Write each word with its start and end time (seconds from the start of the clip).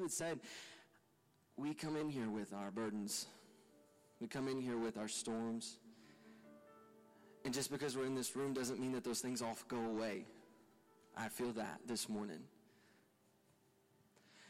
David 0.00 0.12
said, 0.12 0.40
we 1.58 1.74
come 1.74 1.94
in 1.94 2.08
here 2.08 2.30
with 2.30 2.54
our 2.54 2.70
burdens. 2.70 3.26
We 4.18 4.28
come 4.28 4.48
in 4.48 4.58
here 4.58 4.78
with 4.78 4.96
our 4.96 5.08
storms. 5.08 5.76
And 7.44 7.52
just 7.52 7.70
because 7.70 7.98
we're 7.98 8.06
in 8.06 8.14
this 8.14 8.34
room 8.34 8.54
doesn't 8.54 8.80
mean 8.80 8.92
that 8.92 9.04
those 9.04 9.20
things 9.20 9.42
all 9.42 9.58
go 9.68 9.76
away. 9.76 10.24
I 11.18 11.28
feel 11.28 11.52
that 11.52 11.80
this 11.86 12.08
morning. 12.08 12.38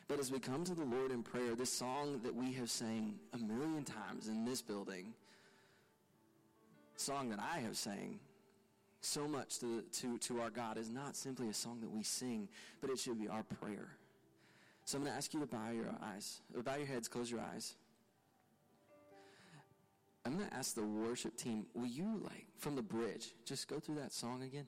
But 0.06 0.20
as 0.20 0.30
we 0.30 0.38
come 0.38 0.62
to 0.62 0.74
the 0.74 0.84
Lord 0.84 1.10
in 1.10 1.24
prayer, 1.24 1.56
this 1.56 1.72
song 1.72 2.20
that 2.22 2.32
we 2.36 2.52
have 2.52 2.70
sang 2.70 3.16
a 3.32 3.38
million 3.38 3.82
times 3.82 4.28
in 4.28 4.44
this 4.44 4.62
building, 4.62 5.14
song 6.94 7.28
that 7.30 7.40
I 7.40 7.58
have 7.58 7.76
sang 7.76 8.20
so 9.00 9.26
much 9.26 9.58
to, 9.58 9.82
to, 9.82 10.16
to 10.18 10.42
our 10.42 10.50
God, 10.50 10.78
is 10.78 10.90
not 10.90 11.16
simply 11.16 11.48
a 11.48 11.54
song 11.54 11.80
that 11.80 11.90
we 11.90 12.04
sing, 12.04 12.48
but 12.80 12.88
it 12.88 13.00
should 13.00 13.18
be 13.18 13.26
our 13.26 13.42
prayer. 13.42 13.88
So 14.90 14.98
I'm 14.98 15.04
going 15.04 15.12
to 15.12 15.18
ask 15.18 15.32
you 15.32 15.38
to 15.38 15.46
bow 15.46 15.70
your 15.72 15.94
eyes, 16.02 16.40
bow 16.64 16.74
your 16.74 16.84
heads, 16.84 17.06
close 17.06 17.30
your 17.30 17.38
eyes. 17.54 17.76
I'm 20.26 20.36
going 20.36 20.50
to 20.50 20.56
ask 20.56 20.74
the 20.74 20.82
worship 20.82 21.36
team, 21.36 21.66
will 21.74 21.86
you, 21.86 22.20
like, 22.24 22.46
from 22.58 22.74
the 22.74 22.82
bridge, 22.82 23.28
just 23.44 23.68
go 23.68 23.78
through 23.78 23.94
that 24.00 24.10
song 24.10 24.42
again? 24.42 24.66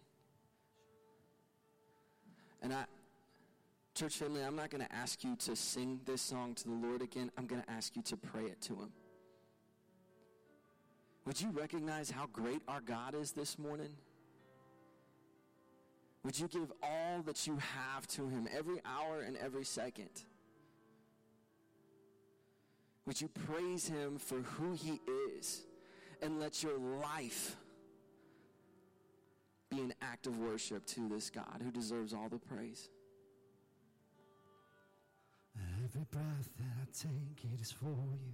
And 2.63 2.73
I, 2.73 2.85
church 3.97 4.15
family, 4.15 4.45
I'm 4.45 4.55
not 4.55 4.71
going 4.71 4.87
to 4.87 4.95
ask 4.95 5.25
you 5.25 5.35
to 5.35 5.57
sing 5.57 5.99
this 6.07 6.23
song 6.23 6.55
to 6.55 6.69
the 6.69 6.75
Lord 6.75 7.03
again. 7.03 7.33
I'm 7.37 7.47
going 7.47 7.63
to 7.63 7.69
ask 7.69 7.97
you 7.97 8.03
to 8.03 8.17
pray 8.17 8.45
it 8.45 8.61
to 8.61 8.75
Him. 8.75 8.93
Would 11.27 11.41
you 11.41 11.51
recognize 11.51 12.13
how 12.13 12.29
great 12.33 12.63
our 12.69 12.81
God 12.81 13.17
is 13.17 13.33
this 13.33 13.59
morning? 13.59 13.91
Would 16.25 16.39
you 16.39 16.47
give 16.49 16.73
all 16.83 17.23
that 17.23 17.47
you 17.47 17.59
have 17.59 18.07
to 18.09 18.29
Him 18.29 18.49
every 18.57 18.81
hour 18.85 19.23
and 19.23 19.37
every 19.37 19.65
second? 19.65 20.11
Would 23.07 23.21
you 23.21 23.29
praise 23.29 23.89
Him 23.89 24.19
for 24.19 24.39
who 24.39 24.73
He 24.75 25.01
is 25.37 25.63
and 26.21 26.39
let 26.39 26.63
your 26.63 26.79
life 26.79 27.57
be 29.69 29.81
an 29.81 29.95
act 30.01 30.27
of 30.27 30.39
worship 30.39 30.87
to 30.87 31.09
this 31.09 31.29
God 31.29 31.61
who 31.63 31.73
deserves 31.73 32.15
all 32.15 32.29
the 32.29 32.39
praise? 32.39 32.89
Every 35.85 36.07
breath 36.11 36.49
that 36.57 36.65
I 36.81 36.87
take, 36.93 37.45
it 37.53 37.61
is 37.61 37.73
for 37.73 37.87
you. 37.87 38.33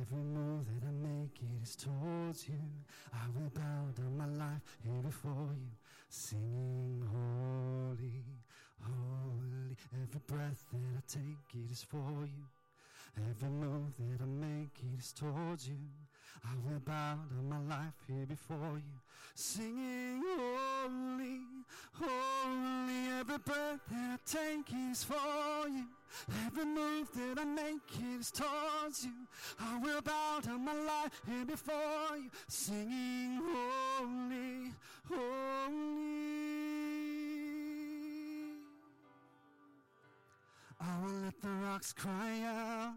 Every 0.00 0.22
move 0.22 0.66
that 0.66 0.86
I 0.86 0.92
make, 0.92 1.36
it 1.40 1.62
is 1.62 1.76
towards 1.76 2.48
you. 2.48 2.60
I 3.12 3.26
will 3.34 3.50
bow 3.50 3.90
down 3.94 4.16
my 4.16 4.26
life 4.26 4.78
here 4.82 5.02
before 5.02 5.50
you, 5.52 5.68
singing 6.14 7.02
holy, 7.10 8.22
holy. 8.80 9.76
Every 10.00 10.20
breath 10.28 10.64
that 10.70 10.78
I 10.96 11.02
take, 11.08 11.64
it 11.64 11.72
is 11.72 11.82
for 11.82 11.96
you. 12.22 12.46
Every 13.30 13.48
move 13.48 13.96
that 13.98 14.22
I 14.22 14.26
make 14.26 14.78
it 14.78 14.98
is 15.00 15.12
towards 15.12 15.68
you. 15.68 15.74
I 16.44 16.54
will 16.64 16.78
bow 16.78 17.18
down 17.30 17.48
my 17.48 17.76
life 17.76 17.98
here 18.06 18.26
before 18.26 18.76
you, 18.76 18.96
singing 19.34 20.22
holy, 20.38 21.40
holy. 21.94 23.18
Every 23.18 23.38
breath 23.38 23.80
that 23.90 24.10
I 24.14 24.18
take 24.24 24.72
is 24.90 25.02
for 25.02 25.68
you. 25.68 25.86
Every 26.46 26.64
move 26.64 27.08
that 27.14 27.38
I 27.40 27.44
make 27.44 28.18
is 28.18 28.30
towards 28.30 29.04
you. 29.04 29.12
I 29.60 29.78
will 29.78 30.00
bow 30.00 30.40
down 30.40 30.64
my 30.64 30.74
life 30.74 31.20
here 31.26 31.44
before 31.44 32.16
you, 32.16 32.30
singing 32.48 33.40
holy, 33.42 34.72
holy. 35.08 36.14
I 40.80 41.02
will 41.02 41.20
let 41.24 41.40
the 41.40 41.48
rocks 41.48 41.92
cry 41.92 42.42
out. 42.44 42.94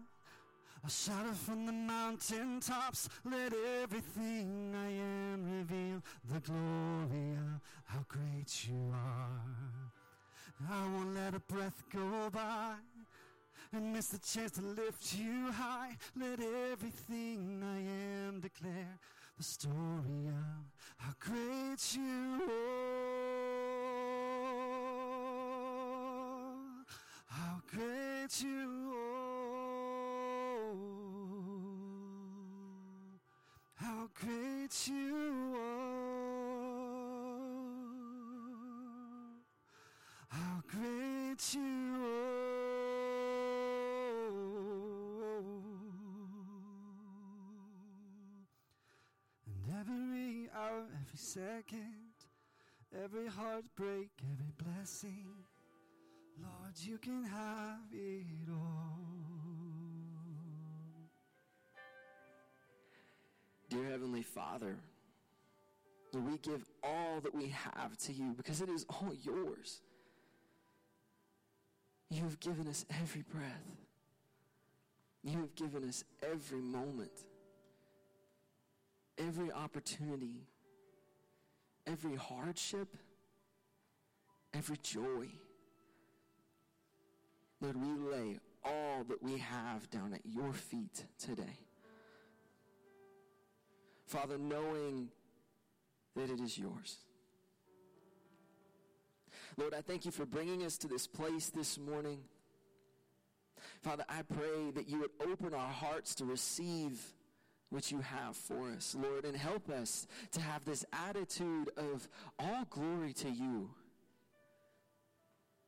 I'll 0.84 0.90
shout 0.90 1.26
it 1.26 1.36
from 1.36 1.66
the 1.66 1.72
mountain 1.72 2.60
tops. 2.60 3.08
Let 3.24 3.52
everything 3.82 4.74
I 4.74 4.90
am 4.90 5.58
reveal 5.58 6.02
the 6.32 6.40
glory 6.40 7.32
of 7.32 7.60
how 7.86 8.04
great 8.08 8.68
you 8.68 8.92
are. 8.92 9.58
I 10.70 10.84
won't 10.88 11.14
let 11.14 11.34
a 11.34 11.40
breath 11.40 11.82
go 11.92 12.30
by 12.30 12.74
and 13.72 13.92
miss 13.92 14.06
the 14.08 14.18
chance 14.18 14.52
to 14.52 14.62
lift 14.62 15.14
you 15.14 15.52
high. 15.52 15.96
Let 16.16 16.40
everything 16.72 17.62
I 17.62 17.80
am 18.26 18.40
declare 18.40 18.98
the 19.36 19.44
story 19.44 20.28
of 20.28 20.64
how 20.96 21.12
great 21.20 21.94
you 21.94 22.42
are. 22.42 22.98
How 27.26 27.60
great 27.70 28.42
you 28.42 28.94
are. 28.94 29.28
How 33.74 34.08
great 34.14 34.88
you 34.88 35.14
are. 35.44 35.47
Every 51.18 51.42
second, 51.42 52.14
every 53.04 53.26
heartbreak, 53.26 54.10
every 54.22 54.52
blessing, 54.56 55.26
Lord, 56.40 56.74
you 56.76 56.98
can 56.98 57.24
have 57.24 57.78
it 57.92 58.48
all. 58.50 58.98
Dear 63.68 63.84
Heavenly 63.90 64.22
Father, 64.22 64.76
we 66.14 66.38
give 66.38 66.64
all 66.82 67.20
that 67.20 67.34
we 67.34 67.48
have 67.48 67.96
to 67.98 68.12
you 68.12 68.32
because 68.36 68.60
it 68.60 68.68
is 68.68 68.86
all 68.88 69.12
yours. 69.22 69.80
You 72.10 72.22
have 72.22 72.40
given 72.40 72.66
us 72.68 72.86
every 73.02 73.22
breath. 73.22 73.76
You 75.22 75.40
have 75.40 75.54
given 75.54 75.86
us 75.86 76.04
every 76.22 76.60
moment, 76.60 77.10
every 79.18 79.52
opportunity, 79.52 80.46
every 81.90 82.16
hardship, 82.16 82.88
every 84.54 84.76
joy. 84.82 85.28
Lord, 87.60 87.76
we 87.76 88.12
lay 88.12 88.38
all 88.64 89.04
that 89.08 89.22
we 89.22 89.38
have 89.38 89.88
down 89.90 90.12
at 90.12 90.20
your 90.24 90.52
feet 90.52 91.04
today. 91.18 91.58
Father, 94.06 94.38
knowing 94.38 95.08
that 96.16 96.30
it 96.30 96.40
is 96.40 96.56
yours. 96.56 96.98
Lord, 99.56 99.74
I 99.74 99.80
thank 99.80 100.04
you 100.04 100.10
for 100.10 100.24
bringing 100.24 100.64
us 100.64 100.78
to 100.78 100.88
this 100.88 101.06
place 101.06 101.50
this 101.50 101.78
morning. 101.78 102.20
Father, 103.82 104.04
I 104.08 104.22
pray 104.22 104.70
that 104.74 104.88
you 104.88 105.00
would 105.00 105.10
open 105.20 105.52
our 105.52 105.68
hearts 105.68 106.14
to 106.16 106.24
receive 106.24 107.00
what 107.70 107.92
you 107.92 108.00
have 108.00 108.36
for 108.36 108.70
us, 108.70 108.96
Lord, 108.98 109.24
and 109.24 109.36
help 109.36 109.68
us 109.68 110.06
to 110.32 110.40
have 110.40 110.64
this 110.64 110.84
attitude 110.92 111.70
of 111.76 112.08
all 112.38 112.64
glory 112.70 113.12
to 113.14 113.30
you. 113.30 113.70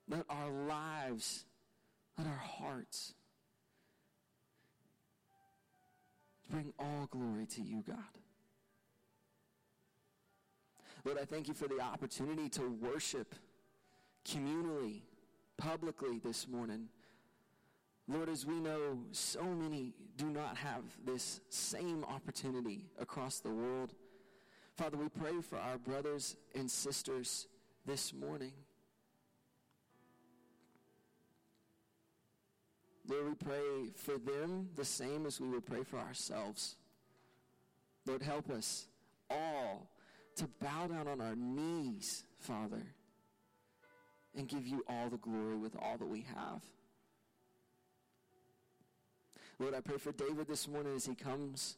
Let 0.09 0.25
our 0.29 0.51
lives, 0.51 1.45
let 2.17 2.27
our 2.27 2.33
hearts 2.33 3.15
bring 6.51 6.73
all 6.79 7.07
glory 7.11 7.47
to 7.47 7.63
you, 7.63 7.85
God. 7.87 7.97
Lord, 11.05 11.19
I 11.21 11.25
thank 11.25 11.49
you 11.49 11.55
for 11.55 11.69
the 11.69 11.81
opportunity 11.81 12.49
to 12.51 12.63
worship 12.81 13.35
communally, 14.29 15.03
publicly 15.57 16.19
this 16.19 16.49
morning. 16.49 16.89
Lord, 18.13 18.29
as 18.29 18.45
we 18.45 18.59
know, 18.59 18.99
so 19.13 19.45
many 19.45 19.93
do 20.17 20.27
not 20.27 20.57
have 20.57 20.83
this 21.05 21.41
same 21.49 22.05
opportunity 22.05 22.91
across 22.99 23.39
the 23.39 23.51
world. 23.51 23.95
Father, 24.77 24.97
we 24.97 25.09
pray 25.09 25.41
for 25.41 25.59
our 25.59 25.79
brothers 25.79 26.35
and 26.57 26.69
sisters 26.69 27.47
this 27.87 28.13
morning. 28.13 28.53
Lord, 33.09 33.29
we 33.29 33.35
pray 33.35 33.91
for 33.95 34.19
them 34.19 34.71
the 34.77 34.85
same 34.85 35.25
as 35.25 35.41
we 35.41 35.49
would 35.49 35.67
pray 35.67 35.85
for 35.85 35.99
ourselves. 35.99 36.75
Lord, 38.07 38.23
help 38.23 38.51
us 38.51 38.89
all 39.31 39.89
to 40.35 40.49
bow 40.61 40.89
down 40.89 41.07
on 41.07 41.21
our 41.21 41.37
knees, 41.37 42.25
Father, 42.41 42.83
and 44.37 44.49
give 44.49 44.67
you 44.67 44.83
all 44.89 45.09
the 45.11 45.19
glory 45.19 45.57
with 45.57 45.77
all 45.81 45.97
that 45.97 46.09
we 46.09 46.27
have. 46.35 46.61
Lord, 49.61 49.75
I 49.75 49.81
pray 49.81 49.99
for 49.99 50.13
David 50.13 50.49
this 50.49 50.67
morning 50.67 50.97
as 50.97 51.05
he 51.05 51.15
comes 51.15 51.77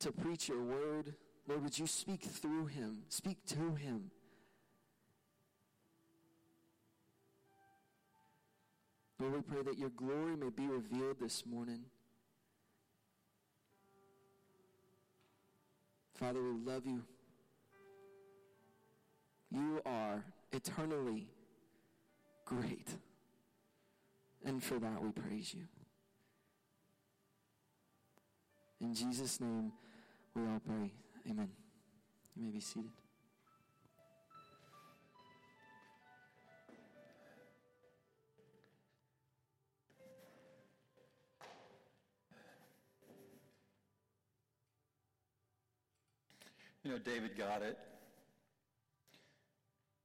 to 0.00 0.10
preach 0.10 0.48
your 0.48 0.62
word. 0.62 1.14
Lord, 1.46 1.62
would 1.62 1.78
you 1.78 1.86
speak 1.86 2.22
through 2.22 2.66
him, 2.66 3.02
speak 3.10 3.36
to 3.48 3.74
him. 3.74 4.10
Lord, 9.20 9.34
we 9.34 9.40
pray 9.42 9.62
that 9.64 9.78
your 9.78 9.90
glory 9.90 10.34
may 10.34 10.48
be 10.48 10.66
revealed 10.66 11.16
this 11.20 11.44
morning. 11.44 11.82
Father, 16.14 16.42
we 16.42 16.72
love 16.72 16.86
you. 16.86 17.02
You 19.50 19.82
are 19.84 20.24
eternally 20.52 21.28
great. 22.46 22.88
And 24.42 24.62
for 24.62 24.78
that 24.78 25.02
we 25.02 25.10
praise 25.10 25.52
you. 25.52 25.64
In 28.80 28.94
Jesus' 28.94 29.40
name, 29.40 29.72
we 30.34 30.42
all 30.42 30.60
pray. 30.66 30.90
Amen. 31.30 31.48
You 32.36 32.42
may 32.44 32.50
be 32.50 32.60
seated. 32.60 32.90
You 46.84 46.92
know, 46.92 46.98
David 46.98 47.36
got 47.36 47.62
it. 47.62 47.76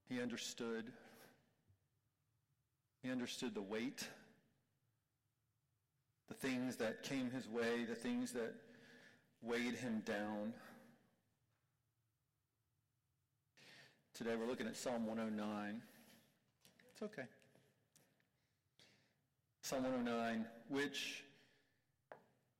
He 0.08 0.20
understood. 0.20 0.86
He 3.02 3.10
understood 3.10 3.54
the 3.54 3.62
weight, 3.62 4.08
the 6.32 6.48
things 6.48 6.76
that 6.76 7.02
came 7.02 7.30
his 7.30 7.46
way, 7.46 7.84
the 7.86 7.94
things 7.94 8.32
that 8.32 8.54
weighed 9.42 9.74
him 9.74 10.02
down. 10.06 10.54
Today 14.14 14.34
we're 14.36 14.46
looking 14.46 14.66
at 14.66 14.74
Psalm 14.74 15.06
109. 15.06 15.82
It's 16.90 17.02
okay. 17.02 17.28
Psalm 19.60 19.82
109, 19.82 20.46
which 20.68 21.22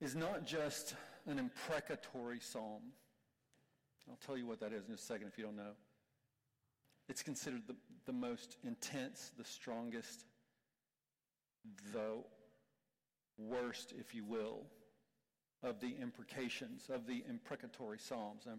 is 0.01 0.15
not 0.15 0.45
just 0.45 0.93
an 1.25 1.39
imprecatory 1.39 2.39
psalm. 2.39 2.81
I'll 4.07 4.19
tell 4.23 4.37
you 4.37 4.45
what 4.45 4.59
that 4.59 4.71
is 4.71 4.87
in 4.87 4.93
a 4.93 4.97
second 4.97 5.29
if 5.29 5.37
you 5.39 5.45
don't 5.45 5.55
know. 5.55 5.73
It's 7.09 7.23
considered 7.23 7.63
the, 7.65 7.75
the 8.05 8.13
most 8.13 8.57
intense, 8.63 9.31
the 9.35 9.43
strongest, 9.43 10.25
the 11.91 12.23
worst, 13.37 13.93
if 13.97 14.13
you 14.13 14.23
will, 14.23 14.65
of 15.63 15.79
the 15.79 15.95
imprecations, 16.01 16.89
of 16.89 17.07
the 17.07 17.23
imprecatory 17.29 17.97
psalms. 17.97 18.43
Now, 18.45 18.53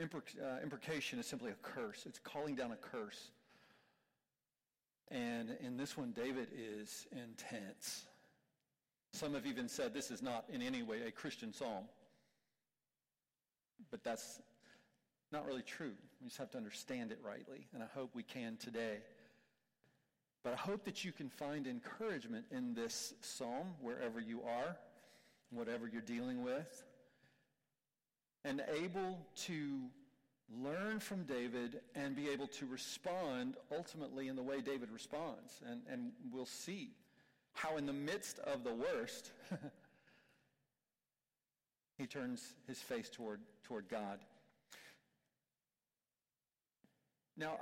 imprec, 0.00 0.22
uh, 0.42 0.62
imprecation 0.62 1.18
is 1.18 1.26
simply 1.26 1.50
a 1.50 1.54
curse. 1.62 2.04
It's 2.06 2.18
calling 2.18 2.54
down 2.54 2.72
a 2.72 2.76
curse. 2.76 3.30
And 5.10 5.56
in 5.60 5.76
this 5.76 5.96
one, 5.96 6.12
David 6.12 6.48
is 6.56 7.06
intense. 7.10 8.04
Some 9.12 9.34
have 9.34 9.46
even 9.46 9.68
said 9.68 9.92
this 9.92 10.10
is 10.10 10.22
not 10.22 10.44
in 10.52 10.62
any 10.62 10.82
way 10.82 11.02
a 11.02 11.10
Christian 11.10 11.52
psalm. 11.52 11.84
But 13.90 14.04
that's 14.04 14.40
not 15.32 15.46
really 15.46 15.62
true. 15.62 15.92
We 16.20 16.28
just 16.28 16.38
have 16.38 16.50
to 16.50 16.58
understand 16.58 17.12
it 17.12 17.18
rightly, 17.24 17.66
and 17.72 17.82
I 17.82 17.86
hope 17.94 18.10
we 18.14 18.22
can 18.22 18.56
today. 18.56 18.98
But 20.42 20.54
I 20.54 20.56
hope 20.56 20.84
that 20.84 21.04
you 21.04 21.12
can 21.12 21.28
find 21.28 21.66
encouragement 21.66 22.46
in 22.50 22.74
this 22.74 23.14
psalm 23.20 23.74
wherever 23.80 24.20
you 24.20 24.42
are, 24.42 24.76
whatever 25.50 25.86
you're 25.86 26.00
dealing 26.00 26.42
with, 26.42 26.84
and 28.44 28.62
able 28.82 29.18
to 29.46 29.80
learn 30.62 30.98
from 30.98 31.24
David 31.24 31.80
and 31.94 32.16
be 32.16 32.28
able 32.28 32.46
to 32.48 32.66
respond 32.66 33.54
ultimately 33.70 34.28
in 34.28 34.36
the 34.36 34.42
way 34.42 34.60
David 34.60 34.90
responds. 34.90 35.60
And, 35.68 35.82
and 35.90 36.12
we'll 36.32 36.46
see 36.46 36.90
how, 37.52 37.76
in 37.76 37.86
the 37.86 37.92
midst 37.92 38.38
of 38.40 38.64
the 38.64 38.74
worst, 38.74 39.32
he 41.98 42.06
turns 42.06 42.54
his 42.66 42.78
face 42.78 43.10
toward, 43.10 43.40
toward 43.62 43.88
God. 43.88 44.18
Now, 47.40 47.56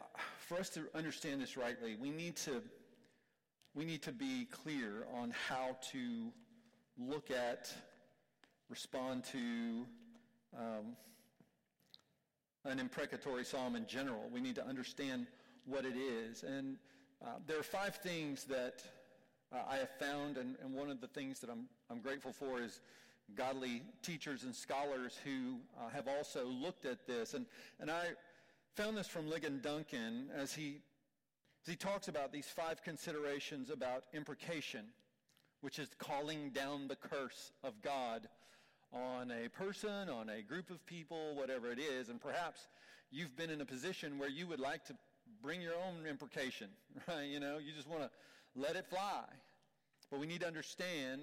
for 0.49 0.59
us 0.59 0.69
to 0.71 0.81
understand 0.93 1.41
this 1.41 1.57
rightly, 1.57 1.95
we 1.95 2.11
need 2.11 2.35
to, 2.39 2.61
we 3.77 3.85
need 3.85 4.03
to 4.03 4.13
be 4.13 4.47
clear 4.47 5.07
on 5.15 5.33
how 5.49 5.77
to 5.93 6.33
look 6.99 7.31
at, 7.31 7.73
respond 8.69 9.23
to 9.27 9.87
um, 10.59 10.97
an 12.65 12.81
imprecatory 12.81 13.45
psalm 13.45 13.77
in 13.77 13.87
general. 13.87 14.29
We 14.33 14.41
need 14.41 14.57
to 14.57 14.67
understand 14.67 15.29
what 15.65 15.85
it 15.85 15.97
is. 15.97 16.43
And 16.43 16.79
uh, 17.25 17.35
there 17.47 17.57
are 17.57 17.63
five 17.63 17.95
things 17.95 18.43
that 18.47 18.83
uh, 19.53 19.59
I 19.71 19.77
have 19.77 19.91
found, 20.01 20.39
and, 20.39 20.57
and, 20.61 20.75
one 20.75 20.91
of 20.91 21.01
the 21.01 21.07
things 21.07 21.39
that 21.39 21.51
I'm, 21.51 21.67
I'm 21.89 22.01
grateful 22.01 22.33
for 22.33 22.61
is 22.61 22.81
godly 23.37 23.83
teachers 24.03 24.43
and 24.43 24.53
scholars 24.53 25.17
who 25.23 25.59
uh, 25.79 25.89
have 25.91 26.09
also 26.09 26.47
looked 26.47 26.85
at 26.85 27.07
this. 27.07 27.35
And, 27.35 27.47
and 27.79 27.93
I 27.93 28.09
found 28.79 28.97
this 28.97 29.09
from 29.09 29.29
Ligon 29.29 29.61
Duncan 29.61 30.29
as 30.33 30.55
he, 30.55 30.77
as 31.67 31.69
he 31.69 31.75
talks 31.75 32.07
about 32.07 32.33
these 32.33 32.47
five 32.47 32.81
considerations 32.85 33.71
about 33.71 34.05
imprecation, 34.15 34.85
which 35.63 35.81
is 35.81 35.89
calling 35.99 36.51
down 36.51 36.87
the 36.87 36.95
curse 36.95 37.51
of 37.65 37.83
God 37.83 38.29
on 38.93 39.33
a 39.33 39.49
person, 39.49 40.09
on 40.09 40.29
a 40.29 40.43
group 40.43 40.71
of 40.71 40.87
people, 40.87 41.35
whatever 41.35 41.73
it 41.73 41.81
is. 41.81 42.09
And 42.09 42.21
perhaps 42.21 42.69
you've 43.11 43.37
been 43.37 43.51
in 43.51 43.61
a 43.63 43.65
position 43.65 44.17
where 44.17 44.29
you 44.29 44.47
would 44.47 44.61
like 44.61 44.85
to 44.85 44.95
bring 45.43 45.61
your 45.61 45.75
own 45.75 46.07
imprecation, 46.09 46.69
right? 47.09 47.27
You 47.27 47.41
know, 47.41 47.59
you 47.59 47.73
just 47.73 47.89
want 47.89 48.03
to 48.03 48.11
let 48.55 48.77
it 48.77 48.87
fly. 48.87 49.25
But 50.09 50.21
we 50.21 50.29
need 50.29 50.43
to 50.43 50.47
understand 50.47 51.23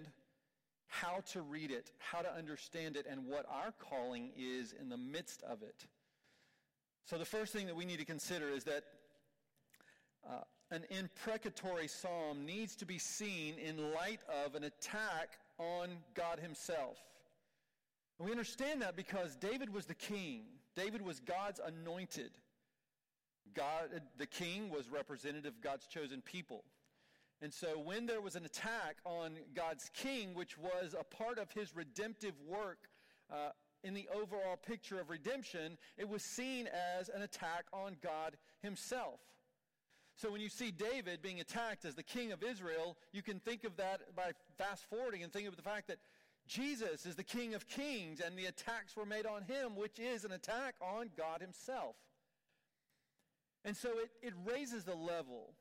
how 0.87 1.23
to 1.31 1.41
read 1.41 1.71
it, 1.71 1.91
how 1.99 2.19
to 2.19 2.33
understand 2.33 2.97
it, 2.97 3.05
and 3.09 3.25
what 3.25 3.45
our 3.49 3.71
calling 3.79 4.31
is 4.37 4.73
in 4.77 4.89
the 4.89 4.97
midst 4.97 5.41
of 5.43 5.63
it. 5.63 5.85
So, 7.05 7.19
the 7.19 7.25
first 7.25 7.53
thing 7.53 7.67
that 7.67 7.75
we 7.75 7.85
need 7.85 7.99
to 7.99 8.05
consider 8.05 8.49
is 8.49 8.63
that 8.63 8.83
uh, 10.27 10.39
an 10.71 10.85
imprecatory 10.89 11.87
psalm 11.87 12.45
needs 12.45 12.75
to 12.77 12.85
be 12.85 12.97
seen 12.97 13.59
in 13.59 13.93
light 13.93 14.21
of 14.43 14.55
an 14.55 14.63
attack 14.63 15.37
on 15.59 15.89
God 16.15 16.39
Himself. 16.39 16.97
And 18.17 18.25
we 18.25 18.31
understand 18.31 18.81
that 18.81 18.95
because 18.95 19.35
David 19.35 19.71
was 19.71 19.85
the 19.85 19.93
king, 19.93 20.45
David 20.75 21.03
was 21.03 21.19
God's 21.19 21.59
anointed. 21.63 22.31
God, 23.53 24.01
the 24.17 24.25
king 24.25 24.71
was 24.71 24.89
representative 24.89 25.53
of 25.53 25.61
God's 25.61 25.85
chosen 25.85 26.21
people. 26.21 26.63
And 27.41 27.53
so 27.53 27.77
when 27.77 28.07
there 28.07 28.21
was 28.21 28.35
an 28.35 28.45
attack 28.45 28.97
on 29.05 29.33
God's 29.53 29.91
king, 29.93 30.33
which 30.33 30.57
was 30.57 30.95
a 30.99 31.03
part 31.03 31.37
of 31.37 31.51
his 31.51 31.75
redemptive 31.75 32.33
work 32.47 32.79
uh, 33.31 33.49
in 33.85 33.93
the 33.93 34.07
overall 34.13 34.57
picture 34.57 34.99
of 34.99 35.09
redemption, 35.09 35.77
it 35.97 36.09
was 36.09 36.23
seen 36.23 36.67
as 36.97 37.09
an 37.09 37.21
attack 37.21 37.65
on 37.71 37.95
God 38.01 38.35
himself. 38.61 39.19
So 40.17 40.31
when 40.31 40.41
you 40.41 40.49
see 40.49 40.71
David 40.71 41.21
being 41.21 41.39
attacked 41.39 41.85
as 41.85 41.95
the 41.95 42.03
king 42.03 42.31
of 42.31 42.41
Israel, 42.43 42.97
you 43.11 43.21
can 43.21 43.39
think 43.39 43.63
of 43.63 43.77
that 43.77 44.15
by 44.15 44.31
fast 44.57 44.83
forwarding 44.89 45.23
and 45.23 45.31
think 45.31 45.47
of 45.47 45.55
the 45.55 45.61
fact 45.61 45.87
that 45.87 45.99
Jesus 46.47 47.05
is 47.05 47.15
the 47.15 47.23
king 47.23 47.53
of 47.53 47.67
kings 47.67 48.19
and 48.19 48.37
the 48.37 48.45
attacks 48.45 48.95
were 48.95 49.05
made 49.05 49.25
on 49.25 49.43
him, 49.43 49.75
which 49.75 49.99
is 49.99 50.25
an 50.25 50.31
attack 50.31 50.75
on 50.81 51.09
God 51.17 51.41
himself. 51.41 51.95
And 53.63 53.75
so 53.75 53.89
it, 53.89 54.09
it 54.21 54.33
raises 54.45 54.83
the 54.83 54.95
level 54.95 55.53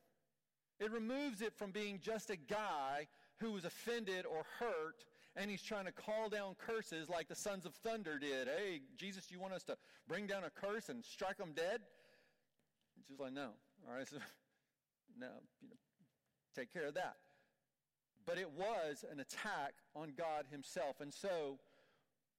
it 0.81 0.91
removes 0.91 1.41
it 1.41 1.55
from 1.55 1.71
being 1.71 2.01
just 2.03 2.31
a 2.31 2.37
guy 2.37 3.07
who 3.39 3.53
was 3.53 3.65
offended 3.65 4.27
or 4.27 4.45
hurt 4.59 5.05
and 5.37 5.51
he's 5.51 5.63
trying 5.63 5.85
to 5.87 5.93
call 5.93 6.29
down 6.29 6.55
curses 6.59 7.09
like 7.09 7.29
the 7.29 7.35
sons 7.35 7.67
of 7.67 7.75
thunder 7.75 8.19
did. 8.19 8.49
Hey, 8.49 8.81
Jesus, 8.97 9.31
you 9.31 9.41
want 9.41 9.53
us 9.53 9.65
to 9.65 9.77
bring 10.09 10.27
down 10.27 10.45
a 10.45 10.51
curse 10.51 10.89
and 10.89 11.05
strike 11.05 11.39
them 11.39 11.53
dead? 11.55 11.81
Jesus 12.97 13.21
like, 13.21 13.33
no. 13.33 13.51
All 13.89 13.97
right, 13.97 14.07
so 14.07 14.17
no, 15.19 15.27
you 15.61 15.69
know, 15.69 15.77
take 16.55 16.73
care 16.73 16.87
of 16.87 16.95
that. 16.95 17.17
But 18.27 18.39
it 18.39 18.51
was 18.51 19.05
an 19.11 19.21
attack 19.21 19.75
on 19.95 20.13
God 20.17 20.47
himself. 20.51 21.01
And 21.01 21.13
so 21.13 21.59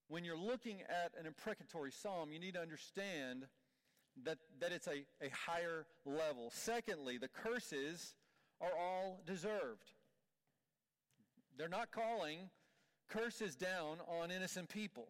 when 0.07 0.23
you're 0.23 0.37
looking 0.37 0.81
at 0.81 1.11
an 1.19 1.25
imprecatory 1.25 1.91
psalm, 1.91 2.31
you 2.31 2.39
need 2.39 2.53
to 2.53 2.61
understand 2.61 3.45
that, 4.23 4.37
that 4.59 4.71
it's 4.71 4.87
a, 4.87 5.03
a 5.21 5.29
higher 5.31 5.85
level. 6.05 6.49
Secondly, 6.51 7.17
the 7.17 7.27
curses 7.27 8.15
are 8.61 8.71
all 8.79 9.21
deserved. 9.27 9.91
They're 11.57 11.67
not 11.67 11.91
calling 11.91 12.49
curses 13.09 13.55
down 13.55 13.97
on 14.21 14.31
innocent 14.31 14.69
people. 14.69 15.07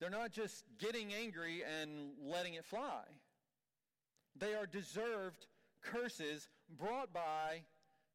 They're 0.00 0.10
not 0.10 0.30
just 0.30 0.64
getting 0.78 1.12
angry 1.12 1.62
and 1.80 2.12
letting 2.22 2.54
it 2.54 2.64
fly. 2.64 3.02
They 4.36 4.54
are 4.54 4.66
deserved 4.66 5.46
curses 5.82 6.48
brought 6.78 7.12
by 7.12 7.62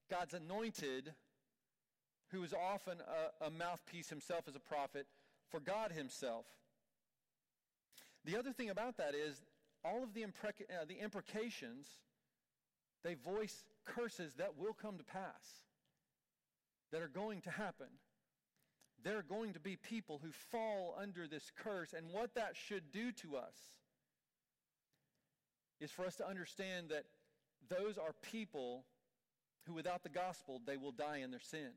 God's 0.10 0.34
anointed, 0.34 1.14
who 2.30 2.44
is 2.44 2.54
often 2.54 3.00
a, 3.42 3.46
a 3.48 3.50
mouthpiece 3.50 4.10
himself 4.10 4.48
as 4.48 4.56
a 4.56 4.60
prophet 4.60 5.08
for 5.50 5.60
God 5.60 5.92
himself. 5.92 6.46
The 8.26 8.38
other 8.38 8.54
thing 8.54 8.70
about 8.70 8.98
that 8.98 9.16
is 9.16 9.42
all 9.84 10.04
of 10.04 10.14
the, 10.14 10.22
impreca- 10.22 10.70
uh, 10.70 10.86
the 10.88 11.00
imprecations 11.00 11.88
They 13.04 13.16
voice 13.16 13.66
curses 13.84 14.36
that 14.36 14.58
will 14.58 14.74
come 14.74 14.98
to 14.98 15.04
pass, 15.04 15.66
that 16.92 17.02
are 17.02 17.10
going 17.10 17.42
to 17.42 17.52
happen. 17.52 17.88
There 19.04 19.18
are 19.18 19.24
going 19.24 19.54
to 19.54 19.60
be 19.60 19.76
people 19.76 20.20
who 20.24 20.32
fall 20.32 20.96
under 21.00 21.28
this 21.28 21.52
curse, 21.58 21.94
and 21.94 22.08
what 22.12 22.36
that 22.36 22.56
should 22.56 22.92
do 22.92 23.12
to 23.14 23.36
us 23.36 23.58
is 25.82 25.92
for 25.92 26.06
us 26.06 26.16
to 26.16 26.28
understand 26.28 26.90
that 26.90 27.04
those 27.70 27.98
are 27.98 28.14
people 28.32 28.86
who, 29.66 29.74
without 29.74 30.04
the 30.04 30.10
gospel, 30.10 30.62
they 30.66 30.78
will 30.78 30.92
die 30.92 31.18
in 31.18 31.32
their 31.32 31.42
sin. 31.42 31.72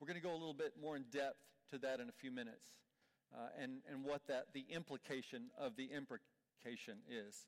We're 0.00 0.06
going 0.06 0.20
to 0.20 0.26
go 0.26 0.32
a 0.32 0.38
little 0.38 0.54
bit 0.54 0.74
more 0.80 0.96
in 0.96 1.04
depth 1.10 1.38
to 1.70 1.78
that 1.78 2.00
in 2.00 2.08
a 2.08 2.12
few 2.12 2.30
minutes 2.30 2.68
uh, 3.34 3.62
and, 3.62 3.80
and 3.90 4.04
what 4.04 4.26
that, 4.28 4.46
the 4.52 4.64
implication 4.70 5.44
of 5.58 5.76
the 5.76 5.84
imprecation 5.84 6.98
is. 7.10 7.46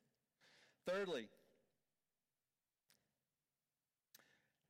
Thirdly, 0.87 1.27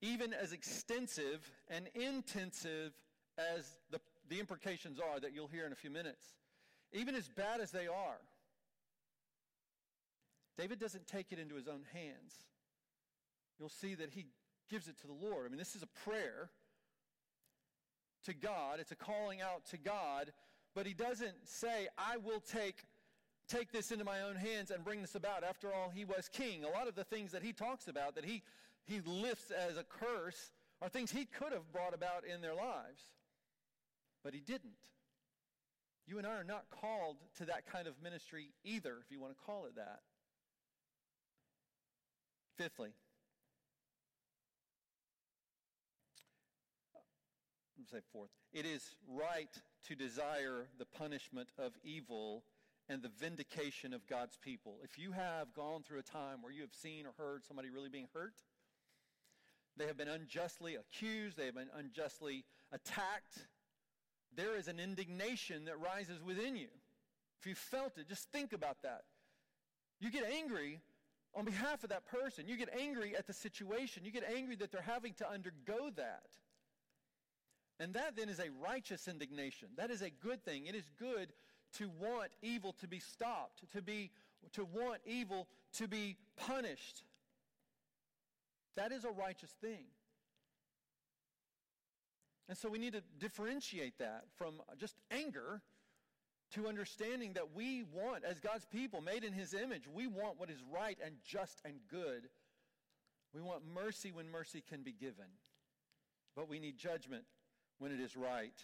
even 0.01 0.33
as 0.33 0.51
extensive 0.51 1.49
and 1.69 1.87
intensive 1.95 2.93
as 3.37 3.79
the, 3.89 3.99
the 4.29 4.39
imprecations 4.39 4.99
are 4.99 5.19
that 5.19 5.33
you'll 5.33 5.47
hear 5.47 5.65
in 5.65 5.71
a 5.71 5.75
few 5.75 5.89
minutes, 5.89 6.25
even 6.93 7.15
as 7.15 7.27
bad 7.27 7.61
as 7.61 7.71
they 7.71 7.87
are, 7.87 8.19
David 10.57 10.79
doesn't 10.79 11.07
take 11.07 11.31
it 11.31 11.39
into 11.39 11.55
his 11.55 11.67
own 11.67 11.83
hands. 11.93 12.35
You'll 13.59 13.69
see 13.69 13.95
that 13.95 14.11
he 14.11 14.25
gives 14.69 14.87
it 14.87 14.99
to 15.01 15.07
the 15.07 15.13
Lord. 15.13 15.45
I 15.45 15.49
mean, 15.49 15.57
this 15.57 15.75
is 15.75 15.83
a 15.83 16.09
prayer 16.09 16.49
to 18.25 18.33
God, 18.33 18.79
it's 18.79 18.91
a 18.91 18.95
calling 18.95 19.41
out 19.41 19.65
to 19.71 19.77
God, 19.77 20.31
but 20.75 20.85
he 20.85 20.93
doesn't 20.93 21.35
say, 21.45 21.87
I 21.97 22.17
will 22.17 22.39
take 22.39 22.75
take 23.47 23.71
this 23.71 23.91
into 23.91 24.05
my 24.05 24.21
own 24.21 24.35
hands 24.35 24.71
and 24.71 24.83
bring 24.83 25.01
this 25.01 25.15
about. 25.15 25.43
After 25.43 25.73
all, 25.73 25.91
he 25.93 26.05
was 26.05 26.29
king. 26.31 26.63
A 26.63 26.69
lot 26.69 26.87
of 26.87 26.95
the 26.95 27.03
things 27.03 27.31
that 27.33 27.43
he 27.43 27.51
talks 27.51 27.87
about 27.87 28.15
that 28.15 28.23
he, 28.23 28.43
he 28.85 29.01
lifts 29.05 29.51
as 29.51 29.77
a 29.77 29.83
curse 29.83 30.51
are 30.81 30.89
things 30.89 31.11
he 31.11 31.25
could 31.25 31.51
have 31.51 31.69
brought 31.73 31.93
about 31.93 32.23
in 32.25 32.41
their 32.41 32.55
lives, 32.55 33.11
but 34.23 34.33
he 34.33 34.39
didn't. 34.39 34.71
You 36.07 36.17
and 36.17 36.27
I 36.27 36.31
are 36.31 36.43
not 36.43 36.65
called 36.69 37.17
to 37.37 37.45
that 37.45 37.65
kind 37.71 37.87
of 37.87 38.01
ministry 38.01 38.53
either, 38.63 38.97
if 39.03 39.11
you 39.11 39.19
want 39.19 39.33
to 39.33 39.45
call 39.45 39.65
it 39.65 39.75
that. 39.75 39.99
Fifthly, 42.57 42.89
say 47.91 47.99
fourth, 48.13 48.29
it 48.53 48.65
is 48.65 48.95
right 49.07 49.49
to 49.87 49.95
desire 49.95 50.67
the 50.77 50.85
punishment 50.85 51.49
of 51.57 51.73
evil 51.83 52.43
and 52.87 53.01
the 53.01 53.11
vindication 53.19 53.93
of 53.93 54.07
God's 54.07 54.37
people. 54.37 54.77
If 54.83 54.97
you 54.97 55.11
have 55.11 55.53
gone 55.53 55.83
through 55.83 55.99
a 55.99 56.03
time 56.03 56.41
where 56.41 56.53
you 56.53 56.61
have 56.61 56.73
seen 56.73 57.05
or 57.05 57.13
heard 57.17 57.43
somebody 57.43 57.69
really 57.69 57.89
being 57.89 58.07
hurt, 58.13 58.35
they 59.77 59.87
have 59.87 59.97
been 59.97 60.07
unjustly 60.07 60.75
accused, 60.75 61.37
they 61.37 61.45
have 61.45 61.55
been 61.55 61.69
unjustly 61.77 62.45
attacked, 62.71 63.47
there 64.35 64.55
is 64.57 64.67
an 64.67 64.79
indignation 64.79 65.65
that 65.65 65.79
rises 65.79 66.21
within 66.23 66.55
you. 66.55 66.69
If 67.39 67.47
you 67.47 67.55
felt 67.55 67.97
it, 67.97 68.07
just 68.07 68.31
think 68.31 68.53
about 68.53 68.81
that. 68.83 69.03
You 69.99 70.11
get 70.11 70.23
angry 70.23 70.79
on 71.33 71.45
behalf 71.45 71.83
of 71.83 71.89
that 71.89 72.05
person. 72.05 72.47
You 72.47 72.57
get 72.57 72.69
angry 72.77 73.15
at 73.15 73.27
the 73.27 73.33
situation. 73.33 74.03
You 74.05 74.11
get 74.11 74.23
angry 74.35 74.55
that 74.57 74.71
they're 74.71 74.81
having 74.81 75.13
to 75.15 75.29
undergo 75.29 75.89
that. 75.95 76.27
And 77.79 77.93
that 77.95 78.15
then 78.15 78.29
is 78.29 78.39
a 78.39 78.49
righteous 78.63 79.07
indignation. 79.07 79.69
That 79.75 79.89
is 79.89 80.01
a 80.01 80.09
good 80.09 80.43
thing. 80.43 80.67
It 80.67 80.75
is 80.75 80.89
good 80.99 81.33
to 81.77 81.89
want 81.99 82.31
evil 82.41 82.75
to 82.79 82.87
be 82.87 82.99
stopped, 82.99 83.63
to 83.73 83.81
be 83.81 84.11
to 84.53 84.65
want 84.65 84.99
evil 85.05 85.47
to 85.73 85.87
be 85.87 86.17
punished. 86.35 87.03
That 88.75 88.91
is 88.91 89.03
a 89.03 89.11
righteous 89.11 89.51
thing. 89.61 89.85
And 92.51 92.57
so 92.57 92.67
we 92.67 92.79
need 92.79 92.91
to 92.91 93.01
differentiate 93.17 93.97
that 93.99 94.25
from 94.35 94.55
just 94.77 94.97
anger 95.09 95.61
to 96.53 96.67
understanding 96.67 97.31
that 97.35 97.55
we 97.55 97.83
want, 97.93 98.25
as 98.25 98.41
God's 98.41 98.65
people 98.65 98.99
made 98.99 99.23
in 99.23 99.31
His 99.31 99.53
image, 99.53 99.87
we 99.87 100.05
want 100.05 100.37
what 100.37 100.49
is 100.49 100.57
right 100.69 100.97
and 101.01 101.15
just 101.25 101.61
and 101.63 101.75
good. 101.89 102.27
We 103.33 103.39
want 103.39 103.61
mercy 103.73 104.11
when 104.11 104.29
mercy 104.29 104.61
can 104.67 104.83
be 104.83 104.91
given. 104.91 105.31
But 106.35 106.49
we 106.49 106.59
need 106.59 106.77
judgment 106.77 107.23
when 107.79 107.93
it 107.93 108.01
is 108.01 108.17
right. 108.17 108.59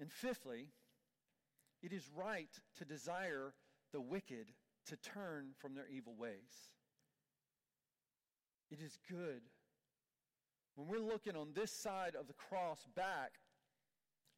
And 0.00 0.10
fifthly, 0.10 0.66
it 1.80 1.92
is 1.92 2.02
right 2.16 2.50
to 2.78 2.84
desire 2.84 3.54
the 3.92 4.00
wicked 4.00 4.48
to 4.86 4.96
turn 4.96 5.50
from 5.60 5.76
their 5.76 5.86
evil 5.86 6.16
ways. 6.18 6.72
It 8.72 8.80
is 8.80 8.98
good. 9.08 9.42
When 10.76 10.88
we're 10.88 11.06
looking 11.06 11.36
on 11.36 11.48
this 11.54 11.70
side 11.70 12.14
of 12.18 12.26
the 12.26 12.34
cross 12.34 12.86
back, 12.96 13.32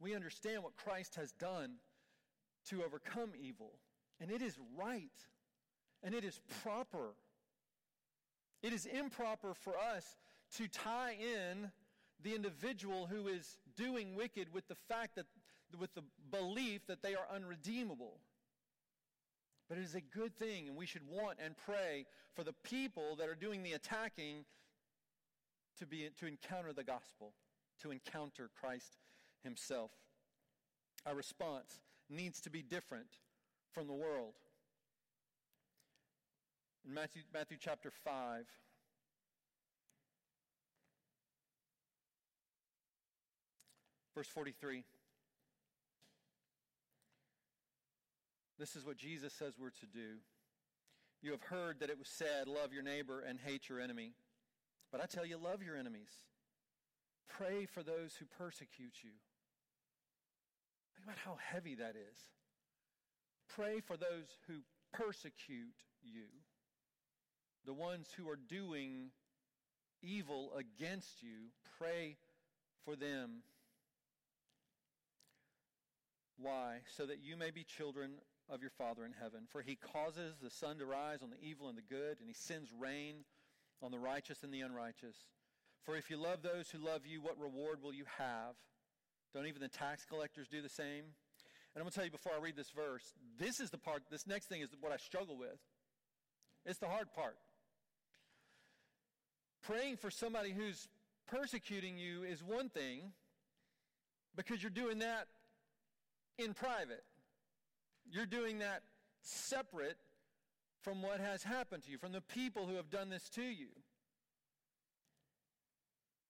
we 0.01 0.15
understand 0.15 0.63
what 0.63 0.77
Christ 0.77 1.15
has 1.15 1.33
done 1.33 1.77
to 2.69 2.83
overcome 2.85 3.31
evil. 3.41 3.73
And 4.21 4.31
it 4.31 4.43
is 4.43 4.59
right. 4.77 5.11
And 6.03 6.15
it 6.15 6.25
is 6.25 6.41
proper. 6.63 7.15
It 8.63 8.73
is 8.73 8.87
improper 8.87 9.55
for 9.55 9.75
us 9.79 10.19
to 10.57 10.69
tie 10.69 11.17
in 11.19 11.71
the 12.23 12.35
individual 12.35 13.07
who 13.07 13.29
is 13.29 13.57
doing 13.77 14.15
wicked 14.15 14.53
with 14.53 14.67
the 14.69 14.75
fact 14.89 15.17
that, 15.17 15.27
with 15.79 15.95
the 15.95 16.03
belief 16.31 16.87
that 16.87 17.03
they 17.03 17.15
are 17.15 17.27
unredeemable. 17.35 18.21
But 19.69 19.79
it 19.79 19.85
is 19.85 19.95
a 19.95 20.01
good 20.01 20.37
thing, 20.37 20.69
and 20.69 20.77
we 20.77 20.87
should 20.87 21.07
want 21.09 21.39
and 21.45 21.55
pray 21.57 22.07
for 22.35 22.45
the 22.45 22.55
people 22.63 23.17
that 23.17 23.29
are 23.29 23.35
doing 23.35 23.63
the 23.63 23.73
attacking 23.73 24.45
to, 25.79 25.87
be, 25.87 26.09
to 26.19 26.27
encounter 26.27 26.73
the 26.73 26.85
gospel, 26.85 27.33
to 27.83 27.91
encounter 27.91 28.51
Christ 28.61 28.97
himself. 29.43 29.91
Our 31.05 31.15
response 31.15 31.81
needs 32.09 32.41
to 32.43 32.51
be 32.51 32.63
different 32.63 33.09
from 33.73 33.87
the 33.87 33.93
world. 33.93 34.35
In 36.87 36.95
Matthew, 36.95 37.23
Matthew 37.33 37.57
chapter 37.61 37.91
5, 37.91 38.47
Verse 44.17 44.29
43. 44.29 44.83
This 48.59 48.75
is 48.75 48.87
what 48.87 48.97
Jesus 48.97 49.35
says 49.35 49.53
we're 49.61 49.69
to 49.69 49.87
do. 49.93 50.17
You 51.21 51.33
have 51.33 51.43
heard 51.43 51.81
that 51.81 51.91
it 51.91 51.99
was 51.99 52.09
said, 52.09 52.49
Love 52.49 52.73
your 52.73 52.83
neighbor 52.83 53.21
and 53.21 53.39
hate 53.39 53.69
your 53.69 53.79
enemy. 53.79 54.13
But 54.91 55.01
I 55.01 55.07
tell 55.07 55.27
you, 55.27 55.37
love 55.37 55.63
your 55.63 55.77
enemies. 55.77 56.11
Pray 57.29 57.67
for 57.67 57.83
those 57.83 58.15
who 58.19 58.27
persecute 58.39 58.95
you. 59.03 59.11
Think 60.95 61.05
about 61.05 61.19
how 61.19 61.37
heavy 61.53 61.75
that 61.75 61.95
is. 61.97 62.19
Pray 63.49 63.81
for 63.81 63.97
those 63.97 64.39
who 64.47 64.61
persecute 64.93 65.83
you, 66.03 66.25
the 67.65 67.75
ones 67.75 68.09
who 68.17 68.29
are 68.29 68.39
doing 68.49 69.11
evil 70.03 70.53
against 70.57 71.23
you. 71.23 71.51
Pray 71.79 72.17
for 72.85 72.97
them. 72.97 73.43
Why? 76.39 76.79
So 76.97 77.07
that 77.07 77.19
you 77.23 77.37
may 77.37 77.51
be 77.51 77.65
children 77.65 78.13
of 78.49 78.61
your 78.61 78.71
Father 78.71 79.05
in 79.05 79.13
heaven. 79.13 79.43
For 79.51 79.63
he 79.63 79.77
causes 79.77 80.37
the 80.43 80.51
sun 80.51 80.79
to 80.79 80.87
rise 80.87 81.23
on 81.23 81.31
the 81.31 81.41
evil 81.43 81.69
and 81.69 81.77
the 81.77 81.83
good, 81.83 82.19
and 82.21 82.29
he 82.29 82.35
sends 82.35 82.71
rain 82.79 83.25
on 83.83 83.91
the 83.91 83.99
righteous 83.99 84.43
and 84.43 84.53
the 84.53 84.61
unrighteous. 84.61 85.17
For 85.85 85.97
if 85.97 86.11
you 86.11 86.17
love 86.17 86.43
those 86.43 86.71
who 86.71 86.79
love 86.79 87.07
you, 87.07 87.21
what 87.21 87.41
reward 87.41 87.83
will 87.83 87.93
you 87.95 88.05
have? 88.19 88.55
Don't 89.33 89.47
even 89.47 89.61
the 89.61 89.69
tax 89.69 90.05
collectors 90.05 90.49
do 90.49 90.61
the 90.63 90.69
same? 90.69 91.05
And 91.75 91.83
I'm 91.83 91.83
going 91.83 91.91
to 91.91 91.95
tell 91.95 92.05
you 92.05 92.11
before 92.11 92.33
I 92.37 92.41
read 92.41 92.57
this 92.57 92.71
verse, 92.71 93.13
this 93.39 93.61
is 93.61 93.71
the 93.71 93.79
part, 93.79 94.03
this 94.11 94.27
next 94.27 94.47
thing 94.47 94.63
is 94.63 94.71
what 94.81 94.93
I 94.93 94.97
struggle 94.97 95.37
with. 95.37 95.59
It's 96.65 96.79
the 96.79 96.89
hard 96.89 97.13
part. 97.13 97.37
Praying 99.63 99.99
for 99.99 100.11
somebody 100.11 100.53
who's 100.53 100.89
persecuting 101.27 101.99
you 101.99 102.23
is 102.23 102.43
one 102.43 102.69
thing 102.69 103.13
because 104.35 104.63
you're 104.63 104.71
doing 104.71 105.01
that 105.01 105.27
in 106.39 106.55
private. 106.55 107.05
You're 108.11 108.27
doing 108.27 108.61
that 108.61 108.83
separate 109.23 109.97
from 110.87 111.03
what 111.03 111.19
has 111.19 111.43
happened 111.43 111.83
to 111.83 111.91
you, 111.91 111.99
from 111.99 112.13
the 112.13 112.21
people 112.21 112.65
who 112.65 112.77
have 112.77 112.91
done 112.91 113.11
this 113.11 113.29
to 113.31 113.43
you. 113.43 113.67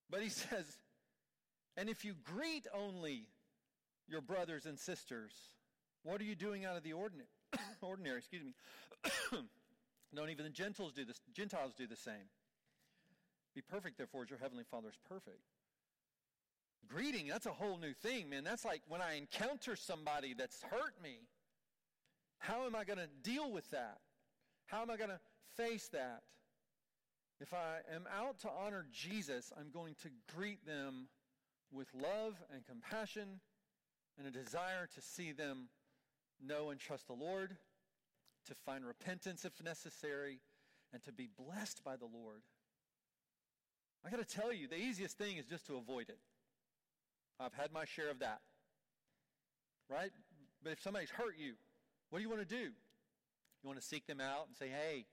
But 0.09 0.23
he 0.23 0.29
says, 0.31 0.64
and 1.77 1.90
if 1.90 2.07
you 2.07 2.14
greet 2.25 2.66
only 2.75 3.27
your 4.09 4.23
brothers 4.23 4.64
and 4.64 4.79
sisters, 4.79 5.33
what 6.05 6.23
are 6.23 6.25
you 6.25 6.35
doing 6.35 6.64
out 6.64 6.75
of 6.75 6.83
the 6.83 6.95
ordinary? 6.95 7.29
ordinary, 7.83 8.16
excuse 8.16 8.42
me. 8.42 8.55
Don't 10.14 10.31
even 10.31 10.47
the 10.47 10.51
Gentiles 10.51 10.95
do 10.95 11.05
this. 11.05 11.21
Gentiles 11.35 11.75
do 11.77 11.87
the 11.87 11.95
same. 11.95 12.31
Be 13.55 13.61
perfect, 13.61 13.99
therefore, 13.99 14.23
as 14.23 14.31
your 14.31 14.38
heavenly 14.38 14.64
Father 14.71 14.88
is 14.88 14.99
perfect. 15.07 15.42
Greeting, 16.88 17.27
that's 17.27 17.45
a 17.45 17.53
whole 17.53 17.77
new 17.77 17.92
thing, 17.92 18.31
man. 18.31 18.42
That's 18.42 18.64
like 18.64 18.81
when 18.88 19.03
I 19.03 19.19
encounter 19.19 19.77
somebody 19.77 20.33
that's 20.33 20.62
hurt 20.62 20.95
me. 21.03 21.29
How 22.38 22.64
am 22.64 22.75
I 22.75 22.85
going 22.85 22.99
to 22.99 23.09
deal 23.23 23.53
with 23.53 23.69
that? 23.73 23.99
How 24.66 24.83
am 24.83 24.90
I 24.90 24.96
going 24.96 25.11
to 25.11 25.20
face 25.57 25.88
that? 25.88 26.22
If 27.40 27.52
I 27.52 27.79
am 27.94 28.07
out 28.18 28.38
to 28.40 28.48
honor 28.48 28.87
Jesus, 28.92 29.52
I'm 29.59 29.70
going 29.70 29.94
to 30.02 30.09
greet 30.35 30.66
them 30.66 31.09
with 31.72 31.88
love 31.94 32.35
and 32.52 32.64
compassion 32.64 33.40
and 34.18 34.26
a 34.26 34.31
desire 34.31 34.88
to 34.94 35.00
see 35.00 35.33
them 35.33 35.68
know 36.44 36.70
and 36.70 36.81
trust 36.81 37.07
the 37.07 37.12
Lord, 37.12 37.57
to 38.46 38.55
find 38.55 38.85
repentance 38.85 39.44
if 39.44 39.62
necessary, 39.62 40.40
and 40.92 41.02
to 41.05 41.12
be 41.12 41.29
blessed 41.37 41.85
by 41.85 41.96
the 41.96 42.07
Lord. 42.07 42.42
I 44.05 44.11
got 44.11 44.26
to 44.26 44.37
tell 44.37 44.52
you, 44.52 44.68
the 44.68 44.79
easiest 44.79 45.18
thing 45.18 45.37
is 45.37 45.46
just 45.46 45.66
to 45.66 45.76
avoid 45.76 46.09
it. 46.09 46.18
I've 47.38 47.52
had 47.52 47.72
my 47.72 47.85
share 47.85 48.11
of 48.11 48.20
that. 48.20 48.40
Right? 49.90 50.11
But 50.62 50.72
if 50.72 50.83
somebody's 50.83 51.11
hurt 51.11 51.35
you, 51.38 51.55
what 52.11 52.18
do 52.18 52.22
you 52.22 52.31
want 52.31 52.48
to 52.48 52.55
do? 52.55 52.70
You 53.66 53.70
want 53.70 53.81
to 53.81 53.88
seek 53.88 54.07
them 54.07 54.20
out 54.20 54.46
and 54.46 54.55
say, 54.57 54.68
"Hey, 54.68 55.07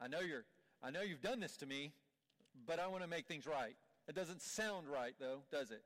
I 0.00 0.08
know 0.08 0.20
you're 0.20 0.46
I 0.82 0.88
know 0.88 1.02
you've 1.02 1.20
done 1.20 1.40
this 1.40 1.58
to 1.58 1.66
me, 1.66 1.92
but 2.66 2.78
I 2.80 2.86
want 2.86 3.02
to 3.02 3.06
make 3.06 3.26
things 3.26 3.46
right." 3.46 3.76
It 4.08 4.14
doesn't 4.14 4.40
sound 4.40 4.88
right 4.88 5.12
though, 5.20 5.42
does 5.50 5.70
it? 5.70 5.84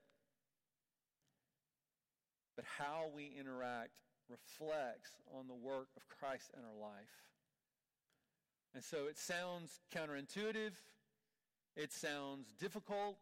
But 2.54 2.64
how 2.64 3.10
we 3.12 3.34
interact 3.36 3.90
reflects 4.28 5.10
on 5.36 5.48
the 5.48 5.54
work 5.54 5.88
of 5.96 6.06
Christ 6.06 6.52
in 6.56 6.62
our 6.62 6.80
life. 6.80 7.24
And 8.72 8.84
so 8.84 9.08
it 9.08 9.18
sounds 9.18 9.80
counterintuitive. 9.92 10.74
It 11.74 11.92
sounds 11.92 12.52
difficult. 12.52 13.18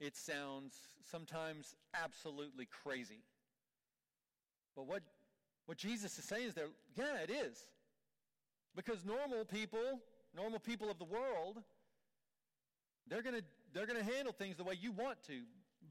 It 0.00 0.16
sounds 0.16 0.78
sometimes 1.10 1.76
absolutely 1.92 2.64
crazy. 2.64 3.20
But 4.74 4.86
what, 4.86 5.02
what 5.66 5.78
Jesus 5.78 6.18
is 6.18 6.24
saying 6.24 6.48
is 6.48 6.54
that, 6.54 6.66
yeah, 6.96 7.18
it 7.22 7.30
is. 7.30 7.58
Because 8.74 9.04
normal 9.04 9.44
people, 9.44 10.00
normal 10.34 10.58
people 10.58 10.90
of 10.90 10.98
the 10.98 11.04
world, 11.04 11.62
they're 13.08 13.22
going 13.22 13.36
to 13.36 13.44
they're 13.72 13.86
going 13.86 14.02
to 14.02 14.14
handle 14.14 14.32
things 14.32 14.56
the 14.56 14.64
way 14.64 14.74
you 14.80 14.90
want 14.92 15.22
to. 15.26 15.42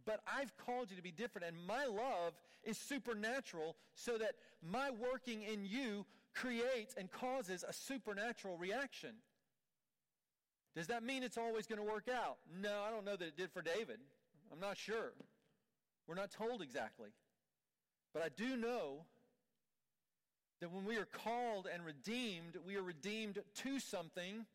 But 0.06 0.22
I've 0.28 0.56
called 0.58 0.90
you 0.90 0.98
to 0.98 1.04
be 1.04 1.12
different, 1.12 1.48
and 1.48 1.68
my 1.68 1.86
love 1.86 2.34
is 2.64 2.78
supernatural 2.78 3.76
so 3.94 4.18
that 4.18 4.34
my 4.64 4.90
working 4.90 5.44
in 5.44 5.66
you 5.66 6.06
creates 6.34 6.96
and 6.98 7.12
causes 7.12 7.64
a 7.68 7.74
supernatural 7.74 8.58
reaction. 8.58 9.12
Does 10.76 10.88
that 10.88 11.04
mean 11.04 11.24
it's 11.24 11.38
always 11.38 11.68
going 11.68 11.80
to 11.80 11.88
work 11.88 12.08
out? 12.10 12.38
No, 12.60 12.82
I 12.86 12.92
don't 12.92 13.06
know 13.06 13.16
that 13.16 13.26
it 13.26 13.38
did 13.38 13.52
for 13.52 13.62
David. 13.62 14.00
I'm 14.52 14.60
not 14.60 14.78
sure. 14.78 15.14
We're 16.08 16.16
not 16.16 16.32
told 16.32 16.62
exactly. 16.62 17.10
But 18.14 18.24
I 18.24 18.30
do 18.30 18.58
know 18.58 19.06
that 20.62 20.72
when 20.72 20.86
we 20.86 20.98
are 20.98 21.06
called 21.06 21.68
and 21.72 21.86
redeemed, 21.86 22.58
we 22.66 22.76
are 22.76 22.84
redeemed 22.84 23.40
to 23.56 23.80
something 23.80 24.46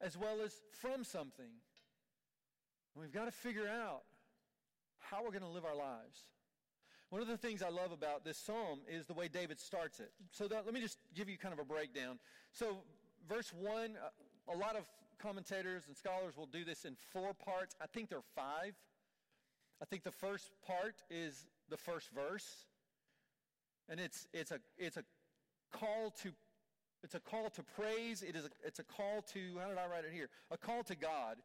as 0.00 0.16
well 0.16 0.40
as 0.44 0.52
from 0.80 1.04
something. 1.04 1.50
And 2.94 3.02
we've 3.02 3.12
got 3.12 3.24
to 3.24 3.32
figure 3.32 3.68
out 3.68 4.02
how 4.98 5.22
we're 5.22 5.30
going 5.30 5.42
to 5.42 5.48
live 5.48 5.64
our 5.64 5.76
lives. 5.76 6.28
One 7.10 7.22
of 7.22 7.28
the 7.28 7.38
things 7.38 7.62
I 7.62 7.70
love 7.70 7.90
about 7.90 8.24
this 8.24 8.36
psalm 8.36 8.80
is 8.86 9.06
the 9.06 9.14
way 9.14 9.28
David 9.28 9.58
starts 9.58 9.98
it. 9.98 10.12
So 10.30 10.46
that, 10.48 10.66
let 10.66 10.74
me 10.74 10.80
just 10.80 10.98
give 11.14 11.28
you 11.28 11.38
kind 11.38 11.54
of 11.54 11.58
a 11.58 11.64
breakdown. 11.64 12.18
So, 12.52 12.78
verse 13.26 13.50
1, 13.52 13.96
uh, 13.96 14.52
a 14.52 14.56
lot 14.56 14.76
of 14.76 14.84
commentators 15.18 15.84
and 15.86 15.96
scholars 15.96 16.36
will 16.36 16.46
do 16.46 16.64
this 16.64 16.84
in 16.84 16.96
four 17.12 17.32
parts. 17.32 17.74
I 17.80 17.86
think 17.86 18.10
there 18.10 18.18
are 18.18 18.34
five. 18.34 18.74
I 19.80 19.84
think 19.86 20.02
the 20.02 20.12
first 20.12 20.50
part 20.66 21.02
is 21.10 21.46
the 21.70 21.76
first 21.76 22.10
verse. 22.10 22.66
And 23.88 23.98
it's, 23.98 24.26
it's, 24.32 24.50
a, 24.50 24.60
it's 24.76 24.96
a 24.96 25.04
call 25.72 26.12
to 26.22 26.32
it's 27.04 27.14
a 27.14 27.20
call 27.20 27.48
to 27.50 27.62
praise. 27.62 28.22
It 28.22 28.34
is 28.34 28.44
a, 28.44 28.50
it's 28.64 28.80
a 28.80 28.84
call 28.84 29.22
to, 29.32 29.40
how 29.60 29.68
did 29.68 29.78
I 29.78 29.86
write 29.86 30.04
it 30.04 30.12
here? 30.12 30.28
A 30.50 30.58
call 30.58 30.82
to 30.84 30.96
God. 30.96 31.36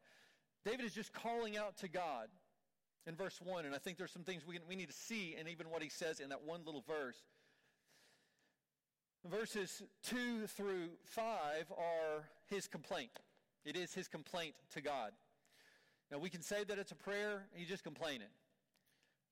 David 0.65 0.85
is 0.85 0.93
just 0.93 1.13
calling 1.13 1.57
out 1.57 1.77
to 1.77 1.87
God 1.87 2.27
in 3.05 3.15
verse 3.15 3.39
1. 3.43 3.65
And 3.65 3.75
I 3.75 3.77
think 3.77 3.97
there's 3.97 4.11
some 4.11 4.23
things 4.23 4.47
we, 4.47 4.59
we 4.67 4.75
need 4.75 4.87
to 4.87 4.95
see 4.95 5.35
in 5.39 5.47
even 5.47 5.69
what 5.69 5.83
he 5.83 5.89
says 5.89 6.19
in 6.19 6.29
that 6.29 6.43
one 6.43 6.61
little 6.65 6.83
verse. 6.87 7.17
Verses 9.29 9.83
2 10.05 10.47
through 10.47 10.89
5 11.03 11.71
are 11.71 12.23
his 12.49 12.67
complaint. 12.67 13.11
It 13.63 13.77
is 13.77 13.93
his 13.93 14.07
complaint 14.07 14.55
to 14.73 14.81
God. 14.81 15.11
Now, 16.11 16.17
we 16.17 16.29
can 16.29 16.41
say 16.41 16.63
that 16.65 16.77
it's 16.77 16.91
a 16.91 16.95
prayer, 16.95 17.45
he's 17.53 17.69
just 17.69 17.83
complaining. 17.83 18.27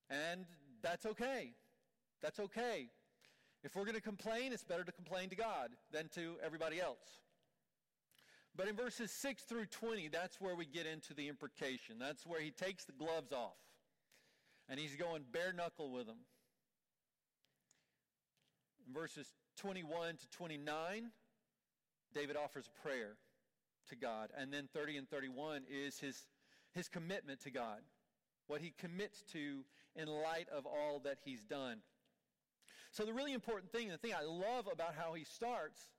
And 0.09 0.45
that's 0.81 1.05
okay. 1.05 1.53
That's 2.21 2.39
okay. 2.39 2.87
If 3.63 3.75
we're 3.75 3.85
going 3.85 3.95
to 3.95 4.01
complain, 4.01 4.53
it's 4.53 4.63
better 4.63 4.83
to 4.83 4.91
complain 4.91 5.29
to 5.29 5.35
God 5.35 5.69
than 5.91 6.09
to 6.15 6.35
everybody 6.43 6.81
else. 6.81 7.19
But 8.55 8.67
in 8.67 8.75
verses 8.75 9.11
6 9.11 9.43
through 9.43 9.67
20, 9.67 10.09
that's 10.09 10.41
where 10.41 10.55
we 10.55 10.65
get 10.65 10.85
into 10.85 11.13
the 11.13 11.27
imprecation. 11.27 11.97
That's 11.99 12.25
where 12.25 12.41
he 12.41 12.51
takes 12.51 12.85
the 12.85 12.91
gloves 12.91 13.31
off. 13.31 13.57
And 14.67 14.79
he's 14.79 14.95
going 14.95 15.23
bare 15.31 15.53
knuckle 15.53 15.91
with 15.91 16.07
them. 16.07 16.17
In 18.87 18.93
verses 18.93 19.27
21 19.57 20.17
to 20.17 20.29
29, 20.29 21.11
David 22.13 22.35
offers 22.35 22.67
a 22.67 22.87
prayer 22.87 23.15
to 23.89 23.95
God. 23.95 24.29
And 24.37 24.51
then 24.51 24.67
30 24.73 24.97
and 24.97 25.09
31 25.09 25.63
is 25.69 25.99
his, 25.99 26.25
his 26.73 26.89
commitment 26.89 27.41
to 27.41 27.51
God, 27.51 27.79
what 28.47 28.61
he 28.61 28.73
commits 28.77 29.23
to 29.33 29.63
in 29.95 30.07
light 30.07 30.47
of 30.55 30.65
all 30.65 30.99
that 31.03 31.19
he's 31.23 31.43
done. 31.43 31.77
So, 32.91 33.05
the 33.05 33.13
really 33.13 33.33
important 33.33 33.71
thing, 33.71 33.87
the 33.87 33.97
thing 33.97 34.13
I 34.13 34.23
love 34.23 34.67
about 34.71 34.95
how 34.95 35.13
he 35.13 35.23
starts, 35.23 35.89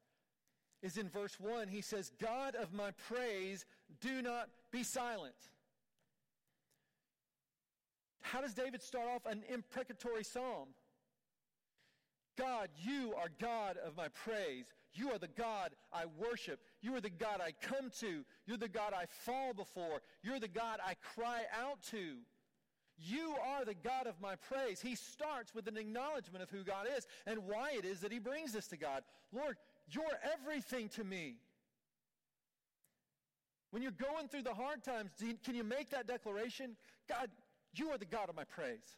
is 0.83 0.99
in 0.99 1.09
verse 1.09 1.39
1. 1.39 1.69
He 1.69 1.81
says, 1.81 2.11
God 2.21 2.55
of 2.55 2.73
my 2.73 2.91
praise, 3.09 3.65
do 4.01 4.21
not 4.21 4.49
be 4.71 4.83
silent. 4.83 5.35
How 8.21 8.41
does 8.41 8.55
David 8.55 8.83
start 8.83 9.09
off 9.09 9.27
an 9.27 9.43
imprecatory 9.49 10.25
psalm? 10.25 10.69
God, 12.39 12.69
you 12.83 13.15
are 13.17 13.29
God 13.41 13.77
of 13.85 13.97
my 13.97 14.09
praise. 14.09 14.65
You 14.95 15.11
are 15.11 15.19
the 15.19 15.29
God 15.29 15.73
I 15.93 16.05
worship. 16.19 16.61
You 16.81 16.95
are 16.97 17.01
the 17.01 17.11
God 17.11 17.41
I 17.41 17.53
come 17.61 17.91
to. 18.01 18.25
You're 18.47 18.57
the 18.57 18.69
God 18.69 18.93
I 18.95 19.05
fall 19.07 19.53
before. 19.55 20.01
You're 20.23 20.41
the 20.41 20.49
God 20.49 20.81
I 20.85 20.95
cry 20.95 21.43
out 21.55 21.83
to. 21.91 22.17
You 23.05 23.35
are 23.45 23.65
the 23.65 23.75
God 23.75 24.07
of 24.07 24.21
my 24.21 24.37
praise. 24.37 24.81
He 24.81 24.95
starts 24.95 25.55
with 25.55 25.67
an 25.67 25.77
acknowledgement 25.77 26.43
of 26.43 26.51
who 26.51 26.63
God 26.63 26.87
is 26.97 27.07
and 27.27 27.47
why 27.47 27.73
it 27.77 27.85
is 27.85 28.01
that 28.01 28.13
he 28.13 28.19
brings 28.19 28.53
this 28.53 28.69
to 28.69 28.77
God. 28.77 29.03
Lord, 29.33 29.57
you're 29.91 30.05
everything 30.33 30.89
to 30.91 31.05
me. 31.05 31.37
When 33.71 33.83
you're 33.83 33.93
going 33.93 34.29
through 34.29 34.43
the 34.43 34.55
hard 34.55 34.85
times, 34.85 35.11
can 35.43 35.55
you 35.55 35.65
make 35.65 35.91
that 35.91 36.07
declaration? 36.07 36.77
God, 37.09 37.31
you 37.75 37.91
are 37.91 37.99
the 37.99 38.05
God 38.05 38.29
of 38.29 38.37
my 38.37 38.45
praise. 38.45 38.97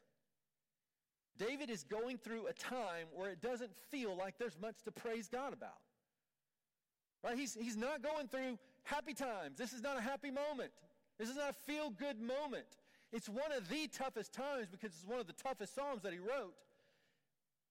David 1.38 1.71
is 1.71 1.85
going 1.85 2.19
through 2.19 2.47
a 2.47 2.53
time 2.53 3.07
where 3.14 3.31
it 3.31 3.40
doesn't 3.40 3.75
feel 3.90 4.17
like 4.17 4.38
there's 4.38 4.59
much 4.61 4.83
to 4.85 4.93
praise 4.93 5.29
God 5.29 5.53
about. 5.53 5.79
Right? 7.23 7.38
He's, 7.38 7.55
he's 7.55 7.77
not 7.77 8.03
going 8.03 8.29
through 8.29 8.59
happy 8.83 9.14
times. 9.14 9.57
This 9.57 9.73
is 9.73 9.81
not 9.81 9.97
a 9.97 10.01
happy 10.01 10.31
moment. 10.31 10.73
This 11.19 11.31
is 11.31 11.37
not 11.37 11.51
a 11.51 11.53
feel 11.53 11.90
good 11.90 12.21
moment. 12.21 12.67
It's 13.12 13.29
one 13.29 13.53
of 13.57 13.69
the 13.69 13.87
toughest 13.88 14.33
times 14.33 14.69
because 14.71 14.90
it's 14.93 15.07
one 15.07 15.21
of 15.21 15.27
the 15.27 15.33
toughest 15.35 15.75
Psalms 15.75 16.03
that 16.03 16.12
he 16.12 16.19
wrote. 16.19 16.55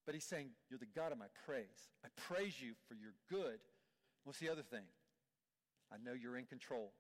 But 0.06 0.16
he's 0.16 0.24
saying, 0.24 0.50
You're 0.70 0.80
the 0.80 0.86
God 0.96 1.12
of 1.12 1.18
my 1.18 1.28
praise. 1.46 1.90
I 2.06 2.10
praise 2.28 2.62
you 2.62 2.74
for 2.88 2.96
your 2.96 3.14
good. 3.30 3.60
What's 4.24 4.40
the 4.40 4.50
other 4.50 4.62
thing? 4.62 4.84
I 5.92 5.98
know 6.04 6.14
you're 6.14 6.38
in 6.38 6.46
control. 6.46 6.92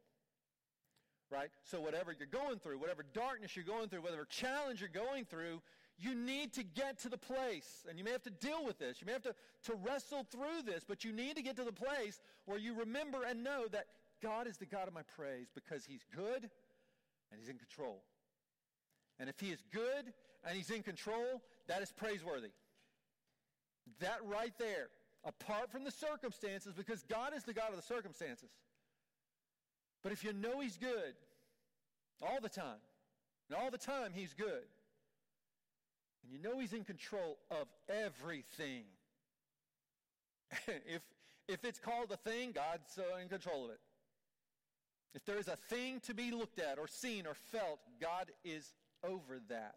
Right? 1.31 1.49
So, 1.63 1.81
whatever 1.81 2.13
you're 2.17 2.27
going 2.27 2.59
through, 2.59 2.77
whatever 2.79 3.03
darkness 3.13 3.55
you're 3.55 3.65
going 3.65 3.89
through, 3.89 4.01
whatever 4.01 4.25
challenge 4.25 4.81
you're 4.81 4.89
going 4.89 5.25
through, 5.25 5.61
you 5.97 6.15
need 6.15 6.53
to 6.53 6.63
get 6.63 6.99
to 6.99 7.09
the 7.09 7.17
place, 7.17 7.85
and 7.87 7.97
you 7.97 8.03
may 8.03 8.11
have 8.11 8.23
to 8.23 8.29
deal 8.29 8.65
with 8.65 8.77
this. 8.79 8.99
You 8.99 9.05
may 9.05 9.13
have 9.13 9.23
to, 9.23 9.35
to 9.65 9.75
wrestle 9.75 10.25
through 10.31 10.63
this, 10.65 10.83
but 10.87 11.03
you 11.03 11.11
need 11.11 11.35
to 11.37 11.41
get 11.41 11.55
to 11.57 11.63
the 11.63 11.71
place 11.71 12.19
where 12.45 12.57
you 12.57 12.77
remember 12.77 13.23
and 13.23 13.43
know 13.43 13.65
that 13.71 13.85
God 14.21 14.47
is 14.47 14.57
the 14.57 14.65
God 14.65 14.87
of 14.87 14.93
my 14.93 15.03
praise 15.15 15.47
because 15.53 15.85
He's 15.85 16.03
good 16.15 16.49
and 17.31 17.39
He's 17.39 17.49
in 17.49 17.57
control. 17.57 18.03
And 19.19 19.29
if 19.29 19.39
He 19.39 19.47
is 19.47 19.59
good 19.71 20.13
and 20.45 20.55
He's 20.55 20.69
in 20.69 20.83
control, 20.83 21.41
that 21.67 21.81
is 21.81 21.91
praiseworthy. 21.91 22.51
That 23.99 24.19
right 24.25 24.53
there, 24.59 24.87
apart 25.23 25.71
from 25.71 25.83
the 25.83 25.91
circumstances, 25.91 26.73
because 26.75 27.03
God 27.03 27.33
is 27.35 27.43
the 27.43 27.53
God 27.53 27.69
of 27.69 27.75
the 27.75 27.81
circumstances. 27.81 28.49
But 30.01 30.11
if 30.11 30.23
you 30.23 30.33
know 30.33 30.59
He's 30.59 30.77
good 30.77 31.15
all 32.21 32.39
the 32.41 32.49
time, 32.49 32.81
and 33.49 33.57
all 33.57 33.71
the 33.71 33.77
time 33.77 34.11
He's 34.13 34.33
good, 34.33 34.65
and 36.23 36.31
you 36.31 36.39
know 36.39 36.59
He's 36.59 36.73
in 36.73 36.83
control 36.83 37.37
of 37.51 37.67
everything. 37.89 38.83
if, 40.67 41.01
if 41.47 41.63
it's 41.65 41.79
called 41.79 42.11
a 42.11 42.17
thing, 42.17 42.51
God's 42.51 42.97
uh, 42.97 43.17
in 43.21 43.29
control 43.29 43.65
of 43.65 43.71
it. 43.71 43.79
If 45.15 45.25
there 45.25 45.37
is 45.37 45.47
a 45.47 45.55
thing 45.55 45.99
to 46.01 46.13
be 46.13 46.31
looked 46.31 46.59
at 46.59 46.79
or 46.79 46.87
seen 46.87 47.27
or 47.27 47.35
felt, 47.35 47.79
God 48.01 48.31
is 48.43 48.73
over 49.03 49.39
that. 49.49 49.75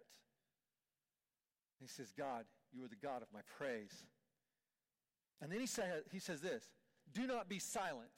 He 1.80 1.86
says, 1.86 2.12
God, 2.16 2.44
you 2.72 2.84
are 2.84 2.88
the 2.88 2.96
God 2.96 3.22
of 3.22 3.28
my 3.32 3.40
praise. 3.58 4.04
And 5.42 5.52
then 5.52 5.60
he, 5.60 5.66
say, 5.66 5.84
he 6.10 6.18
says 6.18 6.40
this 6.40 6.64
do 7.12 7.26
not 7.26 7.48
be 7.48 7.58
silent. 7.58 8.10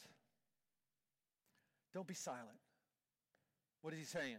Don't 1.93 2.07
be 2.07 2.15
silent. 2.15 2.61
What 3.83 3.93
is 3.93 3.99
he 3.99 4.05
saying? 4.05 4.39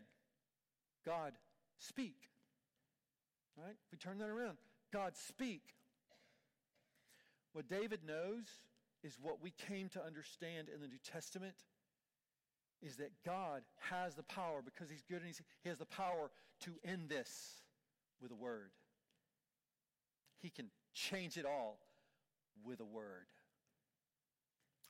God, 1.05 1.33
speak. 1.77 2.15
Right? 3.57 3.71
If 3.71 3.91
we 3.91 3.97
turn 3.97 4.17
that 4.19 4.29
around, 4.29 4.57
God, 4.93 5.13
speak. 5.15 5.61
What 7.53 7.67
David 7.67 8.01
knows 8.05 8.45
is 9.03 9.17
what 9.21 9.41
we 9.41 9.51
came 9.51 9.89
to 9.89 10.05
understand 10.05 10.67
in 10.73 10.81
the 10.81 10.87
New 10.87 10.99
Testament 11.03 11.55
is 12.81 12.97
that 12.97 13.11
God 13.25 13.63
has 13.89 14.15
the 14.15 14.23
power 14.23 14.61
because 14.63 14.89
he's 14.89 15.01
good 15.01 15.17
and 15.17 15.27
he's, 15.27 15.41
he 15.63 15.69
has 15.69 15.77
the 15.77 15.85
power 15.85 16.31
to 16.61 16.71
end 16.83 17.09
this 17.09 17.61
with 18.21 18.31
a 18.31 18.35
word. 18.35 18.71
He 20.41 20.49
can 20.49 20.67
change 20.93 21.37
it 21.37 21.45
all 21.45 21.79
with 22.63 22.79
a 22.79 22.85
word. 22.85 23.27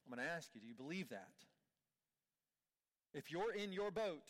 I'm 0.06 0.16
going 0.16 0.26
to 0.26 0.34
ask 0.34 0.50
you, 0.54 0.62
do 0.62 0.68
you 0.68 0.74
believe 0.74 1.10
that? 1.10 1.28
If 3.14 3.32
you're 3.32 3.54
in 3.54 3.72
your 3.72 3.92
boat 3.92 4.26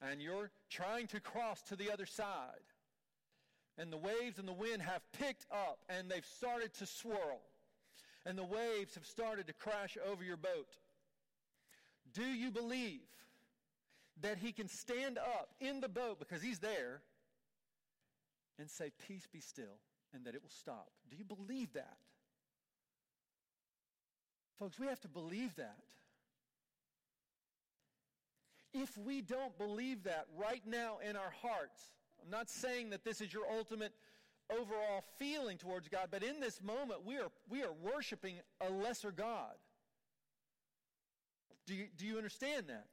and 0.00 0.20
you're 0.20 0.50
trying 0.70 1.06
to 1.08 1.20
cross 1.20 1.62
to 1.62 1.76
the 1.76 1.90
other 1.92 2.06
side, 2.06 2.66
and 3.78 3.92
the 3.92 3.96
waves 3.96 4.38
and 4.38 4.46
the 4.46 4.52
wind 4.52 4.82
have 4.82 5.00
picked 5.18 5.46
up 5.50 5.78
and 5.88 6.10
they've 6.10 6.26
started 6.26 6.74
to 6.74 6.86
swirl, 6.86 7.40
and 8.26 8.38
the 8.38 8.44
waves 8.44 8.94
have 8.94 9.06
started 9.06 9.46
to 9.46 9.52
crash 9.52 9.96
over 10.10 10.22
your 10.22 10.36
boat, 10.36 10.76
do 12.12 12.24
you 12.24 12.50
believe 12.50 13.00
that 14.22 14.38
he 14.38 14.52
can 14.52 14.68
stand 14.68 15.18
up 15.18 15.50
in 15.60 15.80
the 15.80 15.88
boat 15.88 16.18
because 16.18 16.42
he's 16.42 16.58
there 16.58 17.02
and 18.58 18.70
say, 18.70 18.90
Peace 19.06 19.26
be 19.32 19.40
still, 19.40 19.80
and 20.14 20.24
that 20.24 20.34
it 20.34 20.42
will 20.42 20.50
stop? 20.50 20.90
Do 21.10 21.16
you 21.16 21.24
believe 21.24 21.72
that? 21.74 21.96
Folks, 24.58 24.78
we 24.78 24.86
have 24.86 25.00
to 25.00 25.08
believe 25.08 25.54
that. 25.56 25.82
If 28.72 28.96
we 28.96 29.20
don't 29.20 29.56
believe 29.58 30.04
that 30.04 30.26
right 30.36 30.62
now 30.66 30.98
in 31.06 31.16
our 31.16 31.32
hearts, 31.42 31.82
I'm 32.22 32.30
not 32.30 32.48
saying 32.48 32.90
that 32.90 33.04
this 33.04 33.20
is 33.20 33.32
your 33.32 33.44
ultimate 33.52 33.92
overall 34.50 35.02
feeling 35.18 35.58
towards 35.58 35.88
God, 35.88 36.08
but 36.10 36.22
in 36.22 36.40
this 36.40 36.62
moment, 36.62 37.04
we 37.04 37.16
are, 37.16 37.30
we 37.50 37.62
are 37.62 37.72
worshiping 37.72 38.36
a 38.60 38.70
lesser 38.70 39.10
God. 39.10 39.54
Do 41.66 41.74
you, 41.74 41.86
do 41.96 42.06
you 42.06 42.16
understand 42.16 42.66
that? 42.68 42.86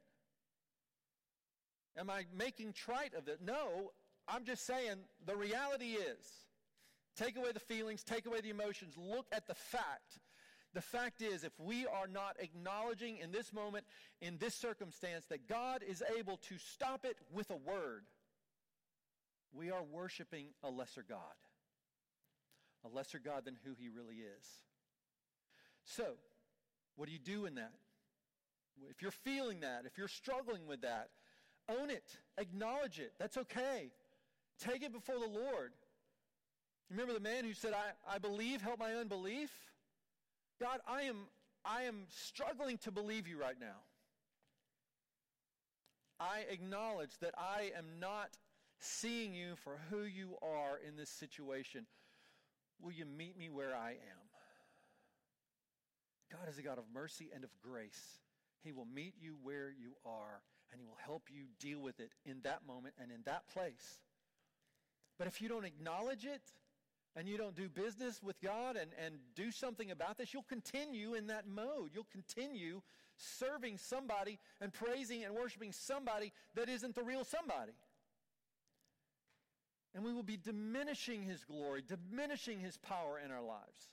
Am 1.96 2.10
I 2.10 2.24
making 2.36 2.72
trite 2.72 3.14
of 3.14 3.28
it? 3.28 3.40
No, 3.42 3.92
I'm 4.28 4.44
just 4.44 4.66
saying 4.66 4.96
the 5.26 5.36
reality 5.36 5.92
is 5.92 6.26
take 7.16 7.36
away 7.36 7.52
the 7.52 7.60
feelings, 7.60 8.02
take 8.02 8.26
away 8.26 8.40
the 8.40 8.50
emotions, 8.50 8.94
look 8.96 9.26
at 9.32 9.46
the 9.46 9.54
fact. 9.54 10.20
The 10.72 10.80
fact 10.80 11.20
is, 11.20 11.42
if 11.42 11.52
we 11.58 11.86
are 11.86 12.06
not 12.06 12.36
acknowledging 12.38 13.18
in 13.18 13.32
this 13.32 13.52
moment, 13.52 13.84
in 14.20 14.38
this 14.38 14.54
circumstance, 14.54 15.26
that 15.26 15.48
God 15.48 15.82
is 15.86 16.02
able 16.16 16.36
to 16.48 16.58
stop 16.58 17.04
it 17.04 17.16
with 17.32 17.50
a 17.50 17.56
word, 17.56 18.04
we 19.52 19.70
are 19.70 19.82
worshiping 19.82 20.46
a 20.62 20.70
lesser 20.70 21.04
God. 21.06 21.18
A 22.84 22.88
lesser 22.88 23.18
God 23.18 23.44
than 23.44 23.56
who 23.64 23.72
he 23.76 23.88
really 23.88 24.16
is. 24.16 24.46
So, 25.84 26.14
what 26.94 27.06
do 27.06 27.12
you 27.12 27.18
do 27.18 27.46
in 27.46 27.56
that? 27.56 27.72
If 28.88 29.02
you're 29.02 29.10
feeling 29.10 29.60
that, 29.60 29.82
if 29.86 29.98
you're 29.98 30.08
struggling 30.08 30.66
with 30.68 30.82
that, 30.82 31.08
own 31.80 31.90
it, 31.90 32.16
acknowledge 32.38 32.98
it. 32.98 33.12
That's 33.18 33.36
okay. 33.36 33.90
Take 34.58 34.82
it 34.82 34.92
before 34.92 35.18
the 35.18 35.28
Lord. 35.28 35.72
Remember 36.90 37.12
the 37.12 37.20
man 37.20 37.44
who 37.44 37.54
said, 37.54 37.72
I, 37.72 38.14
I 38.14 38.18
believe, 38.18 38.60
help 38.60 38.80
my 38.80 38.94
unbelief? 38.94 39.50
God, 40.60 40.80
I 40.86 41.02
am, 41.02 41.16
I 41.64 41.82
am 41.82 42.06
struggling 42.08 42.78
to 42.78 42.90
believe 42.90 43.26
you 43.28 43.40
right 43.40 43.58
now. 43.58 43.78
I 46.18 46.44
acknowledge 46.50 47.18
that 47.20 47.34
I 47.38 47.72
am 47.78 47.86
not 47.98 48.36
seeing 48.78 49.34
you 49.34 49.56
for 49.56 49.78
who 49.88 50.02
you 50.02 50.36
are 50.42 50.78
in 50.86 50.96
this 50.96 51.08
situation. 51.08 51.86
Will 52.82 52.92
you 52.92 53.06
meet 53.06 53.38
me 53.38 53.48
where 53.48 53.74
I 53.74 53.90
am? 53.90 54.30
God 56.30 56.48
is 56.48 56.58
a 56.58 56.62
God 56.62 56.78
of 56.78 56.84
mercy 56.92 57.28
and 57.34 57.44
of 57.44 57.50
grace. 57.62 58.20
He 58.62 58.72
will 58.72 58.86
meet 58.86 59.14
you 59.20 59.36
where 59.42 59.70
you 59.70 59.92
are, 60.04 60.42
and 60.72 60.80
He 60.80 60.86
will 60.86 60.98
help 61.04 61.24
you 61.30 61.44
deal 61.58 61.80
with 61.80 62.00
it 62.00 62.12
in 62.24 62.40
that 62.42 62.66
moment 62.66 62.94
and 63.00 63.10
in 63.10 63.22
that 63.24 63.48
place. 63.52 64.00
But 65.18 65.26
if 65.26 65.42
you 65.42 65.48
don't 65.48 65.64
acknowledge 65.64 66.24
it, 66.24 66.42
and 67.16 67.28
you 67.28 67.36
don't 67.36 67.56
do 67.56 67.68
business 67.68 68.22
with 68.22 68.40
God 68.40 68.76
and, 68.76 68.92
and 69.04 69.16
do 69.34 69.50
something 69.50 69.90
about 69.90 70.16
this, 70.16 70.32
you'll 70.32 70.44
continue 70.44 71.14
in 71.14 71.26
that 71.26 71.46
mode. 71.46 71.90
You'll 71.92 72.06
continue 72.12 72.82
serving 73.16 73.78
somebody 73.78 74.38
and 74.60 74.72
praising 74.72 75.24
and 75.24 75.34
worshiping 75.34 75.72
somebody 75.72 76.32
that 76.54 76.68
isn't 76.68 76.94
the 76.94 77.02
real 77.02 77.24
somebody. 77.24 77.72
And 79.94 80.04
we 80.04 80.12
will 80.12 80.22
be 80.22 80.36
diminishing 80.36 81.24
his 81.24 81.42
glory, 81.44 81.82
diminishing 81.86 82.60
his 82.60 82.76
power 82.76 83.20
in 83.22 83.32
our 83.32 83.42
lives. 83.42 83.90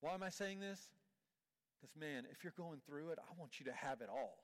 Why 0.00 0.14
am 0.14 0.22
I 0.22 0.30
saying 0.30 0.60
this? 0.60 0.80
Because, 1.78 1.94
man, 1.94 2.24
if 2.32 2.42
you're 2.42 2.54
going 2.56 2.80
through 2.86 3.10
it, 3.10 3.18
I 3.18 3.38
want 3.38 3.60
you 3.60 3.66
to 3.66 3.72
have 3.72 4.00
it 4.00 4.08
all. 4.08 4.38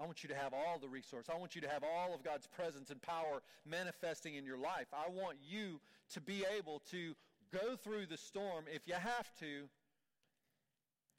I 0.00 0.06
want 0.06 0.22
you 0.22 0.28
to 0.30 0.34
have 0.34 0.54
all 0.54 0.78
the 0.80 0.88
resource. 0.88 1.26
I 1.32 1.36
want 1.36 1.54
you 1.54 1.60
to 1.60 1.68
have 1.68 1.84
all 1.84 2.14
of 2.14 2.24
God's 2.24 2.46
presence 2.46 2.90
and 2.90 3.02
power 3.02 3.42
manifesting 3.68 4.34
in 4.34 4.46
your 4.46 4.56
life. 4.56 4.86
I 4.94 5.10
want 5.10 5.36
you 5.46 5.80
to 6.14 6.20
be 6.20 6.44
able 6.56 6.80
to 6.90 7.14
go 7.52 7.76
through 7.76 8.06
the 8.06 8.16
storm 8.16 8.64
if 8.72 8.88
you 8.88 8.94
have 8.94 9.30
to. 9.40 9.68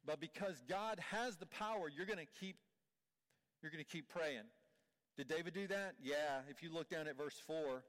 But 0.05 0.19
because 0.19 0.63
God 0.67 0.99
has 1.11 1.35
the 1.35 1.45
power, 1.45 1.91
you're 1.95 2.07
going 2.07 2.17
to 2.17 2.39
keep 2.39 2.55
you're 3.61 3.71
going 3.71 3.83
to 3.83 3.91
keep 3.91 4.09
praying. 4.09 4.49
Did 5.15 5.27
David 5.27 5.53
do 5.53 5.67
that? 5.67 5.93
Yeah, 6.01 6.39
if 6.49 6.63
you 6.63 6.73
look 6.73 6.89
down 6.89 7.07
at 7.07 7.15
verse 7.15 7.39
4, 7.45 7.83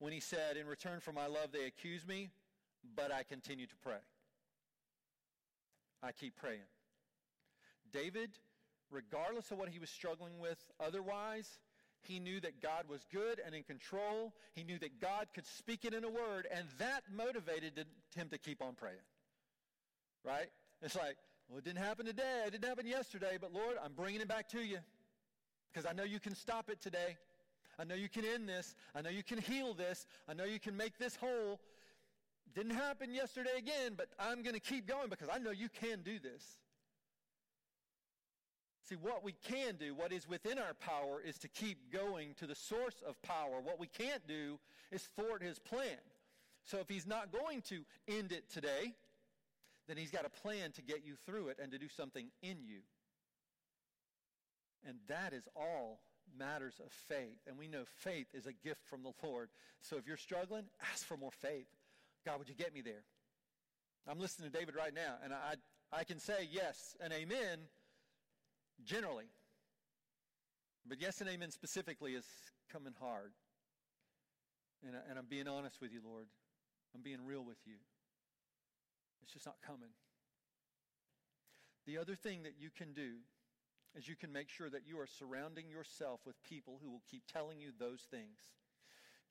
when 0.00 0.12
he 0.12 0.20
said, 0.20 0.58
"In 0.58 0.66
return 0.66 1.00
for 1.00 1.12
my 1.12 1.26
love 1.26 1.52
they 1.52 1.64
accuse 1.64 2.06
me, 2.06 2.28
but 2.94 3.10
I 3.10 3.22
continue 3.22 3.66
to 3.66 3.76
pray." 3.76 4.02
I 6.02 6.12
keep 6.12 6.36
praying. 6.36 6.68
David, 7.90 8.38
regardless 8.90 9.50
of 9.50 9.58
what 9.58 9.68
he 9.68 9.78
was 9.78 9.90
struggling 9.90 10.38
with 10.38 10.58
otherwise, 10.80 11.58
he 12.02 12.18
knew 12.18 12.40
that 12.40 12.62
God 12.62 12.84
was 12.88 13.00
good 13.12 13.40
and 13.44 13.54
in 13.54 13.62
control. 13.62 14.32
He 14.54 14.62
knew 14.62 14.78
that 14.78 15.00
God 15.00 15.26
could 15.34 15.46
speak 15.46 15.84
it 15.84 15.92
in 15.92 16.04
a 16.04 16.08
word, 16.08 16.46
and 16.52 16.66
that 16.78 17.02
motivated 17.12 17.84
him 18.14 18.28
to 18.30 18.38
keep 18.38 18.62
on 18.62 18.74
praying. 18.74 18.96
Right? 20.24 20.50
It's 20.82 20.96
like, 20.96 21.16
well, 21.48 21.58
it 21.58 21.64
didn't 21.64 21.84
happen 21.84 22.06
today. 22.06 22.42
It 22.46 22.52
didn't 22.52 22.64
happen 22.64 22.86
yesterday, 22.86 23.38
but 23.40 23.52
Lord, 23.52 23.76
I'm 23.84 23.92
bringing 23.92 24.20
it 24.20 24.28
back 24.28 24.48
to 24.50 24.60
you 24.60 24.78
because 25.72 25.88
I 25.88 25.92
know 25.92 26.04
you 26.04 26.20
can 26.20 26.34
stop 26.34 26.70
it 26.70 26.80
today. 26.80 27.16
I 27.78 27.84
know 27.84 27.94
you 27.94 28.08
can 28.08 28.24
end 28.24 28.48
this. 28.48 28.74
I 28.94 29.02
know 29.02 29.10
you 29.10 29.22
can 29.22 29.38
heal 29.38 29.74
this. 29.74 30.06
I 30.28 30.34
know 30.34 30.44
you 30.44 30.58
can 30.58 30.76
make 30.76 30.98
this 30.98 31.16
whole. 31.16 31.60
Didn't 32.54 32.74
happen 32.74 33.12
yesterday 33.12 33.58
again, 33.58 33.92
but 33.96 34.08
I'm 34.18 34.42
going 34.42 34.54
to 34.54 34.60
keep 34.60 34.86
going 34.86 35.08
because 35.10 35.28
I 35.32 35.38
know 35.38 35.50
you 35.50 35.68
can 35.68 36.00
do 36.02 36.18
this. 36.18 36.42
See, 38.88 38.94
what 38.94 39.24
we 39.24 39.32
can 39.32 39.74
do, 39.76 39.94
what 39.94 40.12
is 40.12 40.28
within 40.28 40.58
our 40.58 40.74
power, 40.74 41.20
is 41.20 41.38
to 41.38 41.48
keep 41.48 41.92
going 41.92 42.34
to 42.38 42.46
the 42.46 42.54
source 42.54 43.02
of 43.06 43.20
power. 43.22 43.60
What 43.60 43.80
we 43.80 43.88
can't 43.88 44.26
do 44.28 44.60
is 44.92 45.02
thwart 45.16 45.42
his 45.42 45.58
plan. 45.58 45.98
So 46.64 46.78
if 46.78 46.88
he's 46.88 47.06
not 47.06 47.32
going 47.32 47.62
to 47.62 47.82
end 48.06 48.30
it 48.30 48.48
today, 48.48 48.94
then 49.88 49.96
he's 49.96 50.10
got 50.10 50.24
a 50.24 50.30
plan 50.30 50.70
to 50.72 50.82
get 50.82 51.04
you 51.04 51.14
through 51.26 51.48
it 51.48 51.58
and 51.60 51.72
to 51.72 51.78
do 51.78 51.88
something 51.88 52.28
in 52.42 52.58
you. 52.64 52.80
And 54.86 54.98
that 55.08 55.32
is 55.32 55.48
all 55.56 55.98
matters 56.38 56.74
of 56.84 56.92
faith. 57.08 57.40
And 57.48 57.58
we 57.58 57.66
know 57.66 57.84
faith 57.98 58.28
is 58.34 58.46
a 58.46 58.52
gift 58.52 58.84
from 58.88 59.02
the 59.02 59.12
Lord. 59.22 59.48
So 59.80 59.96
if 59.96 60.06
you're 60.06 60.16
struggling, 60.16 60.64
ask 60.92 61.04
for 61.04 61.16
more 61.16 61.32
faith. 61.32 61.66
God, 62.24 62.38
would 62.38 62.48
you 62.48 62.54
get 62.54 62.72
me 62.72 62.82
there? 62.82 63.02
I'm 64.08 64.20
listening 64.20 64.50
to 64.50 64.56
David 64.56 64.76
right 64.76 64.94
now, 64.94 65.14
and 65.24 65.32
I, 65.32 65.54
I 65.92 66.04
can 66.04 66.20
say 66.20 66.48
yes 66.52 66.94
and 67.00 67.12
amen 67.12 67.58
generally. 68.84 69.26
But 70.88 71.00
yes 71.00 71.20
and 71.20 71.28
amen 71.28 71.50
specifically 71.50 72.14
is 72.14 72.26
coming 72.72 72.94
hard. 73.00 73.32
And, 74.84 74.94
and 75.08 75.18
I'm 75.18 75.26
being 75.26 75.48
honest 75.48 75.80
with 75.80 75.92
you, 75.92 76.00
Lord. 76.04 76.26
I'm 76.94 77.02
being 77.02 77.24
real 77.24 77.44
with 77.44 77.58
you. 77.66 77.76
It's 79.22 79.32
just 79.32 79.46
not 79.46 79.56
coming. 79.66 79.90
The 81.86 81.98
other 81.98 82.14
thing 82.14 82.42
that 82.44 82.54
you 82.58 82.70
can 82.76 82.92
do 82.92 83.14
is 83.96 84.08
you 84.08 84.16
can 84.16 84.32
make 84.32 84.48
sure 84.48 84.68
that 84.70 84.86
you 84.86 84.98
are 85.00 85.06
surrounding 85.06 85.68
yourself 85.68 86.20
with 86.26 86.42
people 86.42 86.78
who 86.82 86.90
will 86.90 87.02
keep 87.10 87.22
telling 87.32 87.60
you 87.60 87.70
those 87.78 88.02
things. 88.10 88.38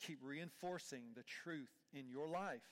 Keep 0.05 0.19
reinforcing 0.21 1.03
the 1.15 1.23
truth 1.23 1.71
in 1.93 2.09
your 2.09 2.27
life. 2.27 2.67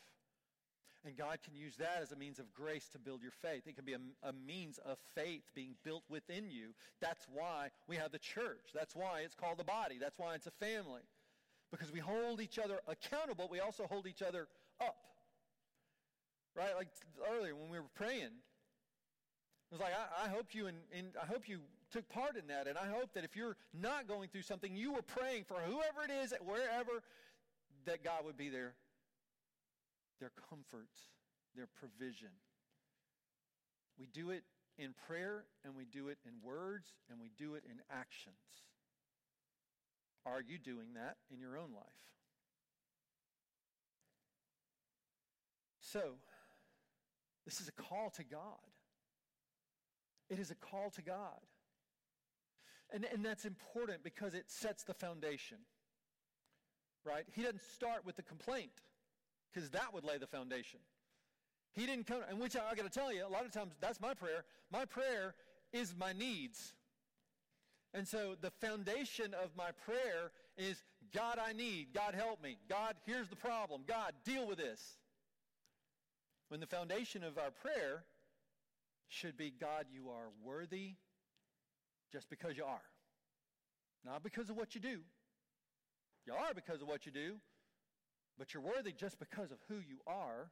And 1.06 1.18
God 1.18 1.40
can 1.44 1.54
use 1.56 1.76
that 1.78 2.00
as 2.02 2.14
a 2.14 2.16
means 2.16 2.40
of 2.40 2.54
grace 2.54 2.88
to 2.94 3.00
build 3.00 3.22
your 3.22 3.34
faith. 3.42 3.64
It 3.68 3.76
can 3.76 3.84
be 3.84 3.94
a, 3.94 4.00
a, 4.24 4.32
means 4.32 4.80
of 4.86 4.98
faith 5.16 5.44
being 5.54 5.76
built 5.84 6.04
within 6.10 6.50
you. 6.50 6.70
That's 7.02 7.26
why 7.34 7.70
we 7.88 7.98
have 7.98 8.12
the 8.14 8.20
church. 8.20 8.72
That's 8.74 8.96
why 8.96 9.22
it's 9.22 9.36
called 9.36 9.58
the 9.58 9.66
body. 9.66 9.98
That's 10.00 10.18
why 10.18 10.36
it's 10.36 10.48
a 10.48 10.52
family. 10.52 11.02
Because 11.72 11.92
we 11.92 12.00
hold 12.00 12.40
each 12.40 12.58
other 12.58 12.80
accountable, 12.88 13.50
we 13.52 13.60
also 13.60 13.86
hold 13.90 14.08
each 14.08 14.22
other 14.22 14.48
up. 14.80 14.96
Right? 16.56 16.74
Like 16.76 16.88
earlier 17.36 17.56
when 17.56 17.70
we 17.70 17.80
were 17.80 17.92
praying. 17.96 18.32
It 19.72 19.72
was 19.72 19.82
like, 19.82 19.94
I, 19.94 20.28
I 20.28 20.30
hope 20.30 20.54
you 20.54 20.68
and, 20.68 20.78
and 20.98 21.08
I 21.22 21.26
hope 21.26 21.50
you 21.50 21.60
took 21.92 22.08
part 22.08 22.38
in 22.38 22.48
that. 22.48 22.68
And 22.68 22.78
I 22.78 22.88
hope 22.88 23.14
that 23.16 23.26
if 23.26 23.36
you're 23.36 23.58
not 23.74 24.08
going 24.08 24.30
through 24.30 24.44
something, 24.44 24.74
you 24.74 24.94
were 24.94 25.02
praying 25.02 25.44
for 25.46 25.56
whoever 25.56 26.04
it 26.08 26.12
is, 26.24 26.34
wherever, 26.46 27.04
that 27.86 28.04
God 28.04 28.24
would 28.26 28.38
be 28.38 28.50
there. 28.50 28.74
Their 30.20 30.32
comfort, 30.50 30.90
their 31.56 31.68
provision. 31.68 32.30
We 34.00 34.08
do 34.08 34.32
it 34.32 34.44
in 34.78 34.94
prayer 35.08 35.46
and 35.64 35.76
we 35.76 35.86
do 35.86 36.08
it 36.08 36.18
in 36.26 36.34
words 36.44 36.94
and 37.10 37.20
we 37.20 37.30
do 37.38 37.56
it 37.56 37.64
in 37.66 37.78
actions. 37.92 38.36
Are 40.26 40.42
you 40.42 40.58
doing 40.58 40.94
that 40.96 41.18
in 41.32 41.40
your 41.40 41.58
own 41.58 41.74
life? 41.74 41.84
So, 45.80 46.14
this 47.46 47.60
is 47.60 47.68
a 47.68 47.72
call 47.74 48.10
to 48.12 48.24
God. 48.24 48.40
It 50.30 50.40
is 50.40 50.50
a 50.50 50.56
call 50.56 50.90
to 50.92 51.02
God. 51.02 51.42
And, 52.92 53.06
and 53.12 53.24
that's 53.24 53.46
important 53.46 54.04
because 54.04 54.34
it 54.34 54.50
sets 54.50 54.84
the 54.84 54.94
foundation. 54.94 55.58
Right? 57.06 57.26
He 57.34 57.42
doesn't 57.42 57.62
start 57.62 58.06
with 58.06 58.16
the 58.16 58.24
complaint 58.24 58.72
because 59.54 59.70
that 59.72 59.94
would 59.94 60.04
lay 60.04 60.18
the 60.18 60.28
foundation. 60.28 60.80
He 61.74 61.86
didn't 61.86 62.08
come, 62.08 62.22
and 62.30 62.40
which 62.40 62.56
I, 62.56 62.72
I 62.72 62.76
got 62.76 62.84
to 62.84 63.00
tell 63.00 63.14
you, 63.14 63.26
a 63.26 63.30
lot 63.30 63.46
of 63.46 63.52
times 63.52 63.74
that's 63.82 64.00
my 64.00 64.14
prayer. 64.14 64.46
My 64.72 64.86
prayer 64.86 65.34
is 65.72 65.96
my 65.98 66.14
needs. 66.14 66.74
And 67.94 68.08
so 68.08 68.36
the 68.40 68.52
foundation 68.62 69.34
of 69.34 69.52
my 69.56 69.70
prayer 69.86 70.32
is 70.58 70.82
God, 71.14 71.38
I 71.44 71.54
need. 71.54 71.88
God, 71.94 72.16
help 72.16 72.42
me. 72.42 72.58
God, 72.70 72.96
here's 73.06 73.28
the 73.28 73.36
problem. 73.36 73.84
God, 73.88 74.14
deal 74.26 74.48
with 74.48 74.58
this. 74.58 74.98
When 76.50 76.60
the 76.60 76.68
foundation 76.68 77.24
of 77.24 77.38
our 77.38 77.52
prayer 77.52 78.04
should 79.08 79.38
be 79.38 79.52
God, 79.52 79.86
you 79.92 80.10
are 80.10 80.30
worthy 80.44 80.94
just 82.12 82.30
because 82.30 82.58
you 82.58 82.66
are. 82.66 82.82
Not 84.06 84.24
because 84.24 84.50
of 84.50 84.58
what 84.58 84.76
you 84.76 84.82
do. 84.82 85.00
You 86.26 86.34
are 86.34 86.54
because 86.54 86.82
of 86.82 86.88
what 86.88 87.06
you 87.06 87.12
do, 87.12 87.36
but 88.38 88.54
you're 88.54 88.64
worthy 88.64 88.92
just 88.92 89.20
because 89.20 89.52
of 89.52 89.58
who 89.68 89.76
you 89.76 90.00
are. 90.08 90.50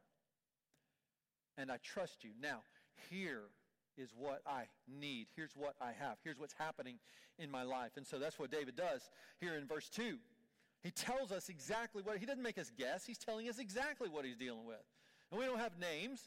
And 1.57 1.71
I 1.71 1.77
trust 1.77 2.23
you. 2.23 2.31
Now, 2.41 2.61
here 3.09 3.43
is 3.97 4.09
what 4.17 4.41
I 4.47 4.63
need. 4.87 5.27
Here's 5.35 5.51
what 5.55 5.75
I 5.81 5.91
have. 5.99 6.17
Here's 6.23 6.39
what's 6.39 6.55
happening 6.57 6.97
in 7.37 7.51
my 7.51 7.63
life. 7.63 7.91
And 7.97 8.05
so 8.05 8.19
that's 8.19 8.39
what 8.39 8.51
David 8.51 8.75
does 8.75 9.09
here 9.39 9.55
in 9.55 9.67
verse 9.67 9.89
2. 9.89 10.17
He 10.83 10.91
tells 10.91 11.31
us 11.31 11.49
exactly 11.49 12.01
what, 12.01 12.17
he 12.17 12.25
doesn't 12.25 12.41
make 12.41 12.57
us 12.57 12.71
guess. 12.77 13.05
He's 13.05 13.17
telling 13.17 13.47
us 13.49 13.59
exactly 13.59 14.09
what 14.09 14.25
he's 14.25 14.37
dealing 14.37 14.65
with. 14.65 14.83
And 15.29 15.39
we 15.39 15.45
don't 15.45 15.59
have 15.59 15.77
names, 15.79 16.21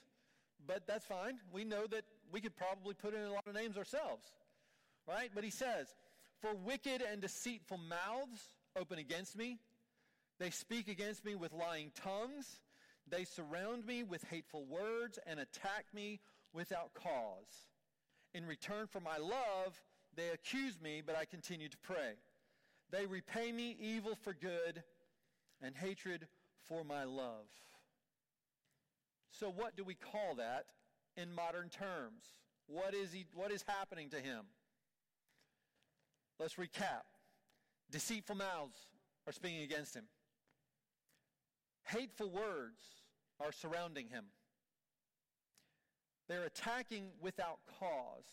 but 0.66 0.86
that's 0.86 1.04
fine. 1.04 1.38
We 1.52 1.64
know 1.64 1.86
that 1.90 2.04
we 2.32 2.40
could 2.40 2.56
probably 2.56 2.94
put 2.94 3.14
in 3.14 3.22
a 3.22 3.32
lot 3.32 3.46
of 3.46 3.54
names 3.54 3.76
ourselves, 3.76 4.24
right? 5.08 5.30
But 5.34 5.44
he 5.44 5.50
says, 5.50 5.88
For 6.40 6.54
wicked 6.54 7.02
and 7.02 7.20
deceitful 7.20 7.78
mouths 7.78 8.54
open 8.78 8.98
against 8.98 9.36
me. 9.36 9.58
They 10.38 10.50
speak 10.50 10.88
against 10.88 11.24
me 11.24 11.34
with 11.34 11.52
lying 11.52 11.92
tongues. 11.94 12.60
They 13.08 13.24
surround 13.24 13.86
me 13.86 14.02
with 14.02 14.24
hateful 14.24 14.64
words 14.64 15.18
and 15.26 15.38
attack 15.38 15.86
me 15.92 16.20
without 16.52 16.94
cause. 16.94 17.68
In 18.32 18.46
return 18.46 18.86
for 18.86 19.00
my 19.00 19.18
love, 19.18 19.80
they 20.16 20.30
accuse 20.30 20.80
me, 20.80 21.02
but 21.04 21.16
I 21.16 21.24
continue 21.24 21.68
to 21.68 21.76
pray. 21.78 22.14
They 22.90 23.06
repay 23.06 23.52
me 23.52 23.76
evil 23.78 24.16
for 24.22 24.32
good 24.32 24.82
and 25.62 25.74
hatred 25.76 26.26
for 26.68 26.84
my 26.84 27.04
love. 27.04 27.46
So, 29.30 29.50
what 29.50 29.76
do 29.76 29.84
we 29.84 29.94
call 29.94 30.36
that 30.36 30.66
in 31.16 31.34
modern 31.34 31.68
terms? 31.68 32.22
What 32.66 32.94
is, 32.94 33.12
he, 33.12 33.26
what 33.34 33.50
is 33.50 33.64
happening 33.66 34.10
to 34.10 34.16
him? 34.16 34.44
Let's 36.38 36.54
recap. 36.54 37.02
Deceitful 37.90 38.36
mouths 38.36 38.76
are 39.26 39.32
speaking 39.32 39.62
against 39.62 39.94
him. 39.94 40.04
Hateful 41.84 42.30
words 42.30 42.80
are 43.40 43.52
surrounding 43.52 44.08
him. 44.08 44.24
They're 46.28 46.44
attacking 46.44 47.08
without 47.20 47.58
cause. 47.78 48.24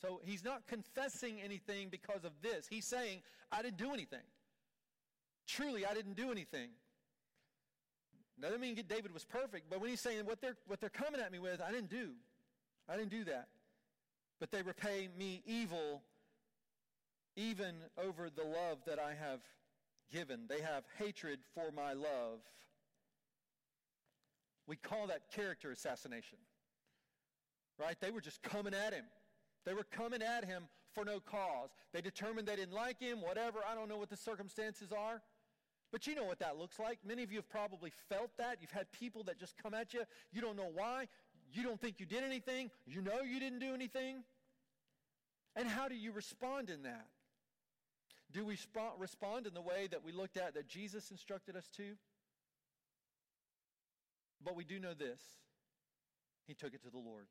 So 0.00 0.20
he's 0.24 0.44
not 0.44 0.66
confessing 0.66 1.40
anything 1.42 1.88
because 1.88 2.24
of 2.24 2.32
this. 2.42 2.66
He's 2.68 2.86
saying, 2.86 3.22
I 3.50 3.62
didn't 3.62 3.78
do 3.78 3.92
anything. 3.92 4.26
Truly, 5.46 5.84
I 5.84 5.94
didn't 5.94 6.16
do 6.16 6.30
anything. 6.30 6.70
Doesn't 8.40 8.60
mean 8.60 8.74
David 8.88 9.12
was 9.12 9.24
perfect, 9.24 9.70
but 9.70 9.80
when 9.80 9.90
he's 9.90 10.00
saying 10.00 10.26
what 10.26 10.40
they're, 10.40 10.56
what 10.66 10.80
they're 10.80 10.90
coming 10.90 11.20
at 11.20 11.30
me 11.30 11.38
with, 11.38 11.60
I 11.60 11.70
didn't 11.70 11.90
do. 11.90 12.10
I 12.88 12.96
didn't 12.96 13.10
do 13.10 13.24
that. 13.24 13.48
But 14.40 14.50
they 14.50 14.62
repay 14.62 15.08
me 15.16 15.42
evil 15.46 16.02
even 17.36 17.74
over 17.96 18.30
the 18.30 18.44
love 18.44 18.78
that 18.86 18.98
I 18.98 19.14
have 19.14 19.40
given. 20.12 20.46
They 20.48 20.60
have 20.60 20.84
hatred 20.98 21.40
for 21.54 21.70
my 21.72 21.92
love. 21.92 22.40
We 24.66 24.76
call 24.76 25.06
that 25.08 25.30
character 25.34 25.70
assassination. 25.70 26.38
Right? 27.78 27.96
They 28.00 28.10
were 28.10 28.20
just 28.20 28.42
coming 28.42 28.74
at 28.74 28.94
him. 28.94 29.04
They 29.66 29.74
were 29.74 29.84
coming 29.84 30.22
at 30.22 30.44
him 30.44 30.64
for 30.94 31.04
no 31.04 31.20
cause. 31.20 31.70
They 31.92 32.00
determined 32.00 32.46
they 32.46 32.56
didn't 32.56 32.74
like 32.74 33.00
him, 33.00 33.20
whatever. 33.20 33.58
I 33.68 33.74
don't 33.74 33.88
know 33.88 33.96
what 33.96 34.10
the 34.10 34.16
circumstances 34.16 34.92
are. 34.92 35.20
But 35.90 36.06
you 36.06 36.14
know 36.14 36.24
what 36.24 36.38
that 36.40 36.58
looks 36.58 36.78
like. 36.78 36.98
Many 37.06 37.22
of 37.22 37.30
you 37.30 37.38
have 37.38 37.48
probably 37.48 37.92
felt 38.08 38.30
that. 38.38 38.58
You've 38.60 38.72
had 38.72 38.90
people 38.92 39.22
that 39.24 39.38
just 39.38 39.56
come 39.56 39.74
at 39.74 39.94
you. 39.94 40.02
You 40.32 40.40
don't 40.40 40.56
know 40.56 40.70
why. 40.72 41.08
You 41.52 41.62
don't 41.62 41.80
think 41.80 42.00
you 42.00 42.06
did 42.06 42.24
anything. 42.24 42.70
You 42.86 43.00
know 43.00 43.20
you 43.20 43.38
didn't 43.38 43.60
do 43.60 43.74
anything. 43.74 44.24
And 45.56 45.68
how 45.68 45.88
do 45.88 45.94
you 45.94 46.12
respond 46.12 46.70
in 46.70 46.82
that? 46.82 47.06
Do 48.32 48.44
we 48.44 48.56
sp- 48.58 48.98
respond 48.98 49.46
in 49.46 49.54
the 49.54 49.60
way 49.60 49.86
that 49.90 50.04
we 50.04 50.10
looked 50.10 50.36
at 50.36 50.54
that 50.54 50.68
Jesus 50.68 51.12
instructed 51.12 51.54
us 51.54 51.68
to? 51.76 51.94
But 54.42 54.56
we 54.56 54.64
do 54.64 54.78
know 54.78 54.94
this. 54.94 55.20
He 56.46 56.54
took 56.54 56.74
it 56.74 56.82
to 56.82 56.90
the 56.90 56.98
Lord. 56.98 57.26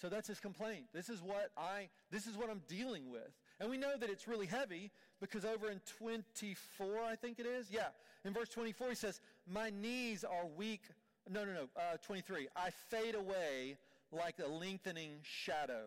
So 0.00 0.08
that's 0.08 0.28
his 0.28 0.40
complaint. 0.40 0.86
This 0.92 1.08
is 1.08 1.22
what 1.22 1.50
I 1.56 1.88
this 2.10 2.26
is 2.26 2.36
what 2.36 2.50
I'm 2.50 2.62
dealing 2.68 3.10
with. 3.10 3.30
And 3.58 3.70
we 3.70 3.78
know 3.78 3.96
that 3.98 4.10
it's 4.10 4.28
really 4.28 4.46
heavy 4.46 4.90
because 5.20 5.44
over 5.44 5.70
in 5.70 5.80
24, 5.98 7.00
I 7.02 7.16
think 7.16 7.38
it 7.38 7.46
is. 7.46 7.70
Yeah. 7.70 7.88
In 8.24 8.34
verse 8.34 8.50
24 8.50 8.90
he 8.90 8.94
says, 8.94 9.20
"My 9.46 9.70
knees 9.70 10.22
are 10.22 10.46
weak." 10.46 10.82
No, 11.28 11.44
no, 11.44 11.52
no. 11.52 11.68
Uh, 11.74 11.96
23. 12.04 12.48
I 12.54 12.70
fade 12.70 13.14
away 13.14 13.78
like 14.12 14.38
a 14.38 14.46
lengthening 14.46 15.18
shadow. 15.22 15.86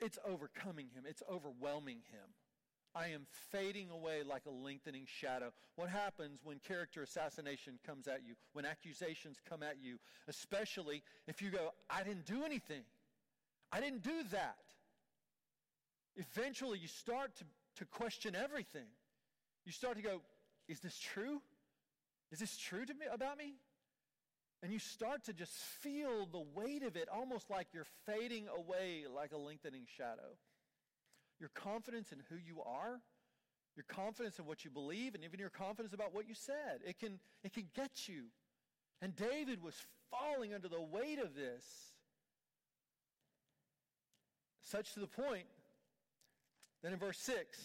It's 0.00 0.18
overcoming 0.24 0.90
him. 0.94 1.04
It's 1.08 1.22
overwhelming 1.28 2.02
him. 2.12 2.28
I 2.94 3.08
am 3.08 3.26
fading 3.52 3.90
away 3.90 4.22
like 4.28 4.42
a 4.46 4.50
lengthening 4.50 5.04
shadow. 5.06 5.52
What 5.76 5.88
happens 5.88 6.40
when 6.42 6.58
character 6.58 7.02
assassination 7.02 7.78
comes 7.86 8.08
at 8.08 8.22
you, 8.26 8.34
when 8.52 8.64
accusations 8.64 9.38
come 9.48 9.62
at 9.62 9.76
you, 9.80 9.98
especially 10.26 11.02
if 11.26 11.42
you 11.42 11.50
go, 11.50 11.70
I 11.90 12.02
didn't 12.02 12.26
do 12.26 12.44
anything. 12.44 12.82
I 13.70 13.80
didn't 13.80 14.02
do 14.02 14.22
that. 14.32 14.56
Eventually, 16.16 16.78
you 16.78 16.88
start 16.88 17.36
to, 17.36 17.44
to 17.76 17.84
question 17.84 18.34
everything. 18.34 18.86
You 19.64 19.72
start 19.72 19.96
to 19.96 20.02
go, 20.02 20.22
Is 20.68 20.80
this 20.80 20.98
true? 20.98 21.40
Is 22.32 22.40
this 22.40 22.56
true 22.56 22.84
to 22.84 22.94
me 22.94 23.06
about 23.12 23.38
me? 23.38 23.54
And 24.62 24.72
you 24.72 24.78
start 24.80 25.24
to 25.24 25.32
just 25.32 25.52
feel 25.52 26.26
the 26.26 26.42
weight 26.54 26.82
of 26.82 26.96
it, 26.96 27.08
almost 27.08 27.48
like 27.48 27.68
you're 27.72 27.86
fading 28.06 28.46
away 28.48 29.04
like 29.14 29.32
a 29.32 29.36
lengthening 29.36 29.84
shadow. 29.96 30.36
Your 31.40 31.50
confidence 31.54 32.12
in 32.12 32.18
who 32.28 32.36
you 32.36 32.62
are, 32.62 33.00
your 33.76 33.84
confidence 33.88 34.38
in 34.38 34.46
what 34.46 34.64
you 34.64 34.70
believe, 34.70 35.14
and 35.14 35.22
even 35.22 35.38
your 35.38 35.50
confidence 35.50 35.94
about 35.94 36.14
what 36.14 36.28
you 36.28 36.34
said. 36.34 36.80
It 36.84 36.98
can, 36.98 37.20
it 37.44 37.52
can 37.52 37.68
get 37.76 38.08
you. 38.08 38.24
And 39.00 39.14
David 39.14 39.62
was 39.62 39.74
falling 40.10 40.52
under 40.52 40.68
the 40.68 40.80
weight 40.80 41.20
of 41.20 41.34
this, 41.34 41.64
such 44.62 44.94
to 44.94 45.00
the 45.00 45.06
point 45.06 45.46
that 46.82 46.92
in 46.92 46.98
verse 46.98 47.18
6, 47.18 47.58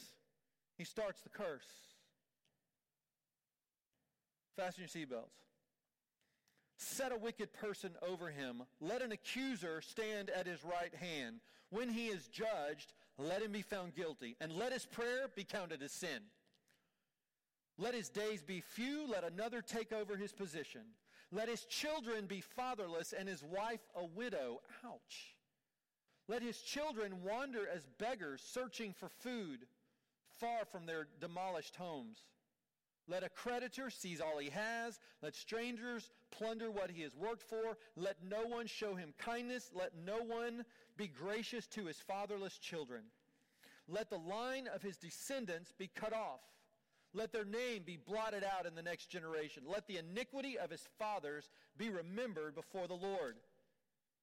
he 0.78 0.84
starts 0.84 1.22
the 1.22 1.30
curse. 1.30 1.66
Fasten 4.56 4.84
your 4.84 4.90
seatbelts. 4.90 5.34
Set 6.78 7.12
a 7.12 7.18
wicked 7.18 7.54
person 7.54 7.92
over 8.08 8.30
him. 8.30 8.64
Let 8.82 9.02
an 9.02 9.12
accuser 9.12 9.82
stand 9.82 10.30
at 10.30 10.46
his 10.46 10.64
right 10.64 10.94
hand. 10.94 11.38
When 11.70 11.90
he 11.90 12.08
is 12.08 12.28
judged, 12.28 12.94
let 13.18 13.41
him 13.41 13.51
be 13.51 13.61
found 13.61 13.95
guilty, 13.95 14.36
and 14.41 14.51
let 14.51 14.74
his 14.74 14.86
prayer 14.86 15.28
be 15.36 15.43
counted 15.43 15.82
as 15.84 15.91
sin. 15.91 16.22
Let 17.78 17.93
his 17.93 18.09
days 18.09 18.41
be 18.43 18.61
few, 18.61 19.07
let 19.07 19.24
another 19.24 19.61
take 19.61 19.91
over 19.91 20.16
his 20.16 20.32
position. 20.32 20.82
Let 21.32 21.49
his 21.49 21.66
children 21.66 22.28
be 22.28 22.41
fatherless, 22.41 23.14
and 23.18 23.28
his 23.28 23.43
wife 23.43 23.82
a 23.95 24.05
widow. 24.05 24.61
Ouch. 24.86 25.36
Let 26.28 26.41
his 26.41 26.59
children 26.59 27.24
wander 27.24 27.68
as 27.68 27.88
beggars, 27.97 28.41
searching 28.41 28.93
for 28.93 29.09
food, 29.09 29.66
far 30.39 30.66
from 30.66 30.86
their 30.86 31.07
demolished 31.20 31.76
homes. 31.76 32.20
Let 33.08 33.24
a 33.24 33.30
creditor 33.30 33.89
seize 33.89 34.22
all 34.22 34.38
he 34.38 34.49
has. 34.49 34.99
Let 35.22 35.36
strangers 35.36 36.10
plunder 36.32 36.72
what 36.72 36.89
he 36.89 37.01
has 37.01 37.16
worked 37.16 37.43
for. 37.43 37.78
Let 37.95 38.18
no 38.24 38.45
one 38.45 38.68
show 38.68 38.95
him 38.95 39.14
kindness. 39.18 39.72
Let 39.74 39.91
no 40.06 40.20
one 40.20 40.64
be 40.95 41.08
gracious 41.08 41.68
to 41.68 41.86
his 41.86 41.97
fatherless 41.97 42.58
children. 42.58 43.04
Let 43.88 44.10
the 44.10 44.18
line 44.18 44.68
of 44.74 44.82
his 44.82 44.97
descendants 44.97 45.74
be 45.78 45.89
cut 45.93 46.14
off. 46.14 46.39
Let 47.14 47.32
their 47.32 47.45
name 47.45 47.84
be 47.86 47.97
blotted 47.97 48.43
out 48.43 48.66
in 48.66 48.74
the 48.74 48.82
next 48.82 49.08
generation. 49.08 49.64
Let 49.68 49.88
the 49.88 49.97
iniquity 49.97 50.58
of 50.58 50.72
his 50.72 50.88
fathers 50.97 51.49
be 51.78 51.89
remembered 51.89 52.56
before 52.56 52.88
the 52.88 52.95
Lord. 52.95 53.36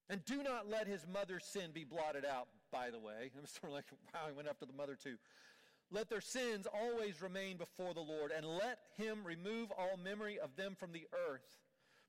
And 0.09 0.25
do 0.25 0.43
not 0.43 0.69
let 0.69 0.89
his 0.89 1.07
mother's 1.07 1.45
sin 1.45 1.71
be 1.73 1.85
blotted 1.85 2.25
out, 2.25 2.49
by 2.73 2.91
the 2.91 2.99
way. 2.99 3.31
I'm 3.39 3.47
sort 3.47 3.71
of 3.71 3.73
like, 3.73 3.85
wow, 4.13 4.23
he 4.27 4.35
went 4.35 4.49
after 4.49 4.67
the 4.67 4.73
mother 4.73 4.97
too. 5.01 5.17
Let 5.91 6.09
their 6.09 6.21
sins 6.21 6.67
always 6.73 7.21
remain 7.21 7.57
before 7.57 7.95
the 7.95 8.01
Lord, 8.01 8.31
and 8.37 8.47
let 8.47 8.79
him 8.97 9.25
remove 9.25 9.73
all 9.77 9.97
memory 9.97 10.39
of 10.39 10.55
them 10.57 10.77
from 10.79 10.93
the 10.93 11.07
earth. 11.29 11.59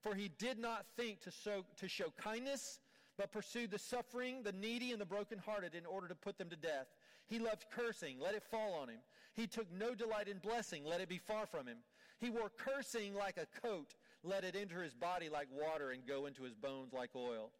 For 0.01 0.15
he 0.15 0.29
did 0.38 0.59
not 0.59 0.86
think 0.95 1.21
to 1.21 1.32
show, 1.32 1.63
to 1.77 1.88
show 1.88 2.13
kindness, 2.17 2.79
but 3.17 3.32
pursued 3.32 3.71
the 3.71 3.79
suffering, 3.79 4.43
the 4.43 4.51
needy, 4.51 4.91
and 4.91 5.01
the 5.01 5.05
brokenhearted 5.05 5.75
in 5.75 5.86
order 5.86 6.07
to 6.07 6.15
put 6.15 6.38
them 6.38 6.49
to 6.49 6.55
death. 6.55 6.88
He 7.27 7.39
loved 7.39 7.65
cursing, 7.71 8.19
let 8.19 8.36
it 8.36 8.43
fall 8.43 8.73
on 8.73 8.89
him. 8.89 8.99
He 9.34 9.47
took 9.47 9.71
no 9.71 9.95
delight 9.95 10.27
in 10.27 10.39
blessing, 10.39 10.84
let 10.86 11.01
it 11.01 11.09
be 11.09 11.17
far 11.17 11.45
from 11.45 11.67
him. 11.67 11.77
He 12.19 12.29
wore 12.29 12.49
cursing 12.49 13.15
like 13.15 13.38
a 13.38 13.47
coat, 13.61 13.95
let 14.23 14.43
it 14.43 14.55
enter 14.55 14.84
his 14.84 14.93
body 14.93 15.29
like 15.29 15.47
water 15.51 15.91
and 15.91 16.05
go 16.05 16.25
into 16.25 16.43
his 16.43 16.53
bones 16.53 16.93
like 16.93 17.11
oil. 17.15 17.51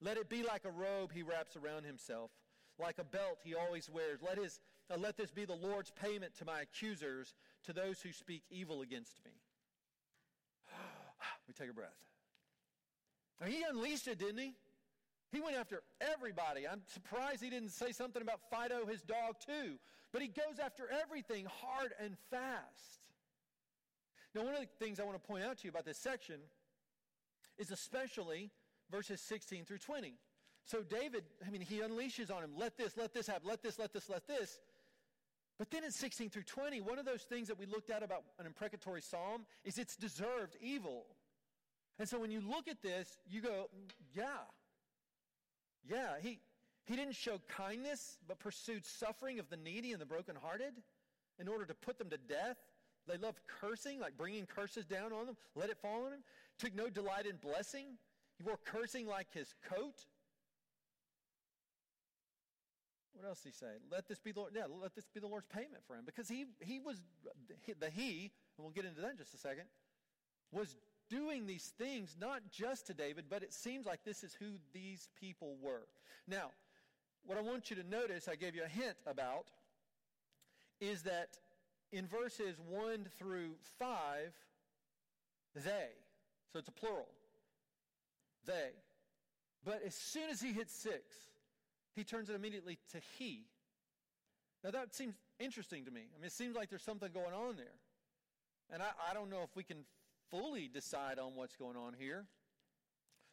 Let 0.00 0.18
it 0.18 0.28
be 0.28 0.42
like 0.42 0.64
a 0.64 0.70
robe 0.70 1.12
he 1.12 1.22
wraps 1.22 1.56
around 1.56 1.84
himself, 1.84 2.30
like 2.78 2.98
a 2.98 3.04
belt 3.04 3.38
he 3.42 3.54
always 3.54 3.88
wears. 3.88 4.20
Let 4.22 4.38
his 4.38 4.60
uh, 4.90 4.96
let 4.98 5.16
this 5.16 5.30
be 5.30 5.44
the 5.44 5.54
Lord's 5.54 5.90
payment 5.90 6.34
to 6.38 6.44
my 6.44 6.60
accusers, 6.60 7.34
to 7.64 7.72
those 7.72 8.00
who 8.00 8.12
speak 8.12 8.42
evil 8.50 8.82
against 8.82 9.24
me. 9.24 9.32
we 11.48 11.54
take 11.54 11.70
a 11.70 11.74
breath. 11.74 11.90
Now, 13.40 13.46
he 13.46 13.62
unleashed 13.68 14.08
it, 14.08 14.18
didn't 14.18 14.38
he? 14.38 14.54
He 15.32 15.40
went 15.40 15.56
after 15.56 15.82
everybody. 16.00 16.68
I'm 16.68 16.82
surprised 16.86 17.42
he 17.42 17.50
didn't 17.50 17.70
say 17.70 17.90
something 17.92 18.22
about 18.22 18.40
Fido, 18.50 18.86
his 18.86 19.02
dog, 19.02 19.36
too. 19.44 19.78
But 20.12 20.22
he 20.22 20.28
goes 20.28 20.60
after 20.64 20.88
everything 21.02 21.46
hard 21.60 21.92
and 21.98 22.16
fast. 22.30 23.00
Now, 24.34 24.44
one 24.44 24.54
of 24.54 24.60
the 24.60 24.66
things 24.78 25.00
I 25.00 25.04
want 25.04 25.20
to 25.20 25.26
point 25.26 25.44
out 25.44 25.58
to 25.58 25.64
you 25.64 25.70
about 25.70 25.84
this 25.84 25.98
section 25.98 26.36
is 27.58 27.70
especially 27.70 28.50
verses 28.90 29.20
16 29.20 29.64
through 29.64 29.78
20. 29.78 30.14
So 30.64 30.82
David, 30.82 31.24
I 31.46 31.50
mean, 31.50 31.60
he 31.60 31.80
unleashes 31.80 32.34
on 32.34 32.42
him, 32.42 32.52
let 32.56 32.76
this, 32.76 32.96
let 32.96 33.12
this 33.12 33.26
happen, 33.26 33.48
let 33.48 33.62
this, 33.62 33.78
let 33.78 33.92
this, 33.92 34.08
let 34.08 34.26
this. 34.26 34.58
But 35.58 35.70
then 35.70 35.84
in 35.84 35.92
16 35.92 36.30
through 36.30 36.42
20, 36.42 36.80
one 36.80 36.98
of 36.98 37.04
those 37.04 37.22
things 37.22 37.48
that 37.48 37.58
we 37.58 37.66
looked 37.66 37.90
at 37.90 38.02
about 38.02 38.24
an 38.38 38.46
imprecatory 38.46 39.00
psalm 39.00 39.46
is 39.64 39.78
it's 39.78 39.96
deserved 39.96 40.56
evil. 40.60 41.06
And 41.98 42.08
so 42.08 42.18
when 42.18 42.30
you 42.30 42.40
look 42.40 42.66
at 42.66 42.82
this, 42.82 43.18
you 43.28 43.40
go, 43.40 43.70
yeah. 44.16 44.24
Yeah, 45.88 46.14
he, 46.20 46.40
he 46.86 46.96
didn't 46.96 47.14
show 47.14 47.40
kindness, 47.48 48.18
but 48.26 48.40
pursued 48.40 48.84
suffering 48.84 49.38
of 49.38 49.48
the 49.48 49.56
needy 49.56 49.92
and 49.92 50.00
the 50.00 50.06
brokenhearted 50.06 50.74
in 51.38 51.48
order 51.48 51.64
to 51.66 51.74
put 51.74 51.98
them 51.98 52.10
to 52.10 52.16
death. 52.16 52.56
They 53.06 53.16
loved 53.16 53.40
cursing, 53.60 54.00
like 54.00 54.16
bringing 54.16 54.46
curses 54.46 54.86
down 54.86 55.12
on 55.12 55.26
them, 55.26 55.36
let 55.54 55.70
it 55.70 55.76
fall 55.78 56.04
on 56.04 56.10
them. 56.10 56.24
Took 56.58 56.74
no 56.74 56.88
delight 56.88 57.26
in 57.26 57.36
blessing. 57.36 57.98
He 58.38 58.44
wore 58.44 58.58
cursing 58.64 59.06
like 59.06 59.28
his 59.32 59.54
coat. 59.68 60.06
What 63.14 63.28
else 63.28 63.40
did 63.40 63.50
he 63.50 63.54
say? 63.54 63.78
Let 63.90 64.08
this 64.08 64.18
be 64.18 64.32
the 64.32 64.40
Lord, 64.40 64.52
yeah, 64.54 64.64
let 64.82 64.94
this 64.94 65.06
be 65.12 65.20
the 65.20 65.26
Lord's 65.26 65.46
payment 65.46 65.82
for 65.86 65.94
him. 65.94 66.02
Because 66.04 66.28
he, 66.28 66.46
he 66.60 66.80
was, 66.80 67.00
the 67.80 67.90
he, 67.90 68.32
and 68.56 68.64
we'll 68.64 68.70
get 68.70 68.84
into 68.84 69.00
that 69.00 69.12
in 69.12 69.16
just 69.16 69.34
a 69.34 69.38
second, 69.38 69.64
was 70.52 70.76
doing 71.08 71.46
these 71.46 71.72
things 71.78 72.16
not 72.20 72.40
just 72.50 72.86
to 72.88 72.94
David, 72.94 73.26
but 73.28 73.42
it 73.42 73.52
seems 73.52 73.86
like 73.86 74.04
this 74.04 74.24
is 74.24 74.34
who 74.34 74.52
these 74.72 75.08
people 75.20 75.56
were. 75.62 75.86
Now, 76.26 76.50
what 77.24 77.38
I 77.38 77.40
want 77.40 77.70
you 77.70 77.76
to 77.76 77.88
notice, 77.88 78.28
I 78.28 78.36
gave 78.36 78.54
you 78.54 78.64
a 78.64 78.68
hint 78.68 78.96
about, 79.06 79.50
is 80.80 81.02
that 81.02 81.38
in 81.92 82.06
verses 82.06 82.56
1 82.68 83.06
through 83.18 83.52
5, 83.78 83.88
they, 85.64 85.88
so 86.52 86.58
it's 86.58 86.68
a 86.68 86.72
plural, 86.72 87.06
they. 88.46 88.70
But 89.64 89.82
as 89.86 89.94
soon 89.94 90.28
as 90.30 90.42
he 90.42 90.52
hits 90.52 90.74
6, 90.74 91.00
he 91.94 92.04
turns 92.04 92.28
it 92.28 92.36
immediately 92.36 92.78
to 92.92 92.98
he. 93.18 93.46
Now 94.62 94.70
that 94.70 94.94
seems 94.94 95.14
interesting 95.38 95.84
to 95.84 95.90
me. 95.90 96.02
I 96.14 96.18
mean, 96.18 96.26
it 96.26 96.32
seems 96.32 96.56
like 96.56 96.70
there's 96.70 96.82
something 96.82 97.10
going 97.12 97.34
on 97.34 97.56
there. 97.56 97.78
And 98.72 98.82
I, 98.82 98.88
I 99.10 99.14
don't 99.14 99.30
know 99.30 99.42
if 99.42 99.54
we 99.54 99.62
can 99.62 99.84
fully 100.30 100.68
decide 100.68 101.18
on 101.18 101.34
what's 101.34 101.56
going 101.56 101.76
on 101.76 101.94
here. 101.98 102.24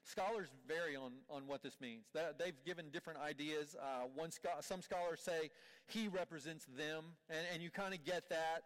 Scholars 0.03 0.49
vary 0.67 0.95
on, 0.95 1.11
on 1.29 1.47
what 1.47 1.61
this 1.61 1.79
means. 1.79 2.05
They've 2.13 2.63
given 2.65 2.89
different 2.91 3.19
ideas. 3.19 3.75
Uh, 3.79 4.07
one 4.15 4.31
some 4.61 4.81
scholars 4.81 5.21
say 5.21 5.51
he 5.87 6.07
represents 6.07 6.65
them, 6.77 7.05
and, 7.29 7.45
and 7.53 7.61
you 7.61 7.69
kind 7.69 7.93
of 7.93 8.03
get 8.03 8.27
that 8.29 8.63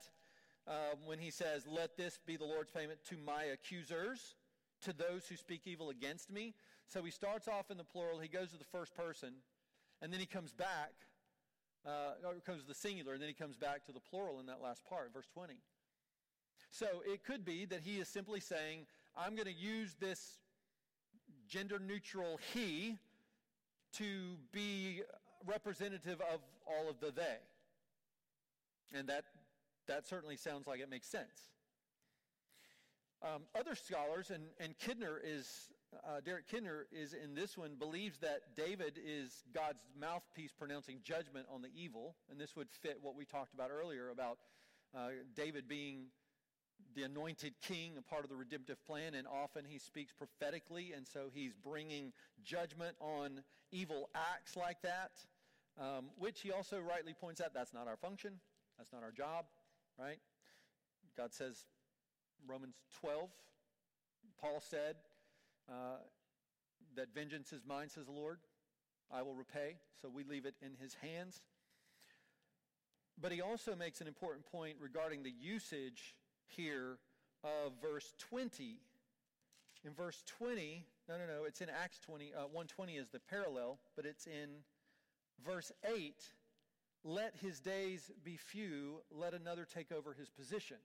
uh, 0.68 0.96
when 1.06 1.20
he 1.20 1.30
says, 1.30 1.66
Let 1.68 1.98
this 1.98 2.20
be 2.26 2.38
the 2.38 2.46
Lord's 2.46 2.72
payment 2.72 3.00
to 3.10 3.18
my 3.18 3.44
accusers, 3.46 4.36
to 4.84 4.94
those 4.94 5.28
who 5.28 5.36
speak 5.36 5.62
evil 5.66 5.90
against 5.90 6.32
me. 6.32 6.54
So 6.88 7.04
he 7.04 7.12
starts 7.12 7.48
off 7.48 7.70
in 7.70 7.78
the 7.78 7.84
plural, 7.84 8.20
he 8.20 8.28
goes 8.30 8.52
to 8.52 8.58
the 8.58 8.64
first 8.66 8.96
person, 8.96 9.34
and 10.02 10.12
then 10.12 10.20
he 10.20 10.26
comes 10.26 10.54
back, 10.54 10.94
uh, 11.86 12.14
comes 12.46 12.62
to 12.62 12.68
the 12.68 12.74
singular, 12.74 13.14
and 13.14 13.22
then 13.22 13.30
he 13.30 13.34
comes 13.34 13.56
back 13.56 13.86
to 13.86 13.92
the 13.92 14.00
plural 14.00 14.40
in 14.40 14.46
that 14.48 14.62
last 14.62 14.84
part, 14.86 15.14
verse 15.14 15.28
20. 15.34 15.56
So 16.72 16.88
it 17.06 17.24
could 17.24 17.46
be 17.46 17.66
that 17.66 17.82
he 17.82 18.00
is 18.00 18.08
simply 18.08 18.40
saying, 18.40 18.86
I'm 19.16 19.36
going 19.36 19.48
to 19.48 19.54
use 19.54 19.96
this 20.00 20.40
gender 21.48 21.80
neutral 21.80 22.40
he 22.54 22.98
to 23.94 24.38
be 24.52 25.02
representative 25.46 26.20
of 26.22 26.42
all 26.68 26.90
of 26.90 27.00
the 27.00 27.12
they. 27.12 27.38
And 28.94 29.08
that, 29.08 29.24
that 29.88 30.06
certainly 30.08 30.36
sounds 30.36 30.68
like 30.68 30.80
it 30.80 30.90
makes 30.90 31.08
sense. 31.08 31.52
Um, 33.24 33.44
other 33.58 33.76
scholars, 33.76 34.30
and, 34.30 34.44
and 34.60 34.76
Kidner 34.78 35.18
is 35.24 35.70
uh, 36.04 36.22
Derek 36.24 36.48
Kidner 36.50 36.84
is 36.92 37.14
in 37.14 37.36
this 37.36 37.58
one, 37.58 37.76
believes 37.80 38.18
that 38.20 38.56
David 38.56 39.00
is 39.04 39.44
God's 39.54 39.84
mouthpiece 40.00 40.52
pronouncing 40.52 41.00
judgment 41.04 41.46
on 41.54 41.62
the 41.62 41.70
evil. 41.76 42.16
And 42.30 42.40
this 42.40 42.56
would 42.56 42.68
fit 42.82 42.98
what 43.02 43.16
we 43.16 43.26
talked 43.26 43.54
about 43.54 43.70
earlier 43.72 44.10
about 44.10 44.38
uh, 44.96 45.10
David 45.36 45.68
being 45.68 46.08
the 46.96 47.04
anointed 47.04 47.54
king, 47.62 47.94
a 47.98 48.02
part 48.02 48.24
of 48.24 48.30
the 48.30 48.36
redemptive 48.36 48.84
plan, 48.86 49.16
and 49.16 49.28
often 49.28 49.66
he 49.68 49.78
speaks 49.78 50.14
prophetically, 50.14 50.94
and 50.94 51.06
so 51.08 51.26
he's 51.34 51.54
bringing 51.54 52.14
judgment 52.44 52.96
on 53.00 53.42
evil 53.72 54.10
acts 54.16 54.56
like 54.56 54.82
that, 54.82 55.12
um, 55.80 56.06
which 56.18 56.42
he 56.42 56.52
also 56.52 56.80
rightly 56.80 57.14
points 57.14 57.42
out 57.42 57.54
that's 57.54 57.74
not 57.74 57.88
our 57.88 57.98
function, 57.98 58.40
that's 58.78 58.94
not 58.94 59.04
our 59.04 59.12
job, 59.12 59.46
right? 60.00 60.20
God 61.18 61.34
says, 61.34 61.66
Romans 62.48 62.76
12, 63.02 63.30
Paul 64.40 64.62
said, 64.62 64.96
uh, 65.70 65.98
that 66.96 67.14
vengeance 67.14 67.52
is 67.54 67.62
mine, 67.68 67.90
says 67.90 68.06
the 68.06 68.12
Lord. 68.12 68.40
I 69.12 69.22
will 69.22 69.36
repay. 69.36 69.78
So 70.02 70.10
we 70.10 70.24
leave 70.24 70.46
it 70.46 70.56
in 70.62 70.72
his 70.82 70.96
hands. 70.96 71.42
But 73.22 73.32
he 73.32 73.42
also 73.42 73.76
makes 73.76 74.02
an 74.02 74.08
important 74.08 74.46
point 74.52 74.76
regarding 74.80 75.24
the 75.24 75.32
usage 75.32 76.16
here 76.48 76.98
of 77.44 77.74
verse 77.82 78.14
20. 78.30 78.78
In 79.86 79.94
verse 79.94 80.24
20, 80.40 80.84
no, 81.08 81.18
no, 81.18 81.26
no, 81.28 81.44
it's 81.46 81.62
in 81.62 81.70
Acts 81.70 82.00
20. 82.00 82.34
Uh, 82.34 82.48
120 82.52 82.94
is 82.94 83.10
the 83.10 83.20
parallel, 83.20 83.78
but 83.96 84.06
it's 84.06 84.26
in 84.26 84.50
verse 85.46 85.72
8. 85.86 86.14
Let 87.04 87.36
his 87.40 87.60
days 87.60 88.12
be 88.24 88.36
few, 88.36 89.02
let 89.12 89.34
another 89.34 89.66
take 89.72 89.92
over 89.92 90.14
his 90.14 90.30
position. 90.30 90.78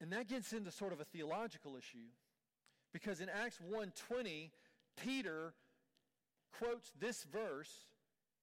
And 0.00 0.12
that 0.12 0.28
gets 0.28 0.52
into 0.52 0.70
sort 0.70 0.92
of 0.92 1.00
a 1.00 1.04
theological 1.04 1.76
issue 1.76 2.06
because 2.96 3.20
in 3.20 3.28
Acts 3.28 3.58
1:20, 3.60 4.50
Peter 4.96 5.52
quotes 6.50 6.90
this 6.92 7.24
verse 7.24 7.90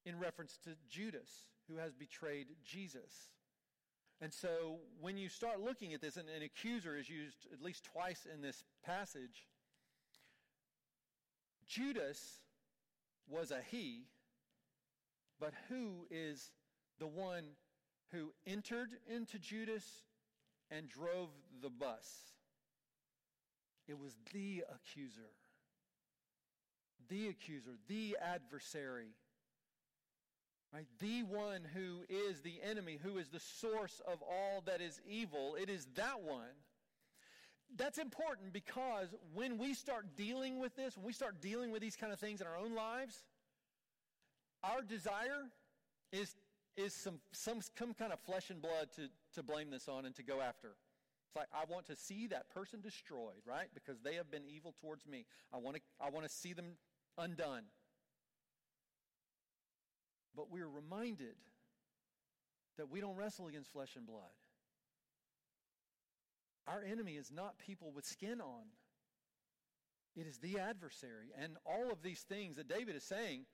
in 0.05 0.19
reference 0.19 0.59
to 0.59 0.75
Judas, 0.87 1.47
who 1.67 1.77
has 1.77 1.95
betrayed 1.95 2.55
Jesus. 2.63 3.31
And 4.21 4.31
so 4.31 4.79
when 4.99 5.17
you 5.17 5.27
start 5.27 5.59
looking 5.59 5.95
at 5.95 6.01
this, 6.01 6.17
and 6.17 6.29
an 6.29 6.43
accuser 6.43 6.95
is 6.95 7.09
used 7.09 7.47
at 7.51 7.63
least 7.63 7.83
twice 7.83 8.27
in 8.31 8.41
this 8.41 8.63
passage, 8.83 9.47
Judas 11.65 12.39
was 13.27 13.49
a 13.49 13.63
he, 13.63 14.05
but 15.39 15.55
who 15.67 16.05
is 16.11 16.51
the 16.99 17.07
one 17.07 17.55
who 18.11 18.31
entered 18.45 18.99
into 19.07 19.39
Judas 19.39 20.03
and 20.69 20.87
drove 20.87 21.31
the 21.59 21.71
bus? 21.71 22.35
It 23.87 23.99
was 23.99 24.15
the 24.33 24.63
accuser, 24.73 25.31
the 27.09 27.27
accuser, 27.27 27.71
the 27.87 28.17
adversary. 28.21 29.15
Right? 30.73 30.87
The 30.99 31.21
one 31.23 31.61
who 31.75 32.03
is 32.09 32.41
the 32.41 32.55
enemy, 32.67 32.97
who 33.01 33.19
is 33.19 33.29
the 33.29 33.39
source 33.39 34.01
of 34.07 34.23
all 34.23 34.63
that 34.65 34.81
is 34.81 34.99
evil, 35.07 35.55
it 35.59 35.69
is 35.69 35.87
that 35.95 36.21
one. 36.23 36.55
That's 37.75 37.99
important 37.99 38.53
because 38.53 39.09
when 39.33 39.57
we 39.57 39.73
start 39.75 40.15
dealing 40.15 40.59
with 40.59 40.75
this, 40.75 40.97
when 40.97 41.05
we 41.05 41.13
start 41.13 41.41
dealing 41.41 41.71
with 41.71 41.81
these 41.81 41.95
kind 41.95 42.11
of 42.11 42.19
things 42.19 42.41
in 42.41 42.47
our 42.47 42.57
own 42.57 42.73
lives, 42.73 43.23
our 44.63 44.81
desire 44.81 45.49
is, 46.11 46.35
is 46.77 46.93
some, 46.93 47.19
some, 47.31 47.59
some 47.77 47.93
kind 47.93 48.13
of 48.13 48.19
flesh 48.21 48.49
and 48.49 48.61
blood 48.61 48.89
to, 48.95 49.09
to 49.35 49.43
blame 49.43 49.69
this 49.69 49.87
on 49.87 50.05
and 50.05 50.15
to 50.15 50.23
go 50.23 50.41
after. 50.41 50.69
It's 51.33 51.39
like, 51.39 51.47
I 51.51 51.71
want 51.71 51.87
to 51.87 51.95
see 51.95 52.27
that 52.27 52.51
person 52.53 52.79
destroyed, 52.79 53.41
right? 53.47 53.65
Because 53.73 53.99
they 54.01 54.15
have 54.15 54.29
been 54.29 54.43
evil 54.47 54.75
towards 54.79 55.07
me. 55.07 55.25
I 55.51 55.57
want 55.57 55.77
to, 55.77 55.81
I 55.99 56.11
want 56.11 56.27
to 56.27 56.31
see 56.31 56.53
them 56.53 56.77
undone. 57.17 57.63
But 60.35 60.51
we're 60.51 60.67
reminded 60.67 61.33
that 62.77 62.91
we 62.91 63.01
don't 63.01 63.15
wrestle 63.15 63.47
against 63.47 63.71
flesh 63.71 63.95
and 63.95 64.05
blood. 64.05 64.21
Our 66.67 66.83
enemy 66.83 67.13
is 67.13 67.31
not 67.31 67.57
people 67.57 67.91
with 67.91 68.05
skin 68.05 68.39
on. 68.39 68.65
It 70.15 70.27
is 70.27 70.37
the 70.37 70.59
adversary. 70.59 71.31
And 71.41 71.57
all 71.65 71.91
of 71.91 72.03
these 72.03 72.19
things 72.19 72.57
that 72.57 72.67
David 72.67 72.95
is 72.95 73.03
saying, 73.03 73.45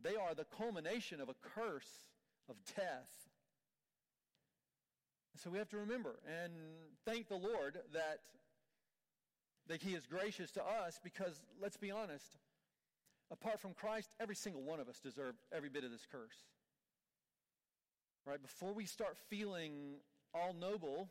they 0.00 0.14
are 0.14 0.36
the 0.36 0.46
culmination 0.56 1.20
of 1.20 1.28
a 1.28 1.34
curse 1.34 2.06
of 2.48 2.54
death. 2.76 3.27
So 5.38 5.50
we 5.50 5.58
have 5.58 5.68
to 5.68 5.76
remember 5.76 6.16
and 6.26 6.52
thank 7.04 7.28
the 7.28 7.36
Lord 7.36 7.78
that, 7.92 8.18
that 9.68 9.80
He 9.80 9.94
is 9.94 10.04
gracious 10.04 10.50
to 10.52 10.62
us 10.62 10.98
because, 11.02 11.40
let's 11.62 11.76
be 11.76 11.92
honest, 11.92 12.26
apart 13.30 13.60
from 13.60 13.72
Christ, 13.72 14.10
every 14.18 14.34
single 14.34 14.62
one 14.62 14.80
of 14.80 14.88
us 14.88 14.98
deserve 14.98 15.36
every 15.54 15.68
bit 15.68 15.84
of 15.84 15.92
this 15.92 16.06
curse. 16.10 16.44
Right? 18.26 18.42
Before 18.42 18.72
we 18.72 18.84
start 18.84 19.16
feeling 19.30 20.00
all 20.34 20.54
noble 20.58 21.08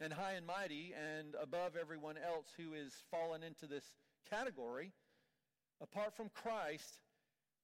and 0.00 0.12
high 0.12 0.32
and 0.32 0.44
mighty 0.44 0.92
and 0.92 1.36
above 1.40 1.76
everyone 1.80 2.16
else 2.16 2.46
who 2.56 2.74
is 2.74 2.92
fallen 3.08 3.44
into 3.44 3.66
this 3.66 3.84
category, 4.28 4.90
apart 5.80 6.16
from 6.16 6.28
Christ, 6.34 6.98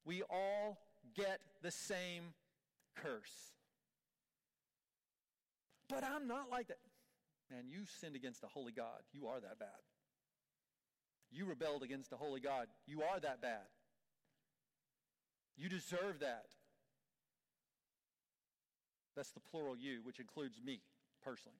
we 0.04 0.22
all 0.30 0.78
get 1.16 1.40
the 1.62 1.72
same 1.72 2.32
curse. 2.94 3.50
But 5.90 6.04
I'm 6.04 6.26
not 6.26 6.50
like 6.50 6.68
that. 6.68 6.78
Man, 7.50 7.64
you 7.68 7.80
sinned 8.00 8.14
against 8.14 8.44
a 8.44 8.46
holy 8.46 8.72
God. 8.72 9.02
You 9.12 9.26
are 9.26 9.40
that 9.40 9.58
bad. 9.58 9.68
You 11.32 11.46
rebelled 11.46 11.82
against 11.82 12.12
a 12.12 12.16
holy 12.16 12.40
God. 12.40 12.68
You 12.86 13.02
are 13.02 13.20
that 13.20 13.42
bad. 13.42 13.66
You 15.56 15.68
deserve 15.68 16.20
that. 16.20 16.46
That's 19.16 19.32
the 19.32 19.40
plural 19.40 19.76
you, 19.76 20.00
which 20.02 20.20
includes 20.20 20.60
me 20.64 20.80
personally. 21.22 21.58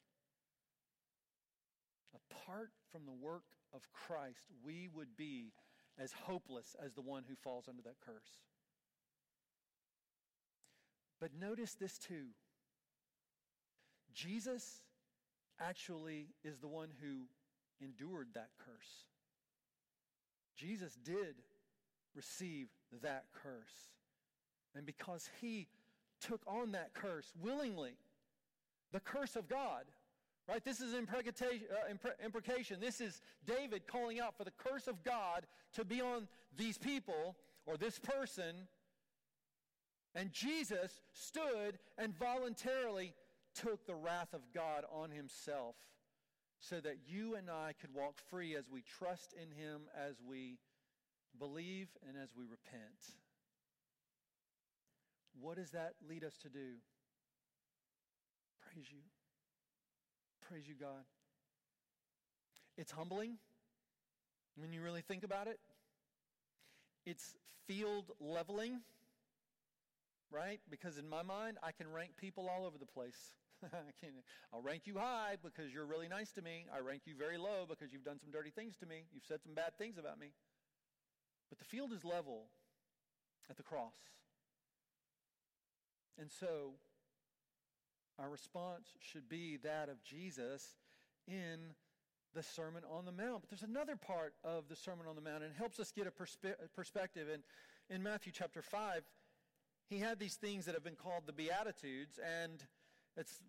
Apart 2.14 2.70
from 2.90 3.02
the 3.04 3.12
work 3.12 3.44
of 3.74 3.82
Christ, 3.92 4.44
we 4.64 4.88
would 4.94 5.16
be 5.16 5.52
as 5.98 6.12
hopeless 6.12 6.74
as 6.84 6.94
the 6.94 7.02
one 7.02 7.24
who 7.28 7.34
falls 7.34 7.68
under 7.68 7.82
that 7.82 8.00
curse. 8.04 8.38
But 11.20 11.30
notice 11.38 11.74
this 11.74 11.98
too 11.98 12.28
Jesus 14.14 14.82
actually 15.60 16.28
is 16.44 16.58
the 16.58 16.68
one 16.68 16.88
who 17.00 17.26
endured 17.84 18.28
that 18.34 18.50
curse. 18.58 19.04
Jesus 20.56 20.98
did 21.04 21.36
receive 22.14 22.68
that 23.02 23.24
curse. 23.32 23.90
And 24.74 24.86
because 24.86 25.28
he 25.40 25.68
took 26.20 26.42
on 26.46 26.72
that 26.72 26.92
curse 26.94 27.32
willingly, 27.40 27.94
the 28.92 29.00
curse 29.00 29.36
of 29.36 29.48
God, 29.48 29.84
right? 30.48 30.64
This 30.64 30.80
is 30.80 30.94
imprecation, 30.94 31.60
uh, 31.70 32.08
imprecation. 32.24 32.80
This 32.80 33.00
is 33.00 33.20
David 33.46 33.86
calling 33.86 34.20
out 34.20 34.36
for 34.36 34.44
the 34.44 34.52
curse 34.58 34.86
of 34.86 35.02
God 35.02 35.46
to 35.74 35.84
be 35.84 36.00
on 36.00 36.28
these 36.56 36.76
people 36.76 37.36
or 37.66 37.76
this 37.76 37.98
person. 37.98 38.66
And 40.14 40.32
Jesus 40.32 41.00
stood 41.12 41.78
and 41.96 42.16
voluntarily 42.18 43.14
took 43.54 43.86
the 43.86 43.94
wrath 43.94 44.32
of 44.32 44.40
God 44.54 44.84
on 44.92 45.10
himself 45.10 45.76
so 46.60 46.80
that 46.80 46.96
you 47.06 47.36
and 47.36 47.48
I 47.50 47.72
could 47.80 47.94
walk 47.94 48.18
free 48.28 48.54
as 48.54 48.68
we 48.70 48.82
trust 48.98 49.32
in 49.32 49.50
him, 49.50 49.82
as 49.96 50.16
we 50.26 50.58
believe, 51.38 51.88
and 52.06 52.16
as 52.22 52.30
we 52.36 52.44
repent. 52.44 53.14
What 55.40 55.56
does 55.56 55.70
that 55.70 55.94
lead 56.06 56.24
us 56.24 56.36
to 56.42 56.48
do? 56.48 56.76
Praise 58.60 58.86
you. 58.90 59.00
Praise 60.48 60.68
you, 60.68 60.74
God. 60.74 61.04
It's 62.76 62.92
humbling 62.92 63.38
when 64.56 64.72
you 64.72 64.82
really 64.82 65.02
think 65.02 65.24
about 65.24 65.46
it. 65.46 65.58
It's 67.06 67.34
field 67.66 68.10
leveling, 68.20 68.80
right? 70.30 70.60
Because 70.70 70.98
in 70.98 71.08
my 71.08 71.22
mind, 71.22 71.58
I 71.62 71.72
can 71.72 71.90
rank 71.90 72.12
people 72.16 72.48
all 72.48 72.66
over 72.66 72.78
the 72.78 72.86
place. 72.86 73.32
I 73.64 73.92
can, 74.00 74.10
I'll 74.52 74.62
rank 74.62 74.82
you 74.86 74.98
high 74.98 75.36
because 75.42 75.72
you're 75.72 75.86
really 75.86 76.08
nice 76.08 76.32
to 76.32 76.42
me. 76.42 76.66
I 76.74 76.80
rank 76.80 77.02
you 77.04 77.14
very 77.16 77.38
low 77.38 77.66
because 77.68 77.92
you've 77.92 78.04
done 78.04 78.18
some 78.18 78.30
dirty 78.30 78.50
things 78.50 78.76
to 78.78 78.86
me. 78.86 79.04
You've 79.12 79.26
said 79.26 79.42
some 79.42 79.54
bad 79.54 79.76
things 79.76 79.98
about 79.98 80.18
me. 80.18 80.32
But 81.50 81.58
the 81.58 81.64
field 81.64 81.92
is 81.92 82.04
level 82.04 82.46
at 83.50 83.56
the 83.56 83.62
cross. 83.62 83.96
And 86.18 86.30
so 86.30 86.74
our 88.18 88.28
response 88.28 88.88
should 89.00 89.28
be 89.28 89.58
that 89.62 89.88
of 89.88 90.02
Jesus 90.04 90.76
in 91.26 91.74
the 92.34 92.42
Sermon 92.42 92.82
on 92.88 93.04
the 93.04 93.12
Mount. 93.12 93.40
But 93.40 93.50
there's 93.50 93.68
another 93.68 93.96
part 93.96 94.34
of 94.44 94.68
the 94.68 94.76
Sermon 94.76 95.06
on 95.08 95.16
the 95.16 95.22
Mount, 95.22 95.42
and 95.42 95.52
it 95.52 95.58
helps 95.58 95.80
us 95.80 95.90
get 95.90 96.06
a 96.06 96.10
perspe- 96.10 96.54
perspective. 96.74 97.28
And 97.32 97.42
in 97.88 98.02
Matthew 98.02 98.32
chapter 98.32 98.62
5, 98.62 99.02
he 99.90 99.98
had 99.98 100.20
these 100.20 100.36
things 100.36 100.64
that 100.66 100.74
have 100.74 100.84
been 100.84 100.94
called 100.94 101.24
the 101.26 101.32
Beatitudes, 101.32 102.18
and 102.42 102.64
it's 103.16 103.42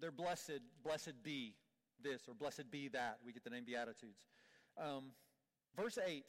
they're 0.00 0.12
blessed, 0.12 0.60
blessed 0.84 1.22
be 1.24 1.54
this, 2.00 2.28
or 2.28 2.34
blessed 2.34 2.70
be 2.70 2.88
that. 2.88 3.18
We 3.24 3.32
get 3.32 3.42
the 3.42 3.50
name 3.50 3.64
Beatitudes. 3.64 4.26
Um, 4.76 5.06
verse 5.74 5.98
8 6.06 6.24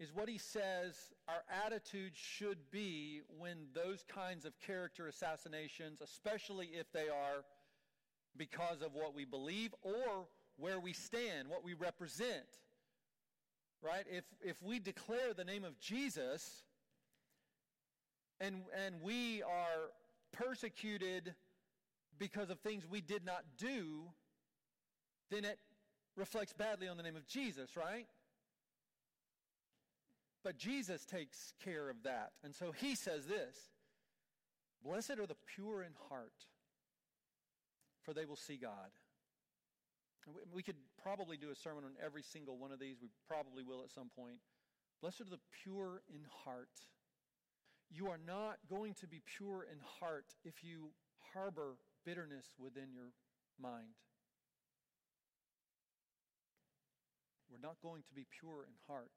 is 0.00 0.12
what 0.12 0.28
he 0.28 0.38
says 0.38 0.96
our 1.28 1.44
attitude 1.64 2.12
should 2.14 2.58
be 2.72 3.20
when 3.38 3.66
those 3.74 4.04
kinds 4.08 4.44
of 4.46 4.58
character 4.58 5.06
assassinations, 5.06 6.00
especially 6.00 6.68
if 6.68 6.90
they 6.92 7.08
are 7.08 7.44
because 8.36 8.82
of 8.82 8.94
what 8.94 9.14
we 9.14 9.24
believe 9.24 9.72
or 9.82 10.26
where 10.56 10.80
we 10.80 10.92
stand, 10.92 11.48
what 11.48 11.62
we 11.62 11.74
represent. 11.74 12.58
Right? 13.82 14.06
If, 14.10 14.24
if 14.40 14.60
we 14.62 14.78
declare 14.78 15.34
the 15.36 15.44
name 15.44 15.62
of 15.62 15.78
Jesus 15.78 16.64
and, 18.40 18.62
and 18.84 19.00
we 19.02 19.42
are 19.42 19.90
persecuted 20.32 21.34
because 22.18 22.50
of 22.50 22.58
things 22.60 22.84
we 22.88 23.00
did 23.00 23.24
not 23.24 23.44
do, 23.56 24.02
then 25.30 25.44
it 25.44 25.58
reflects 26.16 26.52
badly 26.52 26.88
on 26.88 26.96
the 26.96 27.02
name 27.02 27.16
of 27.16 27.26
Jesus, 27.26 27.76
right? 27.76 28.06
But 30.42 30.58
Jesus 30.58 31.04
takes 31.04 31.54
care 31.64 31.88
of 31.88 32.02
that. 32.04 32.32
And 32.42 32.54
so 32.54 32.72
he 32.72 32.94
says 32.94 33.26
this 33.26 33.56
Blessed 34.84 35.18
are 35.18 35.26
the 35.26 35.36
pure 35.54 35.82
in 35.82 35.92
heart, 36.08 36.46
for 38.02 38.12
they 38.12 38.26
will 38.26 38.36
see 38.36 38.56
God. 38.56 38.90
We 40.54 40.62
could 40.62 40.76
probably 41.02 41.36
do 41.36 41.50
a 41.50 41.54
sermon 41.54 41.84
on 41.84 41.92
every 42.02 42.22
single 42.22 42.56
one 42.56 42.72
of 42.72 42.78
these. 42.78 42.96
We 43.00 43.08
probably 43.28 43.62
will 43.62 43.82
at 43.82 43.90
some 43.90 44.10
point. 44.16 44.38
Blessed 45.02 45.22
are 45.22 45.24
the 45.24 45.40
pure 45.62 46.00
in 46.08 46.22
heart. 46.44 46.68
You 47.94 48.08
are 48.08 48.18
not 48.26 48.56
going 48.68 48.94
to 48.94 49.06
be 49.06 49.22
pure 49.38 49.64
in 49.70 49.78
heart 50.00 50.26
if 50.44 50.64
you 50.64 50.90
harbor 51.32 51.76
bitterness 52.04 52.46
within 52.58 52.92
your 52.92 53.12
mind. 53.60 53.94
We're 57.48 57.64
not 57.64 57.76
going 57.80 58.02
to 58.08 58.14
be 58.14 58.26
pure 58.40 58.64
in 58.66 58.74
heart. 58.88 59.12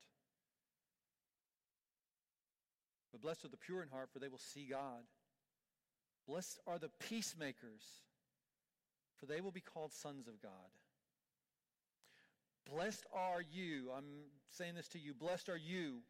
But 3.11 3.21
blessed 3.21 3.45
are 3.45 3.49
the 3.49 3.57
pure 3.57 3.81
in 3.81 3.89
heart, 3.89 4.09
for 4.13 4.19
they 4.19 4.27
will 4.27 4.37
see 4.37 4.67
God. 4.69 5.05
Blessed 6.27 6.59
are 6.67 6.77
the 6.77 6.91
peacemakers, 6.99 7.81
for 9.15 9.25
they 9.25 9.41
will 9.41 9.51
be 9.51 9.61
called 9.61 9.91
sons 9.91 10.27
of 10.27 10.39
God. 10.39 10.51
Blessed 12.71 13.05
are 13.11 13.41
you, 13.41 13.89
I'm 13.97 14.29
saying 14.51 14.75
this 14.75 14.89
to 14.89 14.99
you, 14.99 15.15
blessed 15.15 15.49
are 15.49 15.57
you 15.57 16.01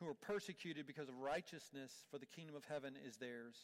who 0.00 0.08
are 0.08 0.14
persecuted 0.14 0.86
because 0.86 1.08
of 1.08 1.18
righteousness, 1.18 2.04
for 2.10 2.18
the 2.18 2.26
kingdom 2.26 2.56
of 2.56 2.64
heaven 2.64 2.94
is 3.06 3.16
theirs. 3.16 3.56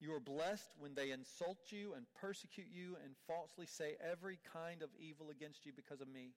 You 0.00 0.14
are 0.14 0.20
blessed 0.20 0.70
when 0.78 0.94
they 0.94 1.10
insult 1.10 1.58
you 1.70 1.92
and 1.94 2.06
persecute 2.20 2.68
you 2.72 2.96
and 3.02 3.14
falsely 3.26 3.66
say 3.66 3.96
every 4.00 4.38
kind 4.52 4.82
of 4.82 4.90
evil 4.98 5.30
against 5.30 5.66
you 5.66 5.72
because 5.74 6.00
of 6.00 6.08
me. 6.08 6.30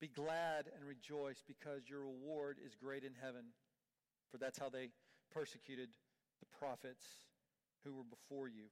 Be 0.00 0.08
glad 0.08 0.70
and 0.74 0.86
rejoice 0.86 1.42
because 1.46 1.88
your 1.88 2.00
reward 2.00 2.58
is 2.64 2.74
great 2.74 3.04
in 3.04 3.12
heaven. 3.20 3.46
For 4.30 4.38
that's 4.38 4.58
how 4.58 4.68
they 4.68 4.88
persecuted 5.32 5.88
the 6.38 6.46
prophets 6.58 7.04
who 7.84 7.94
were 7.94 8.04
before 8.04 8.48
you. 8.48 8.66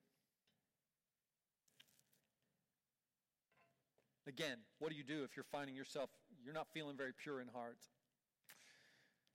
Again, 4.27 4.59
what 4.79 4.91
do 4.91 4.97
you 4.97 5.05
do 5.05 5.25
if 5.25 5.37
you're 5.37 5.45
finding 5.51 5.75
yourself, 5.75 6.11
you're 6.45 6.55
not 6.55 6.69
feeling 6.73 6.97
very 6.97 7.13
pure 7.13 7.41
in 7.41 7.49
heart? 7.49 7.79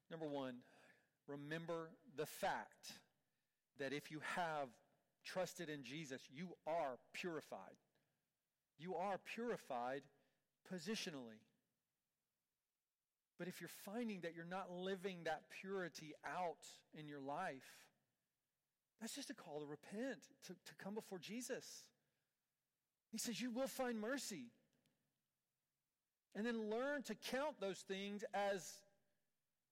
Number 0.10 0.28
one, 0.28 0.56
remember 1.28 1.90
the 2.16 2.26
fact 2.26 2.94
that 3.80 3.94
if 3.94 4.12
you 4.12 4.20
have 4.36 4.70
trusted 5.26 5.70
in 5.70 5.84
Jesus, 5.84 6.22
you 6.32 6.50
are 6.68 6.98
purified. 7.14 7.78
You 8.78 8.96
are 8.96 9.20
purified 9.34 10.02
positionally. 10.72 11.42
But 13.40 13.48
if 13.48 13.60
you're 13.60 13.70
finding 13.86 14.22
that 14.22 14.36
you're 14.36 14.46
not 14.46 14.72
living 14.72 15.24
that 15.26 15.44
purity 15.62 16.14
out 16.26 16.66
in 16.98 17.08
your 17.08 17.20
life, 17.20 17.64
that's 19.02 19.16
just 19.16 19.30
a 19.30 19.34
call 19.34 19.60
to 19.60 19.66
repent, 19.66 20.20
to, 20.48 20.54
to 20.54 20.76
come 20.82 20.94
before 20.94 21.18
Jesus. 21.18 21.84
He 23.12 23.18
says, 23.18 23.42
You 23.42 23.52
will 23.52 23.68
find 23.68 24.00
mercy. 24.00 24.52
And 26.36 26.46
then 26.46 26.70
learn 26.70 27.04
to 27.04 27.16
count 27.16 27.60
those 27.60 27.80
things 27.80 28.24
as, 28.34 28.72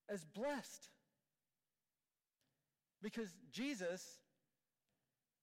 as 0.10 0.24
blessed. 0.24 0.90
Because 3.02 3.30
Jesus 3.52 4.20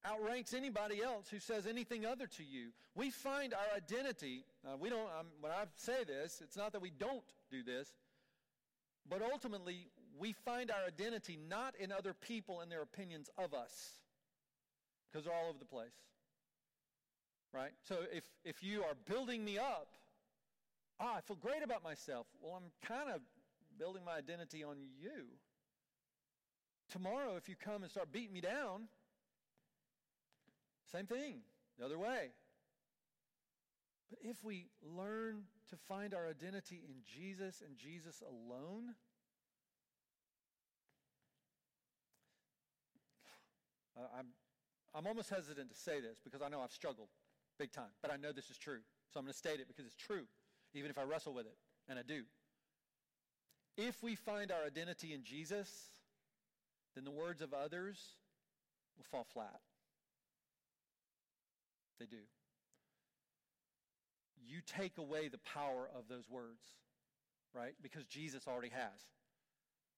outranks 0.07 0.55
anybody 0.55 1.03
else 1.03 1.29
who 1.29 1.39
says 1.39 1.67
anything 1.67 2.07
other 2.07 2.27
to 2.27 2.45
you. 2.45 2.69
We 2.95 3.11
find 3.11 3.53
our 3.53 3.77
identity. 3.77 4.45
Uh, 4.65 4.77
we 4.77 4.89
don't. 4.89 5.09
Um, 5.19 5.27
when 5.41 5.53
I 5.53 5.65
say 5.77 6.05
this, 6.05 6.41
it's 6.43 6.57
not 6.57 6.73
that 6.73 6.81
we 6.81 6.91
don't 6.91 7.25
do 7.51 7.63
this, 7.63 7.89
but 9.09 9.23
ultimately 9.23 9.89
we 10.19 10.33
find 10.33 10.71
our 10.71 10.87
identity 10.87 11.39
not 11.49 11.75
in 11.79 11.93
other 11.93 12.15
people 12.15 12.61
and 12.61 12.71
their 12.71 12.83
opinions 12.83 13.29
of 13.39 13.55
us, 13.55 13.73
because 15.11 15.25
they're 15.25 15.35
all 15.35 15.49
over 15.49 15.59
the 15.59 15.65
place. 15.65 15.95
Right. 17.53 17.73
So 17.89 17.97
if 18.13 18.25
if 18.45 18.63
you 18.63 18.83
are 18.83 18.95
building 19.07 19.45
me 19.45 19.59
up, 19.59 19.89
ah, 21.01 21.17
I 21.17 21.21
feel 21.23 21.37
great 21.37 21.63
about 21.65 21.83
myself. 21.83 22.27
Well, 22.41 22.55
I'm 22.55 22.71
kind 22.87 23.11
of 23.11 23.21
building 23.79 24.03
my 24.05 24.17
identity 24.17 24.65
on 24.65 24.77
you. 25.01 25.27
Tomorrow, 26.91 27.37
if 27.37 27.49
you 27.49 27.55
come 27.55 27.83
and 27.83 27.91
start 27.91 28.11
beating 28.13 28.33
me 28.33 28.41
down, 28.41 28.89
same 30.91 31.07
thing, 31.07 31.41
the 31.79 31.85
other 31.85 31.99
way. 31.99 32.31
But 34.11 34.21
if 34.23 34.43
we 34.43 34.69
learn 34.83 35.43
to 35.69 35.77
find 35.77 36.15
our 36.15 36.27
identity 36.27 36.81
in 36.89 36.97
Jesus 37.05 37.63
and 37.65 37.77
Jesus 37.77 38.23
alone, 38.23 38.95
I'm, 44.17 44.27
I'm 44.95 45.07
almost 45.07 45.29
hesitant 45.29 45.71
to 45.71 45.77
say 45.77 46.01
this 46.01 46.19
because 46.23 46.41
I 46.41 46.49
know 46.49 46.61
I've 46.61 46.73
struggled 46.73 47.09
big 47.59 47.73
time, 47.73 47.91
but 48.01 48.11
I 48.11 48.17
know 48.17 48.33
this 48.33 48.51
is 48.51 48.57
true. 48.57 48.81
So 49.13 49.19
I'm 49.19 49.25
going 49.25 49.33
to 49.33 49.39
state 49.39 49.61
it 49.61 49.69
because 49.69 49.85
it's 49.85 49.97
true, 49.97 50.25
even 50.75 50.91
if 50.91 50.99
I 50.99 51.03
wrestle 51.03 51.35
with 51.35 51.47
it, 51.47 51.57
and 51.89 51.99
I 51.99 52.03
do. 52.03 52.23
If 53.79 54.03
we 54.03 54.17
find 54.17 54.51
our 54.51 54.67
identity 54.67 55.15
in 55.15 55.23
Jesus, 55.23 55.71
then 56.97 57.05
the 57.05 57.13
words 57.13 57.41
of 57.41 57.55
others 57.55 57.97
will 58.97 59.05
fall 59.05 59.25
flat. 59.33 59.61
They 62.01 62.07
do. 62.07 62.17
You 64.45 64.61
take 64.67 64.99
away 64.99 65.29
the 65.29 65.39
power 65.39 65.89
of 65.97 66.09
those 66.09 66.29
words, 66.29 66.65
right? 67.55 67.75
Because 67.81 68.05
Jesus 68.05 68.49
already 68.49 68.71
has. 68.71 69.01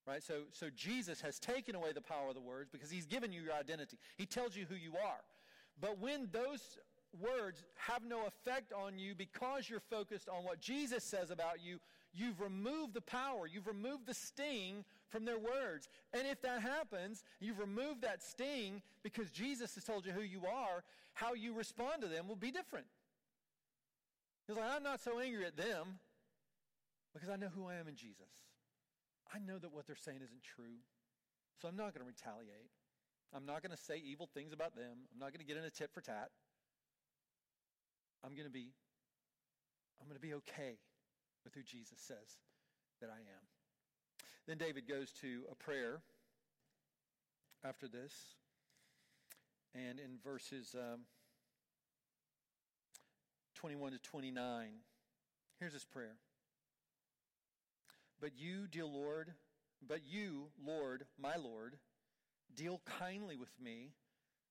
Right? 0.07 0.21
So, 0.21 0.43
so 0.51 0.67
Jesus 0.75 1.21
has 1.21 1.39
taken 1.39 1.73
away 1.73 1.91
the 1.91 2.01
power 2.01 2.29
of 2.29 2.35
the 2.35 2.41
words 2.41 2.69
because 2.71 2.91
he's 2.91 3.07
given 3.07 3.31
you 3.31 3.41
your 3.41 3.53
identity. 3.53 3.97
He 4.17 4.27
tells 4.27 4.55
you 4.55 4.65
who 4.69 4.75
you 4.75 4.91
are. 4.91 5.21
But 5.79 5.99
when 5.99 6.29
those 6.31 6.77
words 7.19 7.63
have 7.75 8.03
no 8.03 8.25
effect 8.25 8.73
on 8.73 8.97
you 8.97 9.15
because 9.15 9.69
you're 9.69 9.79
focused 9.79 10.29
on 10.29 10.43
what 10.43 10.59
Jesus 10.59 11.03
says 11.03 11.31
about 11.31 11.63
you, 11.63 11.79
you've 12.13 12.41
removed 12.41 12.93
the 12.93 13.01
power, 13.01 13.47
you've 13.47 13.67
removed 13.67 14.05
the 14.05 14.13
sting 14.13 14.83
from 15.09 15.25
their 15.25 15.39
words. 15.39 15.89
And 16.13 16.27
if 16.27 16.41
that 16.41 16.61
happens, 16.61 17.23
you've 17.39 17.59
removed 17.59 18.01
that 18.01 18.23
sting 18.23 18.81
because 19.03 19.29
Jesus 19.31 19.75
has 19.75 19.83
told 19.83 20.05
you 20.05 20.11
who 20.11 20.21
you 20.21 20.41
are, 20.45 20.83
how 21.13 21.33
you 21.33 21.53
respond 21.53 22.01
to 22.01 22.07
them 22.07 22.27
will 22.27 22.35
be 22.35 22.51
different. 22.51 22.87
He's 24.47 24.57
like, 24.57 24.69
I'm 24.69 24.83
not 24.83 25.01
so 25.01 25.19
angry 25.19 25.45
at 25.45 25.57
them 25.57 25.99
because 27.13 27.29
I 27.29 27.35
know 27.35 27.49
who 27.53 27.67
I 27.67 27.75
am 27.75 27.87
in 27.87 27.95
Jesus. 27.95 28.47
I 29.33 29.39
know 29.39 29.57
that 29.57 29.73
what 29.73 29.87
they're 29.87 29.95
saying 29.95 30.19
isn't 30.23 30.43
true. 30.43 30.79
So 31.61 31.67
I'm 31.67 31.75
not 31.75 31.93
going 31.93 32.05
to 32.05 32.07
retaliate. 32.07 32.71
I'm 33.33 33.45
not 33.45 33.63
going 33.63 33.71
to 33.71 33.81
say 33.81 34.01
evil 34.03 34.27
things 34.33 34.51
about 34.51 34.75
them. 34.75 35.07
I'm 35.13 35.19
not 35.19 35.31
going 35.31 35.39
to 35.39 35.45
get 35.45 35.57
in 35.57 35.63
a 35.63 35.69
tit 35.69 35.89
for 35.93 36.01
tat. 36.01 36.29
I'm 38.23 38.33
going 38.33 38.45
to 38.45 38.51
be 38.51 38.73
I'm 39.99 40.07
going 40.07 40.19
to 40.19 40.21
be 40.21 40.33
okay 40.33 40.77
with 41.43 41.53
who 41.53 41.63
Jesus 41.63 41.99
says 41.99 42.39
that 43.01 43.09
I 43.09 43.19
am. 43.19 43.43
Then 44.47 44.57
David 44.57 44.87
goes 44.87 45.11
to 45.21 45.41
a 45.51 45.55
prayer 45.55 46.01
after 47.63 47.87
this. 47.87 48.13
And 49.73 49.99
in 49.99 50.17
verses 50.23 50.75
um, 50.77 51.01
21 53.55 53.93
to 53.93 53.99
29, 53.99 54.67
here's 55.59 55.73
his 55.73 55.85
prayer. 55.85 56.15
But 58.19 58.31
you, 58.37 58.67
dear 58.67 58.85
Lord, 58.85 59.33
but 59.87 60.01
you, 60.07 60.47
Lord, 60.63 61.05
my 61.19 61.35
Lord, 61.37 61.77
deal 62.53 62.81
kindly 62.99 63.35
with 63.35 63.51
me 63.63 63.91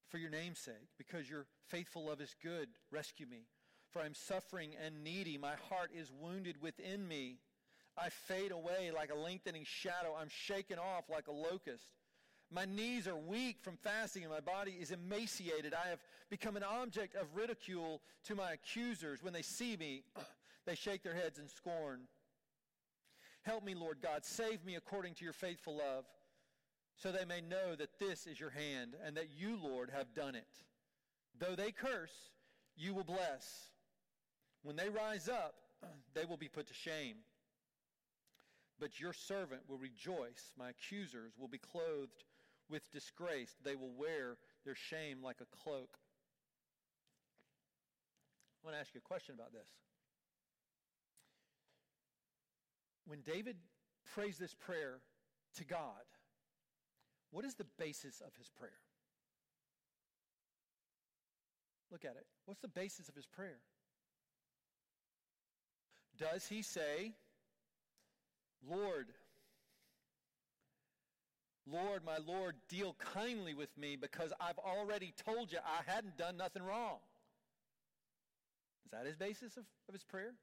for 0.09 0.19
your 0.19 0.31
name's 0.31 0.59
sake, 0.59 0.89
because 0.99 1.31
your 1.31 1.47
faithful 1.69 2.07
love 2.07 2.21
is 2.21 2.35
good. 2.43 2.69
Rescue 2.91 3.27
me. 3.27 3.45
For 3.91 4.01
I'm 4.01 4.15
suffering 4.15 4.75
and 4.85 5.03
needy. 5.03 5.37
My 5.37 5.55
heart 5.69 5.91
is 5.95 6.11
wounded 6.21 6.63
within 6.63 7.07
me. 7.07 7.39
I 7.99 8.09
fade 8.09 8.53
away 8.53 8.91
like 8.95 9.11
a 9.11 9.19
lengthening 9.19 9.65
shadow. 9.65 10.17
I'm 10.19 10.29
shaken 10.29 10.79
off 10.79 11.11
like 11.11 11.27
a 11.27 11.33
locust. 11.33 11.87
My 12.53 12.65
knees 12.65 13.07
are 13.07 13.17
weak 13.17 13.59
from 13.63 13.77
fasting 13.77 14.23
and 14.25 14.33
my 14.33 14.41
body 14.41 14.77
is 14.81 14.91
emaciated. 14.91 15.75
I 15.75 15.89
have 15.89 16.01
become 16.31 16.57
an 16.57 16.65
object 16.65 17.15
of 17.15 17.37
ridicule 17.37 18.01
to 18.25 18.35
my 18.35 18.53
accusers. 18.53 19.23
When 19.23 19.33
they 19.33 19.43
see 19.43 19.77
me, 19.77 20.03
they 20.67 20.75
shake 20.75 21.03
their 21.03 21.15
heads 21.15 21.39
in 21.39 21.49
scorn. 21.49 22.03
Help 23.43 23.65
me, 23.65 23.75
Lord 23.75 23.99
God. 24.03 24.25
Save 24.25 24.65
me 24.65 24.75
according 24.75 25.15
to 25.15 25.25
your 25.25 25.33
faithful 25.33 25.77
love, 25.77 26.05
so 26.97 27.11
they 27.11 27.25
may 27.25 27.41
know 27.41 27.75
that 27.77 27.99
this 27.99 28.27
is 28.27 28.39
your 28.39 28.51
hand 28.51 28.95
and 29.05 29.17
that 29.17 29.29
you, 29.37 29.59
Lord, 29.63 29.91
have 29.91 30.13
done 30.15 30.35
it. 30.35 30.47
Though 31.39 31.55
they 31.55 31.71
curse, 31.73 32.13
you 32.77 32.95
will 32.95 33.05
bless. 33.05 33.70
When 34.63 34.77
they 34.77 34.89
rise 34.89 35.29
up, 35.29 35.55
they 36.15 36.25
will 36.25 36.37
be 36.37 36.49
put 36.49 36.67
to 36.69 36.75
shame. 36.75 37.17
But 38.79 38.99
your 38.99 39.13
servant 39.13 39.63
will 39.69 39.79
rejoice. 39.79 40.53
My 40.59 40.71
accusers 40.71 41.33
will 41.39 41.49
be 41.49 41.59
clothed 41.59 42.25
with 42.71 42.91
disgrace. 42.93 43.55
They 43.63 43.75
will 43.75 43.93
wear 43.97 44.37
their 44.65 44.75
shame 44.75 45.19
like 45.23 45.37
a 45.41 45.57
cloak. 45.63 45.99
I 48.63 48.67
want 48.67 48.77
to 48.77 48.81
ask 48.81 48.95
you 48.95 49.01
a 49.05 49.09
question 49.09 49.35
about 49.35 49.53
this. 49.53 49.69
When 53.07 53.21
David 53.23 53.57
prays 54.15 54.39
this 54.39 54.55
prayer 54.55 55.01
to 55.57 55.65
God, 55.65 56.05
what 57.31 57.45
is 57.45 57.55
the 57.55 57.67
basis 57.79 58.21
of 58.21 58.35
his 58.37 58.49
prayer? 58.49 58.81
Look 61.91 62.05
at 62.05 62.13
it. 62.13 62.27
What's 62.47 62.61
the 62.61 62.69
basis 62.69 63.09
of 63.09 63.15
his 63.15 63.27
prayer? 63.27 63.59
Does 66.21 66.47
he 66.47 66.61
say, 66.61 67.13
Lord, 68.69 69.07
Lord, 71.67 72.05
my 72.05 72.19
Lord, 72.25 72.57
deal 72.69 72.95
kindly 73.15 73.55
with 73.55 73.77
me 73.79 73.97
because 73.97 74.33
I've 74.39 74.59
already 74.59 75.15
told 75.25 75.51
you 75.51 75.59
I 75.65 75.91
hadn't 75.91 76.19
done 76.19 76.37
nothing 76.37 76.63
wrong? 76.63 76.99
Is 78.85 78.91
that 78.93 79.07
his 79.07 79.17
basis 79.17 79.57
of, 79.57 79.65
of 79.89 79.95
his 79.95 80.05
prayer? 80.05 80.35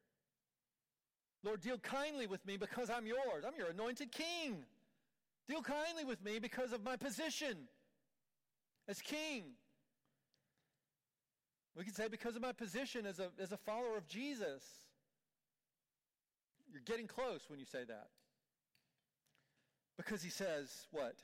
Lord, 1.44 1.62
deal 1.62 1.78
kindly 1.78 2.26
with 2.26 2.44
me 2.46 2.58
because 2.58 2.90
I'm 2.90 3.06
yours. 3.06 3.44
I'm 3.46 3.56
your 3.56 3.70
anointed 3.70 4.12
king. 4.12 4.64
Deal 5.48 5.62
kindly 5.62 6.06
with 6.06 6.24
me 6.24 6.40
because 6.40 6.74
of 6.74 6.84
my 6.84 6.96
position 6.96 7.68
as 8.88 9.00
king. 9.00 9.44
We 11.76 11.84
could 11.84 11.96
say 11.96 12.08
because 12.08 12.36
of 12.36 12.42
my 12.42 12.54
position 12.54 13.06
as 13.06 13.20
a, 13.20 13.30
as 13.40 13.52
a 13.52 13.58
follower 13.58 13.98
of 13.98 14.08
Jesus. 14.08 14.64
You're 16.72 16.82
getting 16.86 17.08
close 17.08 17.42
when 17.50 17.60
you 17.60 17.66
say 17.66 17.84
that. 17.88 18.08
Because 19.98 20.22
he 20.22 20.30
says, 20.30 20.88
what? 20.92 21.16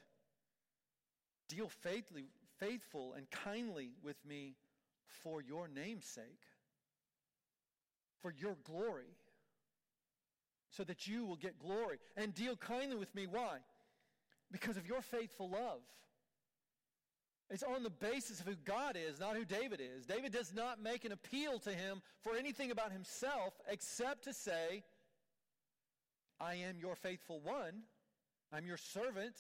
Deal 1.50 1.70
faithfully, 1.70 2.26
faithful 2.60 3.14
and 3.16 3.30
kindly 3.30 3.92
with 4.04 4.18
me 4.26 4.56
for 5.24 5.42
your 5.42 5.68
name's 5.68 6.06
sake, 6.06 6.42
for 8.22 8.32
your 8.32 8.56
glory. 8.64 9.16
so 10.76 10.84
that 10.84 11.08
you 11.08 11.26
will 11.26 11.36
get 11.36 11.60
glory. 11.60 12.00
And 12.18 12.34
deal 12.34 12.56
kindly 12.56 12.98
with 12.98 13.14
me. 13.16 13.28
Why? 13.28 13.58
Because 14.52 14.78
of 14.78 14.88
your 14.88 15.02
faithful 15.02 15.50
love. 15.50 15.82
It's 17.50 17.64
on 17.64 17.84
the 17.84 17.90
basis 17.90 18.40
of 18.40 18.48
who 18.48 18.56
God 18.66 18.98
is, 18.98 19.20
not 19.20 19.36
who 19.36 19.46
David 19.46 19.80
is. 19.80 20.06
David 20.06 20.32
does 20.32 20.54
not 20.54 20.82
make 20.82 21.06
an 21.06 21.12
appeal 21.12 21.60
to 21.60 21.72
him 21.72 22.02
for 22.22 22.36
anything 22.36 22.72
about 22.72 22.92
himself 22.92 23.54
except 23.70 24.24
to 24.24 24.34
say, 24.34 24.84
I 26.40 26.56
am 26.56 26.80
your 26.80 26.96
faithful 26.96 27.40
one. 27.44 27.84
I'm 28.52 28.66
your 28.66 28.78
servant. 28.78 29.36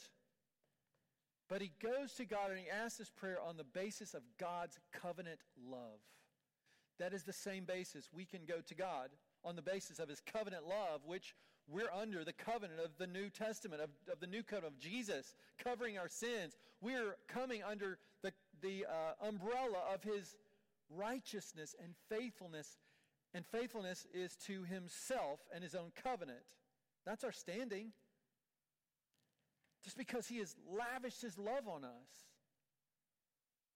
But 1.50 1.62
he 1.62 1.72
goes 1.82 2.14
to 2.14 2.26
God 2.26 2.50
and 2.50 2.60
he 2.60 2.70
asks 2.70 2.98
this 2.98 3.10
prayer 3.10 3.38
on 3.41 3.58
the 3.58 3.64
basis 3.64 4.14
of 4.14 4.22
God's 4.39 4.80
covenant 4.91 5.39
love. 5.70 6.00
That 7.00 7.14
is 7.14 7.24
the 7.24 7.34
same 7.34 7.66
basis 7.66 8.10
we 8.14 8.26
can 8.26 8.41
go 8.48 8.62
to 8.66 8.76
God 8.76 9.10
on 9.44 9.56
the 9.56 9.62
basis 9.62 10.00
of 10.00 10.10
his 10.10 10.22
covenant 10.22 10.68
love, 10.68 11.02
which 11.06 11.36
we're 11.68 11.91
under 11.91 12.24
the 12.24 12.34
covenant 12.34 12.80
of 12.84 12.91
the 12.98 13.08
New 13.08 13.30
Testament, 13.30 13.82
of, 13.82 13.89
of 14.12 14.20
the 14.20 14.28
new 14.28 14.44
covenant 14.44 14.76
of 14.76 14.80
Jesus, 14.80 15.36
covering 15.62 15.98
our 15.98 16.08
sins. 16.08 16.56
We're 16.82 17.18
coming 17.28 17.62
under 17.64 17.98
the, 18.22 18.34
the 18.62 18.86
uh, 18.86 19.28
umbrella 19.28 19.80
of 19.94 20.04
his 20.04 20.36
righteousness 20.89 21.76
and 21.82 21.94
faithfulness. 22.10 22.78
And 23.34 23.46
faithfulness 23.46 24.06
is 24.14 24.36
to 24.48 24.64
himself 24.64 25.39
and 25.54 25.64
his 25.64 25.76
own 25.76 25.91
covenant. 26.04 26.44
That's 27.06 27.24
our 27.24 27.32
standing. 27.32 27.91
Just 29.84 29.97
because 29.97 30.28
he 30.28 30.38
has 30.39 30.56
lavished 30.70 31.22
his 31.22 31.38
love 31.38 31.68
on 31.68 31.84
us. 31.84 32.10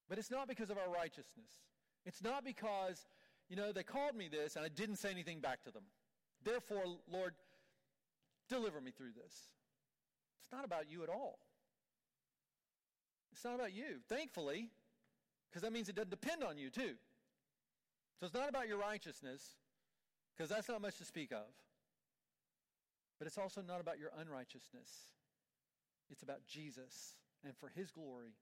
But 0.10 0.18
it's 0.18 0.32
not 0.32 0.48
because 0.48 0.70
of 0.70 0.78
our 0.78 0.90
righteousness. 0.94 1.52
It's 2.06 2.24
not 2.24 2.46
because, 2.46 3.06
you 3.50 3.58
know, 3.58 3.74
they 3.74 3.84
called 3.84 4.16
me 4.16 4.30
this 4.30 4.56
and 4.56 4.64
I 4.64 4.70
didn't 4.70 4.96
say 4.96 5.12
anything 5.12 5.40
back 5.40 5.64
to 5.64 5.72
them. 5.72 5.84
Therefore, 6.44 6.84
Lord, 7.12 7.34
deliver 8.48 8.80
me 8.80 8.92
through 8.92 9.12
this. 9.22 9.50
It's 10.42 10.52
not 10.52 10.64
about 10.64 10.90
you 10.90 11.04
at 11.04 11.10
all. 11.10 11.40
It's 13.34 13.44
not 13.44 13.56
about 13.56 13.74
you, 13.74 14.00
thankfully, 14.08 14.70
because 15.50 15.62
that 15.62 15.74
means 15.74 15.90
it 15.90 15.96
doesn't 15.96 16.10
depend 16.10 16.44
on 16.44 16.58
you, 16.58 16.70
too. 16.70 16.94
So 18.20 18.26
it's 18.26 18.34
not 18.34 18.50
about 18.50 18.68
your 18.68 18.80
righteousness, 18.80 19.44
because 20.36 20.50
that's 20.50 20.68
not 20.70 20.82
much 20.82 20.98
to 20.98 21.06
speak 21.06 21.32
of. 21.32 21.46
But 23.18 23.28
it's 23.28 23.38
also 23.38 23.62
not 23.62 23.82
about 23.82 24.00
your 24.00 24.12
unrighteousness. 24.20 24.90
It's 26.10 26.24
about 26.24 26.46
Jesus 26.48 27.16
and 27.44 27.56
for 27.58 27.70
his 27.70 27.92
glory 27.92 28.36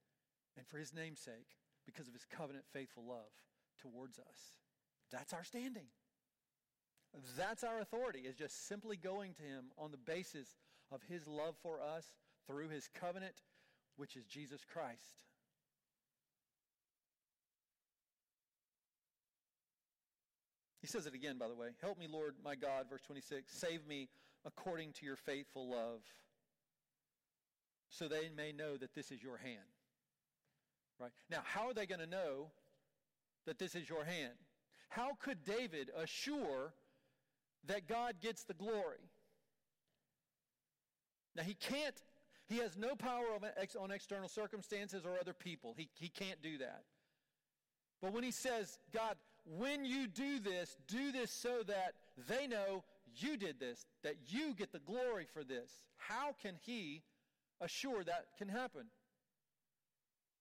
and 0.57 0.67
for 0.67 0.77
his 0.77 0.93
namesake 0.93 1.57
because 1.85 2.07
of 2.07 2.13
his 2.13 2.25
covenant 2.25 2.65
faithful 2.73 3.03
love 3.07 3.31
towards 3.79 4.19
us. 4.19 4.57
That's 5.11 5.33
our 5.33 5.43
standing. 5.43 5.87
That's 7.37 7.63
our 7.63 7.79
authority, 7.79 8.19
is 8.19 8.35
just 8.35 8.67
simply 8.67 8.97
going 8.97 9.33
to 9.35 9.43
him 9.43 9.65
on 9.77 9.91
the 9.91 9.97
basis 9.97 10.55
of 10.91 11.01
his 11.07 11.27
love 11.27 11.55
for 11.61 11.79
us 11.79 12.05
through 12.47 12.69
his 12.69 12.89
covenant, 12.99 13.35
which 13.95 14.15
is 14.17 14.25
Jesus 14.25 14.61
Christ. 14.71 15.23
He 20.81 20.87
says 20.87 21.07
it 21.07 21.15
again, 21.15 21.37
by 21.39 21.47
the 21.47 21.55
way. 21.55 21.69
Help 21.81 21.97
me, 21.97 22.07
Lord 22.07 22.35
my 22.43 22.55
God, 22.55 22.85
verse 22.89 23.01
26. 23.07 23.51
Save 23.51 23.87
me 23.87 24.09
according 24.45 24.93
to 24.93 25.05
your 25.05 25.15
faithful 25.15 25.69
love, 25.69 26.01
so 27.89 28.07
they 28.07 28.29
may 28.35 28.51
know 28.51 28.77
that 28.77 28.93
this 28.93 29.11
is 29.11 29.21
your 29.23 29.37
hand. 29.37 29.59
Right? 30.99 31.11
Now, 31.29 31.39
how 31.43 31.67
are 31.67 31.73
they 31.73 31.85
going 31.85 31.99
to 31.99 32.07
know 32.07 32.51
that 33.45 33.59
this 33.59 33.75
is 33.75 33.89
your 33.89 34.05
hand? 34.05 34.33
How 34.89 35.11
could 35.19 35.43
David 35.43 35.89
assure 35.97 36.73
that 37.67 37.87
God 37.87 38.15
gets 38.21 38.43
the 38.43 38.53
glory? 38.53 39.09
Now, 41.35 41.43
he 41.43 41.53
can't, 41.53 41.95
he 42.47 42.57
has 42.59 42.77
no 42.77 42.95
power 42.95 43.25
on 43.79 43.91
external 43.91 44.29
circumstances 44.29 45.03
or 45.05 45.19
other 45.19 45.33
people. 45.33 45.73
He, 45.77 45.89
he 45.95 46.07
can't 46.07 46.41
do 46.41 46.57
that. 46.59 46.83
But 48.01 48.13
when 48.13 48.23
he 48.23 48.31
says, 48.31 48.77
God, 48.93 49.15
when 49.45 49.83
you 49.83 50.07
do 50.07 50.39
this, 50.39 50.77
do 50.87 51.11
this 51.11 51.31
so 51.31 51.61
that 51.67 51.93
they 52.27 52.47
know 52.47 52.83
you 53.21 53.37
did 53.37 53.59
this, 53.59 53.85
that 54.03 54.15
you 54.27 54.53
get 54.53 54.71
the 54.71 54.79
glory 54.79 55.25
for 55.31 55.43
this. 55.43 55.71
How 55.97 56.35
can 56.41 56.55
he 56.65 57.03
assure 57.61 58.03
that 58.03 58.25
can 58.37 58.49
happen? 58.49 58.85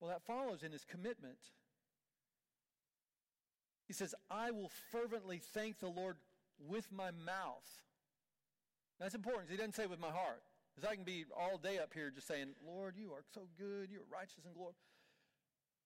Well, 0.01 0.11
that 0.11 0.23
follows 0.27 0.63
in 0.63 0.73
his 0.73 0.85
commitment. 0.85 1.39
He 3.87 3.93
says, 3.93 4.15
I 4.31 4.51
will 4.51 4.71
fervently 4.91 5.39
thank 5.39 5.79
the 5.79 5.89
Lord 5.89 6.17
with 6.59 6.91
my 6.91 7.11
mouth. 7.11 7.83
That's 8.99 9.15
important. 9.15 9.51
He 9.51 9.57
doesn't 9.57 9.75
say 9.75 9.87
with 9.87 10.01
my 10.01 10.11
heart. 10.11 10.43
Because 10.75 10.91
I 10.91 10.95
can 10.97 11.05
be 11.05 11.25
all 11.37 11.59
day 11.59 11.79
up 11.79 11.93
here 11.95 12.11
just 12.11 12.27
saying, 12.27 12.49
Lord, 12.67 12.97
you 12.97 13.13
are 13.13 13.23
so 13.33 13.43
good. 13.57 13.91
You 13.91 13.99
are 13.99 14.17
righteous 14.17 14.45
and 14.45 14.55
glorious. 14.55 14.77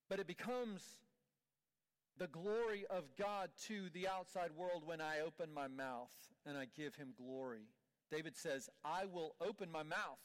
But 0.09 0.19
it 0.19 0.27
becomes 0.27 0.83
the 2.19 2.27
glory 2.27 2.85
of 2.91 3.05
God 3.17 3.51
to 3.67 3.89
the 3.93 4.09
outside 4.09 4.51
world 4.57 4.83
when 4.85 5.01
I 5.01 5.21
open 5.21 5.53
my 5.53 5.69
mouth 5.69 6.13
and 6.47 6.57
I 6.57 6.67
give 6.77 6.95
him 6.95 7.15
glory. 7.17 7.69
David 8.11 8.37
says, 8.37 8.69
I 8.85 9.05
will 9.07 9.35
open 9.41 9.71
my 9.71 9.83
mouth 9.83 10.19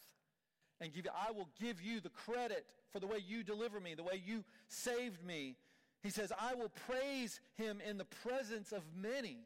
and 0.82 0.94
give 0.94 1.06
you, 1.06 1.12
I 1.16 1.32
will 1.32 1.50
give 1.60 1.82
you 1.82 2.00
the 2.00 2.10
credit 2.10 2.66
for 2.92 3.00
the 3.00 3.08
way 3.08 3.18
you 3.26 3.44
deliver 3.44 3.80
me, 3.80 3.94
the 3.94 4.04
way 4.04 4.22
you 4.26 4.44
saved 4.68 5.24
me. 5.26 5.56
He 6.02 6.10
says, 6.10 6.32
I 6.38 6.56
will 6.56 6.72
praise 6.88 7.40
him 7.56 7.80
in 7.88 7.98
the 7.98 8.06
presence 8.06 8.72
of 8.72 8.84
many. 8.96 9.38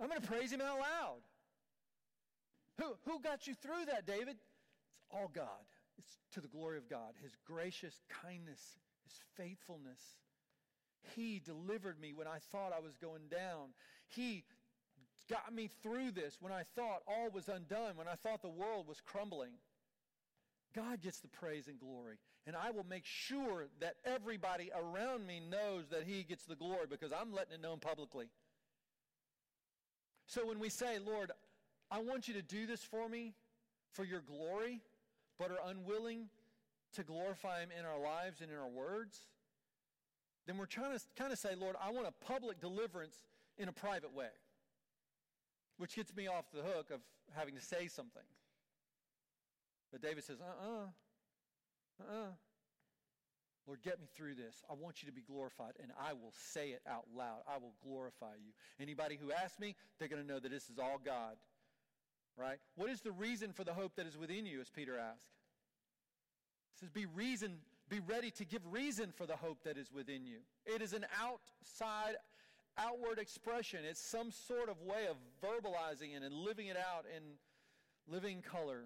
I'm 0.00 0.08
going 0.08 0.20
to 0.20 0.26
praise 0.26 0.52
him 0.52 0.60
out 0.60 0.78
loud. 0.78 1.20
Who, 2.78 2.94
who 3.06 3.20
got 3.20 3.46
you 3.46 3.54
through 3.54 3.86
that, 3.86 4.06
David? 4.06 4.36
It's 4.36 5.06
all 5.10 5.30
God. 5.32 5.46
It's 5.98 6.18
to 6.32 6.40
the 6.40 6.48
glory 6.48 6.78
of 6.78 6.88
God, 6.88 7.12
his 7.22 7.36
gracious 7.44 8.00
kindness, 8.22 8.78
his 9.04 9.12
faithfulness. 9.36 10.00
He 11.14 11.40
delivered 11.44 12.00
me 12.00 12.12
when 12.14 12.26
I 12.26 12.38
thought 12.52 12.72
I 12.76 12.80
was 12.80 12.96
going 12.96 13.28
down. 13.30 13.70
He 14.08 14.44
got 15.30 15.54
me 15.54 15.70
through 15.82 16.12
this 16.12 16.38
when 16.40 16.52
I 16.52 16.62
thought 16.74 17.02
all 17.06 17.30
was 17.30 17.48
undone, 17.48 17.96
when 17.96 18.08
I 18.08 18.14
thought 18.14 18.42
the 18.42 18.48
world 18.48 18.86
was 18.88 19.00
crumbling. 19.00 19.52
God 20.74 21.00
gets 21.00 21.20
the 21.20 21.28
praise 21.28 21.68
and 21.68 21.78
glory. 21.78 22.18
And 22.46 22.56
I 22.56 22.70
will 22.70 22.86
make 22.88 23.04
sure 23.04 23.66
that 23.80 23.96
everybody 24.04 24.70
around 24.74 25.26
me 25.26 25.40
knows 25.40 25.88
that 25.90 26.04
He 26.04 26.22
gets 26.22 26.44
the 26.44 26.56
glory 26.56 26.86
because 26.88 27.12
I'm 27.12 27.32
letting 27.32 27.54
it 27.54 27.60
known 27.60 27.78
publicly. 27.78 28.26
So 30.26 30.46
when 30.46 30.58
we 30.58 30.68
say, 30.68 30.98
Lord, 30.98 31.32
I 31.90 32.00
want 32.00 32.28
you 32.28 32.34
to 32.34 32.42
do 32.42 32.66
this 32.66 32.82
for 32.82 33.08
me 33.08 33.34
for 33.92 34.04
your 34.04 34.20
glory, 34.20 34.80
but 35.38 35.50
are 35.50 35.58
unwilling 35.68 36.28
to 36.94 37.02
glorify 37.02 37.60
Him 37.62 37.70
in 37.76 37.84
our 37.84 38.00
lives 38.00 38.40
and 38.40 38.50
in 38.50 38.56
our 38.56 38.68
words, 38.68 39.18
then 40.46 40.56
we're 40.56 40.66
trying 40.66 40.96
to 40.96 41.04
kind 41.16 41.32
of 41.32 41.38
say, 41.38 41.50
Lord, 41.58 41.76
I 41.82 41.90
want 41.90 42.06
a 42.06 42.24
public 42.24 42.60
deliverance 42.60 43.16
in 43.58 43.68
a 43.68 43.72
private 43.72 44.14
way, 44.14 44.30
which 45.78 45.96
gets 45.96 46.14
me 46.14 46.26
off 46.26 46.44
the 46.52 46.62
hook 46.62 46.90
of 46.90 47.00
having 47.34 47.54
to 47.54 47.60
say 47.60 47.88
something. 47.88 48.22
But 49.92 50.02
David 50.02 50.24
says, 50.24 50.38
uh 50.40 50.66
uh-uh, 50.66 50.86
uh, 52.00 52.12
uh-uh. 52.12 52.30
Lord, 53.66 53.82
get 53.82 54.00
me 54.00 54.08
through 54.16 54.34
this. 54.34 54.64
I 54.68 54.74
want 54.74 55.02
you 55.02 55.06
to 55.06 55.14
be 55.14 55.20
glorified, 55.20 55.74
and 55.80 55.92
I 56.00 56.12
will 56.12 56.32
say 56.52 56.70
it 56.70 56.80
out 56.88 57.04
loud. 57.16 57.42
I 57.46 57.58
will 57.58 57.74
glorify 57.84 58.34
you. 58.34 58.52
Anybody 58.80 59.18
who 59.20 59.30
asks 59.30 59.60
me, 59.60 59.76
they're 59.98 60.08
going 60.08 60.22
to 60.22 60.26
know 60.26 60.40
that 60.40 60.50
this 60.50 60.70
is 60.70 60.78
all 60.78 60.98
God. 61.04 61.36
Right? 62.36 62.58
What 62.74 62.90
is 62.90 63.02
the 63.02 63.12
reason 63.12 63.52
for 63.52 63.64
the 63.64 63.74
hope 63.74 63.96
that 63.96 64.06
is 64.06 64.16
within 64.16 64.46
you, 64.46 64.60
as 64.60 64.70
Peter 64.70 64.98
asked? 64.98 65.28
He 66.74 66.80
says, 66.80 66.90
be 66.90 67.06
reason, 67.06 67.58
be 67.90 67.98
ready 67.98 68.30
to 68.30 68.44
give 68.44 68.62
reason 68.70 69.12
for 69.16 69.26
the 69.26 69.36
hope 69.36 69.64
that 69.64 69.76
is 69.76 69.92
within 69.92 70.24
you. 70.24 70.38
It 70.64 70.80
is 70.80 70.92
an 70.92 71.04
outside, 71.20 72.14
outward 72.78 73.18
expression. 73.18 73.80
It's 73.84 74.00
some 74.00 74.30
sort 74.30 74.68
of 74.68 74.80
way 74.80 75.08
of 75.10 75.16
verbalizing 75.42 76.16
it 76.16 76.22
and 76.22 76.32
living 76.32 76.68
it 76.68 76.76
out 76.76 77.04
in 77.14 77.22
living 78.10 78.42
color. 78.42 78.84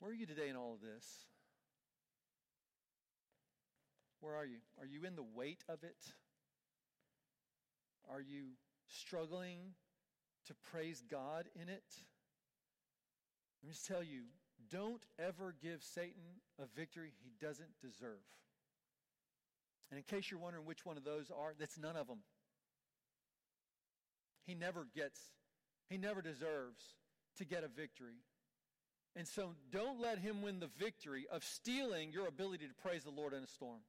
Where 0.00 0.10
are 0.10 0.14
you 0.14 0.26
today 0.26 0.48
in 0.48 0.56
all 0.56 0.72
of 0.72 0.80
this? 0.80 1.04
Where 4.20 4.34
are 4.34 4.46
you? 4.46 4.58
Are 4.80 4.86
you 4.86 5.04
in 5.04 5.14
the 5.14 5.24
weight 5.36 5.62
of 5.68 5.84
it? 5.84 5.98
Are 8.10 8.20
you 8.22 8.44
struggling 8.88 9.58
to 10.46 10.54
praise 10.72 11.04
God 11.10 11.44
in 11.54 11.68
it? 11.68 11.84
Let 13.62 13.68
me 13.68 13.72
just 13.72 13.86
tell 13.86 14.02
you 14.02 14.22
don't 14.70 15.02
ever 15.18 15.54
give 15.62 15.82
Satan 15.82 16.40
a 16.60 16.66
victory 16.78 17.12
he 17.22 17.30
doesn't 17.40 17.80
deserve. 17.80 18.24
And 19.90 19.98
in 19.98 20.04
case 20.04 20.30
you're 20.30 20.40
wondering 20.40 20.66
which 20.66 20.84
one 20.84 20.96
of 20.96 21.04
those 21.04 21.30
are, 21.30 21.54
that's 21.58 21.78
none 21.78 21.96
of 21.96 22.06
them. 22.06 22.18
He 24.46 24.54
never 24.54 24.86
gets, 24.94 25.20
he 25.88 25.96
never 25.96 26.22
deserves 26.22 26.82
to 27.38 27.44
get 27.44 27.64
a 27.64 27.68
victory. 27.68 28.22
And 29.16 29.26
so 29.26 29.54
don't 29.72 30.00
let 30.00 30.18
him 30.18 30.42
win 30.42 30.60
the 30.60 30.70
victory 30.78 31.26
of 31.30 31.42
stealing 31.42 32.12
your 32.12 32.26
ability 32.26 32.66
to 32.66 32.74
praise 32.74 33.04
the 33.04 33.10
Lord 33.10 33.32
in 33.32 33.42
a 33.42 33.46
storm. 33.46 33.80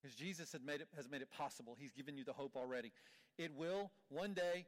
Because 0.00 0.14
Jesus 0.14 0.52
had 0.52 0.64
made 0.64 0.80
it, 0.80 0.88
has 0.96 1.10
made 1.10 1.22
it 1.22 1.30
possible. 1.30 1.76
He's 1.78 1.92
given 1.92 2.16
you 2.16 2.24
the 2.24 2.32
hope 2.32 2.56
already. 2.56 2.92
It 3.38 3.52
will 3.56 3.90
one 4.08 4.34
day, 4.34 4.66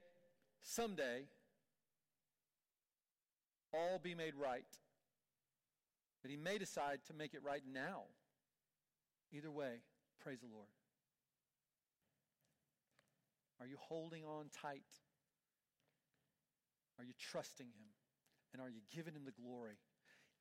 someday, 0.63 1.27
all 3.73 3.99
be 4.03 4.15
made 4.15 4.35
right. 4.35 4.65
But 6.23 6.31
he 6.31 6.37
may 6.37 6.59
decide 6.59 7.01
to 7.07 7.15
make 7.15 7.35
it 7.35 7.43
right 7.45 7.63
now. 7.73 8.03
Either 9.33 9.51
way, 9.51 9.83
praise 10.23 10.41
the 10.41 10.47
Lord. 10.53 10.69
Are 13.61 13.67
you 13.67 13.77
holding 13.79 14.25
on 14.25 14.47
tight? 14.63 14.83
Are 16.99 17.05
you 17.05 17.13
trusting 17.19 17.67
him? 17.67 17.89
And 18.53 18.63
are 18.63 18.69
you 18.69 18.81
giving 18.95 19.15
him 19.15 19.25
the 19.25 19.43
glory? 19.43 19.77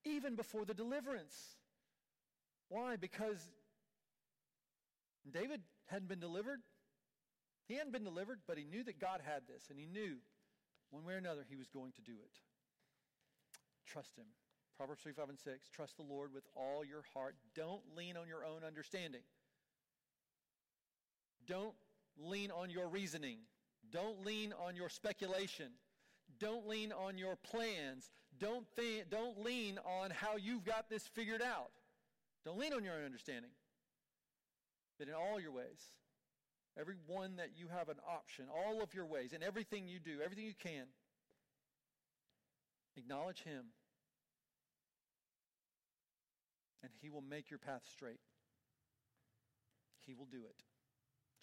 Even 0.05 0.35
before 0.35 0.65
the 0.65 0.73
deliverance. 0.73 1.35
Why? 2.69 2.95
Because 2.95 3.41
David 5.29 5.61
hadn't 5.87 6.07
been 6.07 6.19
delivered. 6.19 6.59
He 7.67 7.75
hadn't 7.75 7.91
been 7.91 8.03
delivered, 8.03 8.39
but 8.47 8.57
he 8.57 8.63
knew 8.63 8.83
that 8.83 8.99
God 8.99 9.19
had 9.25 9.41
this, 9.47 9.65
and 9.69 9.77
he 9.77 9.85
knew 9.85 10.15
one 10.89 11.03
way 11.03 11.13
or 11.13 11.17
another 11.17 11.45
he 11.49 11.57
was 11.57 11.67
going 11.67 11.91
to 11.93 12.01
do 12.01 12.13
it. 12.13 12.37
Trust 13.87 14.17
him. 14.17 14.25
Proverbs 14.77 15.01
3, 15.01 15.13
5, 15.13 15.29
and 15.29 15.39
6. 15.39 15.69
Trust 15.69 15.97
the 15.97 16.03
Lord 16.03 16.33
with 16.33 16.43
all 16.55 16.85
your 16.85 17.03
heart. 17.13 17.35
Don't 17.55 17.81
lean 17.95 18.15
on 18.15 18.27
your 18.27 18.45
own 18.45 18.63
understanding. 18.65 19.21
Don't 21.47 21.73
lean 22.19 22.51
on 22.51 22.69
your 22.69 22.87
reasoning. 22.87 23.39
Don't 23.91 24.23
lean 24.25 24.53
on 24.63 24.75
your 24.75 24.89
speculation. 24.89 25.71
Don't 26.39 26.67
lean 26.67 26.91
on 26.91 27.17
your 27.17 27.37
plans. 27.37 28.11
Don't, 28.39 28.65
th- 28.75 29.05
don't 29.09 29.43
lean 29.43 29.79
on 29.79 30.11
how 30.11 30.35
you've 30.35 30.65
got 30.65 30.89
this 30.89 31.07
figured 31.07 31.41
out. 31.41 31.71
Don't 32.45 32.59
lean 32.59 32.73
on 32.73 32.83
your 32.83 32.93
own 32.95 33.05
understanding. 33.05 33.51
But 34.99 35.07
in 35.07 35.13
all 35.13 35.39
your 35.39 35.51
ways, 35.51 35.81
every 36.79 36.95
one 37.07 37.37
that 37.37 37.51
you 37.55 37.67
have 37.67 37.89
an 37.89 37.97
option, 38.07 38.45
all 38.53 38.81
of 38.81 38.93
your 38.93 39.05
ways, 39.05 39.33
in 39.33 39.41
everything 39.41 39.87
you 39.87 39.99
do, 39.99 40.19
everything 40.23 40.45
you 40.45 40.53
can, 40.57 40.85
acknowledge 42.97 43.43
Him. 43.43 43.65
And 46.83 46.91
He 47.01 47.09
will 47.09 47.23
make 47.27 47.49
your 47.49 47.59
path 47.59 47.83
straight. 47.91 48.19
He 50.05 50.13
will 50.13 50.27
do 50.31 50.43
it. 50.45 50.63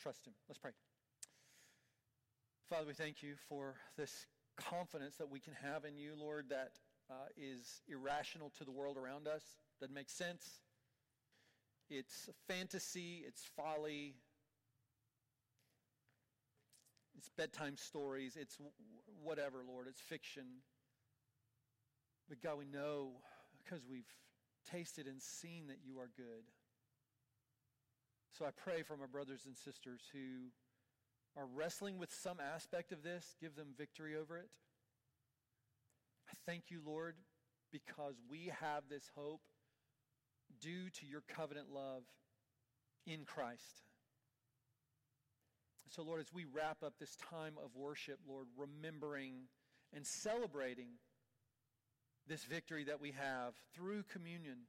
Trust 0.00 0.26
Him. 0.26 0.34
Let's 0.48 0.58
pray. 0.58 0.72
Father, 2.68 2.86
we 2.86 2.94
thank 2.94 3.22
you 3.22 3.34
for 3.48 3.74
this 3.96 4.26
confidence 4.56 5.16
that 5.16 5.30
we 5.30 5.40
can 5.40 5.52
have 5.62 5.84
in 5.84 5.96
you, 5.96 6.14
Lord, 6.18 6.46
that 6.50 6.72
uh, 7.10 7.28
is 7.36 7.82
irrational 7.88 8.50
to 8.58 8.64
the 8.64 8.72
world 8.72 8.96
around 8.96 9.28
us, 9.28 9.42
doesn't 9.80 9.94
make 9.94 10.08
sense. 10.08 10.60
It's 11.90 12.30
fantasy, 12.48 13.24
it's 13.26 13.44
folly, 13.56 14.14
it's 17.16 17.28
bedtime 17.36 17.76
stories, 17.76 18.36
it's 18.40 18.56
whatever, 19.22 19.58
Lord, 19.68 19.86
it's 19.88 20.00
fiction. 20.00 20.44
But 22.28 22.42
God, 22.42 22.58
we 22.58 22.64
know 22.66 23.10
because 23.62 23.84
we've 23.88 24.10
tasted 24.70 25.06
and 25.06 25.20
seen 25.20 25.66
that 25.68 25.78
you 25.84 25.98
are 25.98 26.10
good. 26.16 26.44
So 28.38 28.44
I 28.44 28.50
pray 28.50 28.82
for 28.82 28.96
my 28.96 29.06
brothers 29.06 29.42
and 29.46 29.56
sisters 29.56 30.00
who 30.12 30.50
are 31.36 31.46
wrestling 31.46 31.98
with 31.98 32.12
some 32.12 32.38
aspect 32.40 32.92
of 32.92 33.02
this, 33.02 33.36
give 33.40 33.56
them 33.56 33.68
victory 33.76 34.16
over 34.16 34.36
it. 34.38 34.50
I 36.28 36.34
thank 36.46 36.64
you, 36.70 36.80
Lord, 36.84 37.16
because 37.70 38.14
we 38.30 38.52
have 38.60 38.84
this 38.88 39.10
hope 39.16 39.42
due 40.60 40.90
to 40.90 41.06
your 41.06 41.22
covenant 41.28 41.68
love 41.72 42.02
in 43.06 43.24
Christ. 43.24 43.82
So, 45.90 46.02
Lord, 46.02 46.20
as 46.20 46.32
we 46.32 46.44
wrap 46.44 46.82
up 46.82 46.94
this 46.98 47.16
time 47.30 47.54
of 47.62 47.76
worship, 47.76 48.18
Lord, 48.28 48.46
remembering 48.56 49.48
and 49.94 50.04
celebrating 50.04 50.88
this 52.28 52.44
victory 52.44 52.84
that 52.84 53.00
we 53.00 53.12
have 53.12 53.54
through 53.74 54.02
communion, 54.04 54.66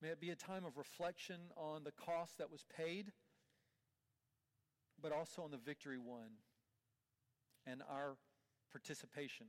may 0.00 0.08
it 0.08 0.20
be 0.20 0.30
a 0.30 0.36
time 0.36 0.64
of 0.64 0.76
reflection 0.76 1.36
on 1.56 1.84
the 1.84 1.92
cost 1.92 2.38
that 2.38 2.50
was 2.50 2.64
paid, 2.76 3.12
but 5.02 5.12
also 5.12 5.42
on 5.42 5.50
the 5.50 5.56
victory 5.56 5.98
won 5.98 6.38
and 7.66 7.82
our 7.90 8.16
participation 8.70 9.46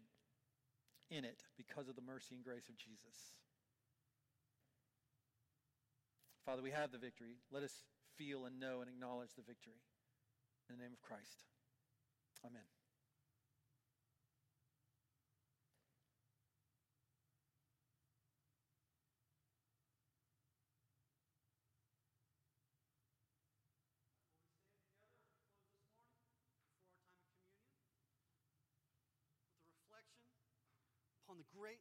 in 1.09 1.23
it 1.23 1.43
because 1.57 1.87
of 1.87 1.95
the 1.95 2.01
mercy 2.01 2.35
and 2.35 2.43
grace 2.43 2.67
of 2.67 2.77
Jesus. 2.77 3.35
Father, 6.45 6.61
we 6.61 6.71
have 6.71 6.91
the 6.91 6.97
victory. 6.97 7.35
Let 7.51 7.63
us 7.63 7.73
feel 8.17 8.45
and 8.45 8.59
know 8.59 8.81
and 8.81 8.89
acknowledge 8.89 9.35
the 9.35 9.43
victory. 9.43 9.81
In 10.69 10.77
the 10.77 10.83
name 10.83 10.93
of 10.93 11.01
Christ. 11.01 11.43
Amen. 12.45 12.63
upon 31.27 31.43
the 31.43 31.46
great 31.57 31.79